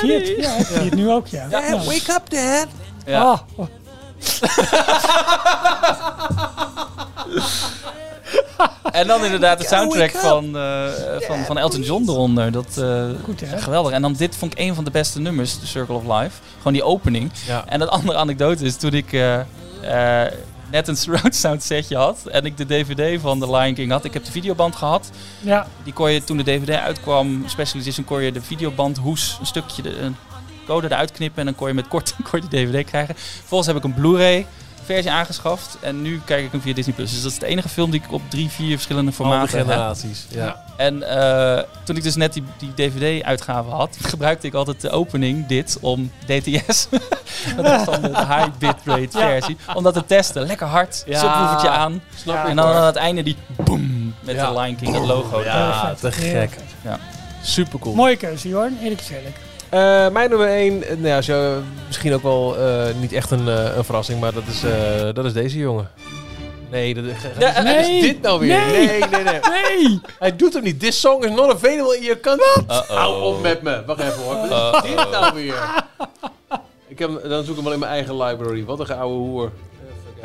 Zie 0.00 0.12
je 0.12 0.18
het? 0.18 0.44
Ja, 0.44 0.56
ik 0.56 0.66
zie 0.66 0.76
het 0.76 0.94
nu 0.94 1.10
ook, 1.10 1.26
ja. 1.26 1.46
Ja, 1.50 1.60
Ja. 1.66 1.76
wake 1.76 2.12
up 2.12 2.30
dad. 2.30 2.66
Ja. 3.06 3.22
Ah, 3.22 3.38
oh, 3.56 3.64
En 8.92 9.06
dan 9.06 9.24
inderdaad 9.24 9.58
de 9.58 9.66
soundtrack 9.66 10.10
van, 10.10 10.56
eh, 10.56 10.84
van, 11.20 11.44
van 11.44 11.58
Elton 11.58 11.80
John 11.82 12.08
eronder. 12.08 12.52
Dat, 12.52 12.76
eh, 12.78 13.04
Goed, 13.24 13.40
hè? 13.40 13.60
Geweldig. 13.60 13.92
En 13.92 14.02
dan 14.02 14.12
dit 14.12 14.36
vond 14.36 14.52
ik 14.52 14.58
een 14.58 14.74
van 14.74 14.84
de 14.84 14.90
beste 14.90 15.20
nummers, 15.20 15.58
The 15.58 15.66
Circle 15.66 15.94
of 15.94 16.02
Life. 16.02 16.30
Gewoon 16.56 16.72
die 16.72 16.82
opening. 16.82 17.30
Ja. 17.46 17.64
En 17.66 17.78
dat 17.78 17.88
andere 17.88 18.18
anekdote 18.18 18.64
is 18.64 18.76
toen 18.76 18.92
ik 18.92 19.12
eh, 19.12 19.40
eh, 20.24 20.32
net 20.70 20.88
een 20.88 20.96
surround 21.02 21.34
sound 21.34 21.62
setje 21.62 21.96
had 21.96 22.26
en 22.26 22.44
ik 22.44 22.56
de 22.56 22.66
DVD 22.66 23.20
van 23.20 23.38
The 23.40 23.50
Lion 23.50 23.74
King 23.74 23.90
had. 23.90 24.04
Ik 24.04 24.12
heb 24.12 24.24
de 24.24 24.30
videoband 24.30 24.76
gehad. 24.76 25.10
ja. 25.40 25.66
Die 25.84 25.92
kon 25.92 26.10
je 26.10 26.24
toen 26.24 26.36
de 26.36 26.42
DVD 26.42 26.70
uitkwam, 26.70 27.42
Special 27.46 27.80
Edition, 27.80 28.04
kon 28.04 28.22
je 28.22 28.32
de 28.32 28.42
videoband 28.42 28.96
hoes 28.96 29.36
een 29.40 29.46
stukje 29.46 29.82
de 29.82 29.98
een 29.98 30.16
code 30.64 30.86
eruit 30.86 31.12
knippen 31.12 31.38
en 31.38 31.44
dan 31.44 31.54
kon 31.54 31.68
je 31.68 31.74
met 31.74 31.88
kort 31.88 32.14
kon 32.30 32.40
je 32.42 32.48
de 32.48 32.56
DVD 32.66 32.86
krijgen. 32.86 33.14
Vervolgens 33.16 33.66
heb 33.68 33.76
ik 33.76 33.84
een 33.84 33.94
Blu-ray 33.94 34.46
versie 34.84 35.10
aangeschaft 35.10 35.76
en 35.80 36.02
nu 36.02 36.20
kijk 36.24 36.44
ik 36.44 36.52
hem 36.52 36.60
via 36.60 36.74
Disney 36.74 36.94
Plus. 36.94 37.10
Dus 37.12 37.22
dat 37.22 37.32
is 37.32 37.38
de 37.38 37.46
enige 37.46 37.68
film 37.68 37.90
die 37.90 38.00
ik 38.04 38.12
op 38.12 38.22
drie, 38.28 38.48
vier 38.48 38.70
verschillende 38.72 39.12
formaten 39.12 39.58
heb. 39.58 39.66
generaties. 39.66 40.26
Ja. 40.28 40.62
En 40.76 41.02
eh, 41.56 41.62
toen 41.84 41.96
ik 41.96 42.02
dus 42.02 42.14
net 42.16 42.32
die, 42.32 42.42
die 42.58 42.74
DVD-uitgave 42.74 43.70
had, 43.70 43.96
gebruikte 44.10 44.46
ik 44.46 44.54
altijd 44.54 44.80
de 44.80 44.90
opening, 44.90 45.46
dit, 45.46 45.78
om 45.80 46.10
DTS. 46.26 46.86
dat 47.56 47.80
is 47.80 47.84
dan 47.84 48.02
de 48.02 48.08
high 48.18 48.48
bitrate 48.58 49.08
versie. 49.10 49.56
Om 49.74 49.82
dat 49.82 49.94
te 49.94 50.04
testen. 50.06 50.46
Lekker 50.46 50.66
hard, 50.66 51.02
Ja. 51.06 51.18
subwoofertje 51.20 51.68
aan. 51.68 52.02
Snap 52.16 52.34
Ja. 52.34 52.42
ik 52.42 52.48
En 52.48 52.56
dan 52.56 52.66
hoor. 52.66 52.74
aan 52.74 52.86
het 52.86 52.96
einde 52.96 53.22
die 53.22 53.36
boom 53.64 54.14
met 54.20 54.34
Ja. 54.34 54.50
de 54.52 54.60
Lion 54.60 54.76
King, 54.76 54.92
dat 54.92 55.06
logo. 55.06 55.42
Ja, 55.42 55.94
te 56.00 56.12
gek. 56.12 56.56
Ja. 56.82 56.98
Super 57.42 57.78
cool. 57.78 57.94
Mooie 57.94 58.16
keuze, 58.16 58.48
Jorn. 58.48 58.78
Eerlijk 58.82 59.00
gezegd. 59.00 59.22
Eh, 59.74 60.08
mijn 60.08 60.30
nummer 60.30 60.48
1, 60.48 60.78
nou 60.78 61.06
ja, 61.06 61.22
zo, 61.22 61.60
misschien 61.86 62.14
ook 62.14 62.22
wel 62.22 62.56
eh, 62.58 62.94
niet 63.00 63.12
echt 63.12 63.30
een, 63.30 63.48
eh, 63.48 63.76
een 63.76 63.84
verrassing, 63.84 64.20
maar 64.20 64.32
dat 64.32 64.42
is, 64.46 64.62
eh, 64.62 65.08
dat 65.14 65.24
is 65.24 65.32
deze 65.32 65.58
jongen. 65.58 65.90
Nee, 66.70 66.94
dat, 66.94 67.04
Ja, 67.38 67.52
wat 67.54 67.64
nee. 67.64 67.96
is 67.96 68.00
dit 68.00 68.22
nou 68.22 68.40
weer? 68.40 68.58
Nee. 68.66 68.86
Nee, 68.86 68.98
nee, 69.10 69.22
nee. 69.22 69.40
Nee! 69.40 70.00
Hij 70.18 70.36
doet 70.36 70.54
hem 70.54 70.62
niet. 70.62 70.80
This 70.80 71.00
song 71.00 71.24
is 71.24 71.30
not 71.30 71.50
available 71.52 71.96
in 71.96 72.02
your 72.02 72.20
country. 72.20 72.62
Uh-oh. 72.68 72.88
Hou 72.88 73.22
op 73.22 73.42
met 73.42 73.62
me. 73.62 73.82
Wacht 73.86 74.00
even 74.00 74.22
hoor. 74.22 74.48
Wat 74.48 74.84
is 74.84 74.90
dit 74.90 75.10
nou 75.10 75.34
weer? 75.34 75.84
Ik 76.88 76.98
heb, 76.98 77.10
dan 77.28 77.44
zoek 77.44 77.48
ik 77.48 77.54
hem 77.54 77.64
wel 77.64 77.72
in 77.72 77.78
mijn 77.78 77.92
eigen 77.92 78.16
library. 78.16 78.64
Wat 78.64 78.80
een 78.80 78.86
geouwe 78.86 79.14
hoer. 79.14 79.50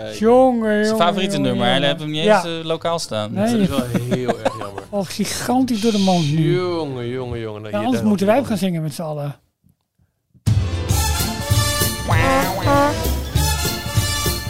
Kijken. 0.02 0.20
Jongen, 0.20 0.70
jongen. 0.70 0.86
Zijn 0.86 0.98
favoriete 0.98 1.36
jongen, 1.36 1.48
nummer. 1.50 1.66
Hij 1.66 1.74
jongen. 1.76 1.88
heeft 1.90 2.00
hem 2.02 2.12
niet 2.12 2.24
Ja. 2.24 2.44
eens 2.46 2.60
eh, 2.60 2.66
lokaal 2.66 3.00
staan. 3.00 3.34
Nee. 3.34 3.52
Dat 3.52 3.60
is 3.60 3.68
wel 3.68 3.84
heel 4.10 4.28
erg 4.40 4.58
jammer. 4.60 4.84
Oh, 4.92 5.06
gigantisch 5.06 5.82
door 5.82 5.92
de 5.92 5.98
man 5.98 6.36
nu. 6.36 6.56
Jongen, 6.56 7.08
jongen, 7.08 7.40
jongen. 7.40 7.62
Nou, 7.62 7.74
Ja, 7.74 7.84
anders 7.84 8.04
moeten 8.04 8.28
wij 8.28 8.38
ook 8.40 8.48
gaan 8.48 8.58
zingen 8.58 8.82
met 8.82 8.94
z'n 8.94 9.02
allen. 9.02 9.36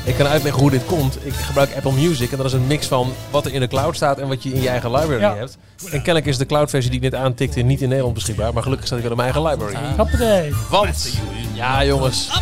Ik 0.03 0.15
kan 0.15 0.27
uitleggen 0.27 0.61
hoe 0.61 0.71
dit 0.71 0.85
komt. 0.85 1.17
Ik 1.25 1.33
gebruik 1.33 1.75
Apple 1.75 1.91
Music 1.91 2.31
en 2.31 2.37
dat 2.37 2.45
is 2.45 2.53
een 2.53 2.67
mix 2.67 2.87
van 2.87 3.11
wat 3.31 3.45
er 3.45 3.53
in 3.53 3.59
de 3.59 3.67
cloud 3.67 3.95
staat 3.95 4.17
en 4.19 4.27
wat 4.27 4.43
je 4.43 4.53
in 4.53 4.61
je 4.61 4.69
eigen 4.69 4.91
library 4.91 5.21
Ja. 5.21 5.35
hebt. 5.35 5.57
En 5.83 5.89
kennelijk 5.91 6.25
is 6.25 6.37
de 6.37 6.45
cloud-versie 6.45 6.91
die 6.91 7.01
ik 7.01 7.11
net 7.11 7.21
aantikte 7.21 7.61
niet 7.61 7.81
in 7.81 7.87
Nederland 7.89 8.13
beschikbaar, 8.15 8.53
maar 8.53 8.63
gelukkig 8.63 8.87
staat 8.87 8.99
hij 8.99 9.09
wel 9.09 9.17
in 9.17 9.23
mijn 9.23 9.33
eigen 9.45 9.51
library. 9.65 9.95
Hoppatee. 9.97 10.53
Want, 10.69 11.13
ja 11.53 11.85
jongens, 11.85 12.41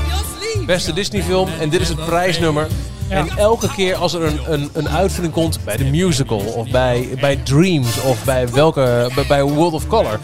beste 0.66 0.94
Disney-film 0.94 1.50
en 1.60 1.70
dit 1.70 1.82
is 1.82 1.88
het 1.90 2.06
prijsnummer. 2.06 2.68
En 3.10 3.28
elke 3.38 3.72
keer 3.72 3.96
als 3.96 4.14
er 4.14 4.24
een, 4.24 4.40
een, 4.48 4.70
een 4.74 4.90
uitvinding 4.90 5.34
komt 5.34 5.60
bij 5.64 5.78
de 5.78 5.84
musical 5.84 6.38
of 6.40 6.70
bij, 6.72 7.10
bij 7.20 7.36
Dreams 7.36 8.02
of 8.02 8.24
bij, 8.24 8.50
welke, 8.50 9.12
bij, 9.16 9.26
bij 9.28 9.44
World 9.44 9.74
of 9.74 9.88
Color, 9.88 10.20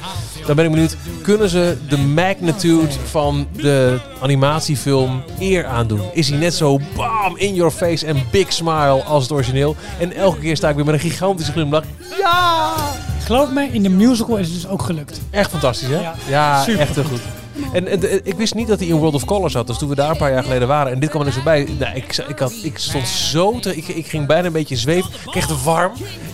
dan 0.46 0.56
ben 0.56 0.66
ik 0.66 0.72
benieuwd, 0.72 0.96
kunnen 1.22 1.50
ze 1.50 1.78
de 1.90 1.98
magnitude 1.98 2.94
van 3.10 3.48
de 3.56 4.00
animatiefilm 4.22 5.24
eer 5.40 5.66
aandoen? 5.66 6.02
Is 6.14 6.30
hij 6.30 6.38
net 6.38 6.54
zo 6.54 6.80
bam, 6.96 7.38
in 7.38 7.54
your 7.54 7.72
face 7.72 8.06
en 8.06 8.18
big 8.32 8.54
smile 8.54 9.04
als 9.04 9.24
het 9.24 9.32
origineel? 9.32 9.76
En 10.00 10.16
elke 10.16 10.40
keer 10.40 10.58
sta 10.58 10.70
ik 10.70 10.76
weer 10.76 10.86
met 10.86 10.94
een 10.94 11.00
gigantische 11.00 11.52
glimlach. 11.52 11.84
Ja! 12.20 12.74
Geloof 13.24 13.52
me, 13.52 13.68
in 13.72 13.84
de 13.84 13.90
musical 13.90 14.38
is 14.38 14.46
het 14.48 14.56
dus 14.62 14.68
ook 14.68 14.82
gelukt. 14.82 15.22
Echt 15.30 15.50
fantastisch, 15.50 15.88
hè? 15.88 16.00
Ja, 16.00 16.16
Ja, 16.28 16.64
super 16.64 16.80
echt 16.80 16.96
heel 16.96 17.04
goed. 17.04 17.22
En, 17.74 17.88
en 17.88 17.99
de- 17.99 18.22
ik 18.24 18.36
wist 18.36 18.54
niet 18.54 18.68
dat 18.68 18.80
hij 18.80 18.88
in 18.88 18.95
World 18.95 19.14
of 19.14 19.26
Color 19.26 19.49
zat. 19.49 19.68
Dus 19.68 19.78
toen 19.78 19.89
we 19.89 19.95
daar 19.95 20.10
een 20.10 20.18
paar 20.18 20.32
jaar 20.32 20.43
geleden 20.43 20.68
waren. 20.68 20.91
En 20.91 20.99
dit 20.99 21.10
kwam 21.10 21.22
er 21.22 21.26
dus 21.28 21.36
voorbij. 21.36 21.68
Nou, 21.80 21.95
ik, 21.95 22.18
ik, 22.28 22.39
had, 22.39 22.54
ik 22.64 22.78
stond 22.78 23.08
zo... 23.08 23.60
Te, 23.60 23.76
ik, 23.76 23.88
ik 23.88 24.08
ging 24.08 24.28
bijna 24.28 24.47
een 24.47 24.54
beetje 24.54 24.76
zweven. 24.76 25.10
Ik 25.26 25.32
kreeg 25.32 25.47
het 25.47 25.64
warm. 25.64 25.91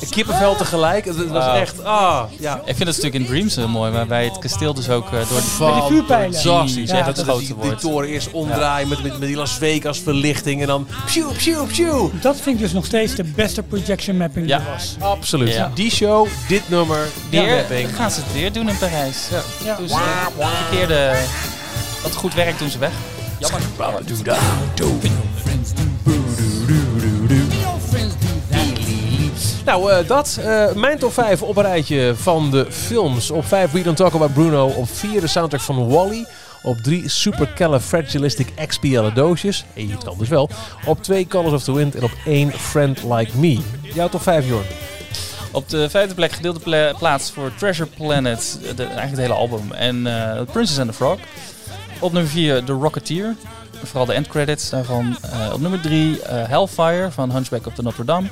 Kippenvel 0.10 0.56
tegelijk. 0.56 1.06
Het, 1.06 1.18
het 1.18 1.30
was 1.30 1.56
echt... 1.58 1.84
Ah, 1.84 2.22
ja. 2.40 2.62
Ik 2.66 2.76
vind 2.76 2.88
het 2.88 2.98
stuk 2.98 3.14
in 3.14 3.26
Dreams 3.26 3.56
heel 3.56 3.68
mooi, 3.68 3.92
waarbij 3.92 4.24
het 4.26 4.38
kasteel 4.40 4.74
dus 4.74 4.90
ook 4.90 5.06
eh, 5.06 5.12
door 5.12 5.20
de... 5.20 5.58
Met 5.60 5.74
die 5.74 5.84
vuurpijlen. 5.98 6.34
Fantastisch. 6.34 6.90
Ja, 6.90 6.98
Ja, 6.98 7.04
dat 7.06 7.16
dat, 7.16 7.26
het 7.26 7.36
dat 7.36 7.40
die, 7.40 7.56
die 7.70 7.76
toren 7.76 8.10
eerst 8.10 8.32
omdraaien 8.32 8.88
met, 8.88 9.04
met, 9.04 9.20
met 9.20 9.28
die 9.28 9.38
Las 9.38 9.52
Vegas 9.58 10.00
verlichting. 10.00 10.62
En 10.62 10.68
dan... 10.68 10.88
Psjoe, 11.06 11.34
psjoe, 11.34 11.68
psjoe. 11.68 12.10
Dat 12.22 12.36
vind 12.42 12.56
ik 12.56 12.62
dus 12.62 12.74
nog 12.74 12.86
steeds 12.86 13.16
de 13.16 13.24
beste 13.24 13.64
projection 13.64 14.18
mapping 14.18 14.46
die 14.46 14.56
er 14.56 14.62
was. 14.74 14.96
Absoluut. 15.00 15.54
Ja. 15.54 15.72
Die 15.74 15.92
show, 15.92 16.28
dit 16.48 16.70
nummer, 16.70 17.08
die 17.30 17.40
Weer 17.42 17.56
mapping. 17.56 17.96
gaan 17.96 18.12
ze 18.12 18.20
het 18.24 18.34
weer 18.34 18.52
doen 18.52 18.70
in 18.70 18.78
Parijs. 18.78 19.28
Ja. 19.64 19.76
Ze 19.88 19.96
verkeerde... 20.70 21.09
Dat 22.04 22.16
goed 22.16 22.34
werk 22.34 22.60
doen 22.60 22.70
ze 22.70 22.78
weg. 22.78 22.92
Jammer. 23.40 23.62
Nou, 29.66 29.92
eh, 29.92 30.08
dat. 30.08 30.38
eh, 30.42 30.72
mijn 30.74 30.98
top 30.98 31.14
5 31.14 31.42
op 31.42 31.58
een 31.58 31.64
rijtje 31.64 32.14
van 32.16 32.52
de 32.52 32.66
films. 32.70 33.32
Op 33.32 33.46
5 33.46 33.72
We 33.72 33.82
Don't 33.82 33.98
Talk 33.98 34.14
About 34.14 34.34
Bruno. 34.34 34.68
Op 34.68 34.90
4 34.90 35.22
de 35.22 35.28
soundtrack 35.28 35.62
van 35.62 35.88
Wally. 35.88 36.26
Op 36.64 36.78
3 36.78 37.10
Supercalifragilisticexpialidocious. 37.10 39.66
Hé, 39.74 39.84
hey, 39.84 39.92
het 39.92 40.04
kan 40.04 40.16
wel. 40.30 40.50
Op 40.86 41.04
2 41.04 41.28
Colors 41.28 41.54
of 41.54 41.64
the 41.64 41.74
Wind. 41.74 41.96
En 41.96 42.04
op 42.04 42.12
1 42.26 42.52
Friend 42.52 43.04
Like 43.04 43.38
Me. 43.38 43.60
Jouw 43.94 44.10
top 44.10 44.22
5, 44.22 44.48
Jorn. 44.48 44.66
Op 45.52 45.70
de 45.70 45.90
vijfde 45.90 46.16
plek 46.16 46.32
gedeelde 46.32 46.60
pla- 46.60 46.94
plaats 46.94 47.32
voor 47.32 47.56
Treasure 47.56 47.90
Planet, 47.90 48.60
de, 48.62 48.84
eigenlijk 48.84 49.10
het 49.10 49.20
hele 49.20 49.34
album. 49.34 49.72
En 49.72 50.08
eh, 50.08 50.42
Princess 50.52 50.80
and 50.80 50.88
the 50.88 50.94
Frog. 50.96 51.18
Op 52.00 52.12
nummer 52.12 52.32
4 52.32 52.64
The 52.64 52.72
Rocketeer. 52.74 53.36
Vooral 53.84 54.06
de 54.06 54.14
endcredits 54.14 54.70
daarvan. 54.70 55.18
Eh, 55.22 55.54
op 55.54 55.60
nummer 55.60 55.82
3 55.82 56.20
Hellfire 56.26 57.12
van 57.12 57.32
Hunchback 57.32 57.66
of 57.66 57.74
the 57.74 57.82
Notre 57.82 58.06
Dame. 58.06 58.28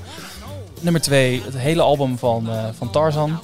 Nummer 0.82 1.02
2 1.02 1.42
het 1.44 1.58
hele 1.58 1.82
album 1.82 2.18
van, 2.18 2.50
eh, 2.50 2.66
van 2.78 2.90
Tarzan. 2.92 3.40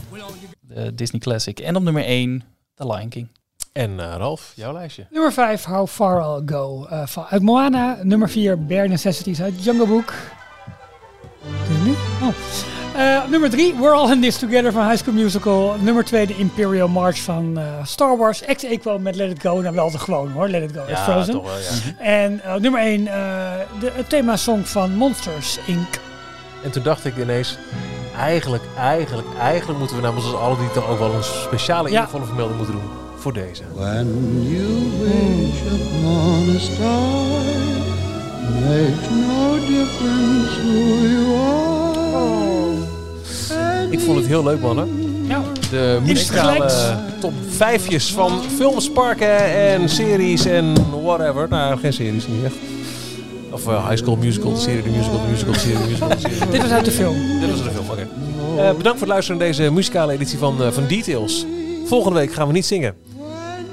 De 0.61 0.95
Disney 0.95 1.19
Classic. 1.21 1.59
En 1.59 1.75
op 1.75 1.83
nummer 1.83 2.03
1 2.05 2.43
The 2.75 2.87
Lion 2.87 3.09
King. 3.09 3.27
En 3.71 3.99
eh, 3.99 4.15
Ralf, 4.17 4.51
jouw 4.55 4.73
lijstje. 4.73 5.07
Nummer 5.09 5.33
5, 5.33 5.63
How 5.63 5.87
Far 5.87 6.21
I'll 6.21 6.41
Go 6.45 6.85
eh, 6.85 7.05
van, 7.05 7.25
uit 7.29 7.41
Moana. 7.41 7.97
Nummer 8.01 8.29
4, 8.29 8.65
Bare 8.65 8.87
Necessities 8.87 9.41
uit 9.41 9.63
Jungle 9.63 9.87
Book. 9.87 10.13
Oh. 12.21 12.82
Eh, 12.95 13.23
nummer 13.29 13.49
3, 13.49 13.73
We're 13.79 13.93
All 13.93 14.11
In 14.11 14.21
This 14.21 14.37
Together 14.37 14.71
van 14.71 14.83
High 14.89 14.97
School 14.97 15.13
Musical. 15.13 15.75
Nummer 15.79 16.03
2, 16.03 16.27
de 16.27 16.37
Imperial 16.37 16.87
March 16.87 17.21
van 17.21 17.57
eh, 17.57 17.63
Star 17.83 18.17
Wars. 18.17 18.41
Ex 18.41 18.63
Equo 18.63 18.99
met 18.99 19.15
Let 19.15 19.31
It 19.31 19.41
Go. 19.41 19.61
Nou, 19.61 19.75
wel 19.75 19.91
de 19.91 19.99
gewoon 19.99 20.31
hoor, 20.31 20.47
Let 20.49 20.63
It 20.63 20.71
Go 20.75 20.79
uit 20.87 20.99
Frozen. 20.99 21.33
toch 21.33 21.43
wel, 21.43 21.53
ja. 21.57 22.03
En 22.03 22.41
eh, 22.43 22.55
nummer 22.55 22.81
1, 22.81 23.03
de, 23.03 23.91
het 23.93 24.09
thema-song 24.09 24.63
van 24.63 24.95
Monsters 24.95 25.59
Inc. 25.65 25.99
En 26.63 26.71
toen 26.71 26.83
dacht 26.83 27.05
ik 27.05 27.17
ineens... 27.17 27.57
Eigenlijk, 28.19 28.63
eigenlijk, 28.77 29.27
eigenlijk 29.39 29.79
moeten 29.79 29.95
we 29.97 30.01
namens 30.03 30.25
ons 30.25 30.35
allen 30.35 30.57
die 30.59 30.71
toch 30.71 30.89
ook 30.89 30.99
wel 30.99 31.13
een 31.13 31.23
speciale 31.23 31.89
Ja. 31.91 31.99
ingevallen 31.99 32.27
vermelding 32.27 32.57
moeten 32.57 32.75
doen. 32.75 32.89
Voor 33.17 33.33
deze. 33.33 33.63
When 33.75 34.07
you 34.49 34.67
wish 34.99 35.61
upon 35.71 36.55
a 36.55 36.59
star, 36.59 37.09
makes 38.61 39.09
no 39.09 39.55
difference 39.67 40.61
who 40.61 41.07
you 41.07 41.35
are. 41.35 42.42
Ik 43.93 43.99
vond 43.99 44.17
het 44.17 44.27
heel 44.27 44.43
leuk, 44.43 44.61
mannen. 44.61 44.87
Ja. 45.27 45.41
De 45.69 45.99
muzikale 46.03 46.71
top 47.19 47.33
vijfjes 47.49 48.13
van 48.13 48.41
films, 48.55 48.91
parken 48.91 49.55
en 49.55 49.89
series 49.89 50.45
en 50.45 50.73
whatever. 51.03 51.47
Nou, 51.49 51.79
geen 51.79 51.93
series, 51.93 52.27
niet 52.27 52.43
echt. 52.43 52.55
Of 53.51 53.67
eh, 53.67 53.87
High 53.87 54.01
School 54.01 54.15
Musical, 54.15 54.53
de 54.53 54.59
serie, 54.59 54.83
de 54.83 54.89
musical, 54.89 55.21
de 55.21 55.27
musical, 55.29 55.53
de 55.53 55.59
serie, 55.59 55.77
de 55.77 55.87
musical, 55.87 56.09
de 56.09 56.19
serie. 56.19 56.49
Dit 56.51 56.61
was 56.61 56.71
uit 56.71 56.85
de 56.85 56.91
film. 56.91 57.15
Dit 57.39 57.49
was 57.49 57.63
de 57.63 57.69
film, 57.69 57.89
oké. 57.89 58.01
Eh, 58.01 58.55
bedankt 58.55 58.83
voor 58.83 59.07
het 59.07 59.07
luisteren 59.07 59.39
naar 59.39 59.47
deze 59.47 59.71
muzikale 59.71 60.13
editie 60.13 60.37
van, 60.37 60.63
eh, 60.63 60.71
van 60.71 60.87
Details. 60.87 61.45
Volgende 61.85 62.19
week 62.19 62.33
gaan 62.33 62.47
we 62.47 62.53
niet 62.53 62.65
zingen. 62.65 62.93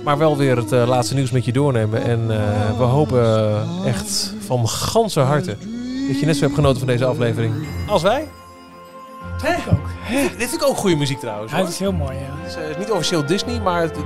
Maar 0.05 0.18
wel 0.18 0.37
weer 0.37 0.57
het 0.57 0.71
laatste 0.71 1.14
nieuws 1.14 1.31
met 1.31 1.45
je 1.45 1.53
doornemen. 1.53 2.03
En 2.03 2.27
we 2.77 2.83
hopen 2.83 3.55
echt 3.87 4.35
van 4.47 4.68
ganse 4.68 5.21
harte 5.21 5.57
dat 6.09 6.21
je 6.21 6.27
net 6.27 6.37
zo 6.37 6.43
hebt 6.43 6.55
genoten 6.55 6.79
van 6.79 6.89
deze 6.89 7.05
aflevering 7.05 7.55
als 7.87 8.03
wij. 8.03 8.27
Dat 9.43 9.51
ik 9.51 9.72
ook. 9.72 9.88
Dit 10.38 10.49
vind 10.49 10.62
ik 10.62 10.64
ook 10.64 10.76
goede 10.76 10.97
muziek 10.97 11.20
trouwens. 11.20 11.53
Hoor. 11.53 11.61
het 11.61 11.70
is 11.72 11.78
heel 11.78 11.93
mooi, 11.93 12.16
ja. 12.18 12.24
Het 12.43 12.57
is 12.57 12.70
eh, 12.72 12.78
niet 12.78 12.91
officieel 12.91 13.26
Disney, 13.26 13.61
maar 13.61 13.82
het, 13.82 13.97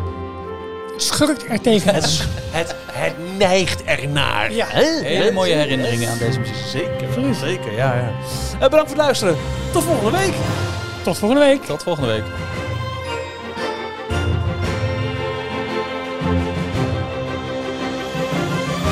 Schurkt 0.97 1.49
er 1.49 1.61
tegenaan. 1.61 1.95
het, 1.95 2.27
het, 2.51 2.75
het 2.93 3.39
neigt 3.39 3.85
ernaar. 3.85 4.53
Ja. 4.53 4.67
Hè? 4.69 5.01
Hele 5.03 5.33
mooie 5.33 5.55
herinneringen 5.55 6.11
aan 6.11 6.19
deze 6.19 6.39
muziek. 6.39 6.55
Zeker, 6.55 7.35
zeker, 7.35 7.73
ja, 7.73 7.95
ja. 7.95 8.11
Eh, 8.53 8.59
bedankt 8.61 8.73
voor 8.73 8.87
het 8.87 8.97
luisteren. 8.97 9.37
Tot 9.73 9.83
volgende 9.83 10.19
week. 10.19 10.35
Tot 11.03 11.19
volgende 11.19 11.45
week. 11.45 11.65
Tot 11.65 11.83
volgende 11.83 12.09
week. 12.09 12.25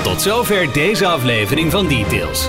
Tot 0.02 0.22
zover 0.22 0.72
deze 0.72 1.06
aflevering 1.06 1.70
van 1.70 1.88
Details. 1.88 2.48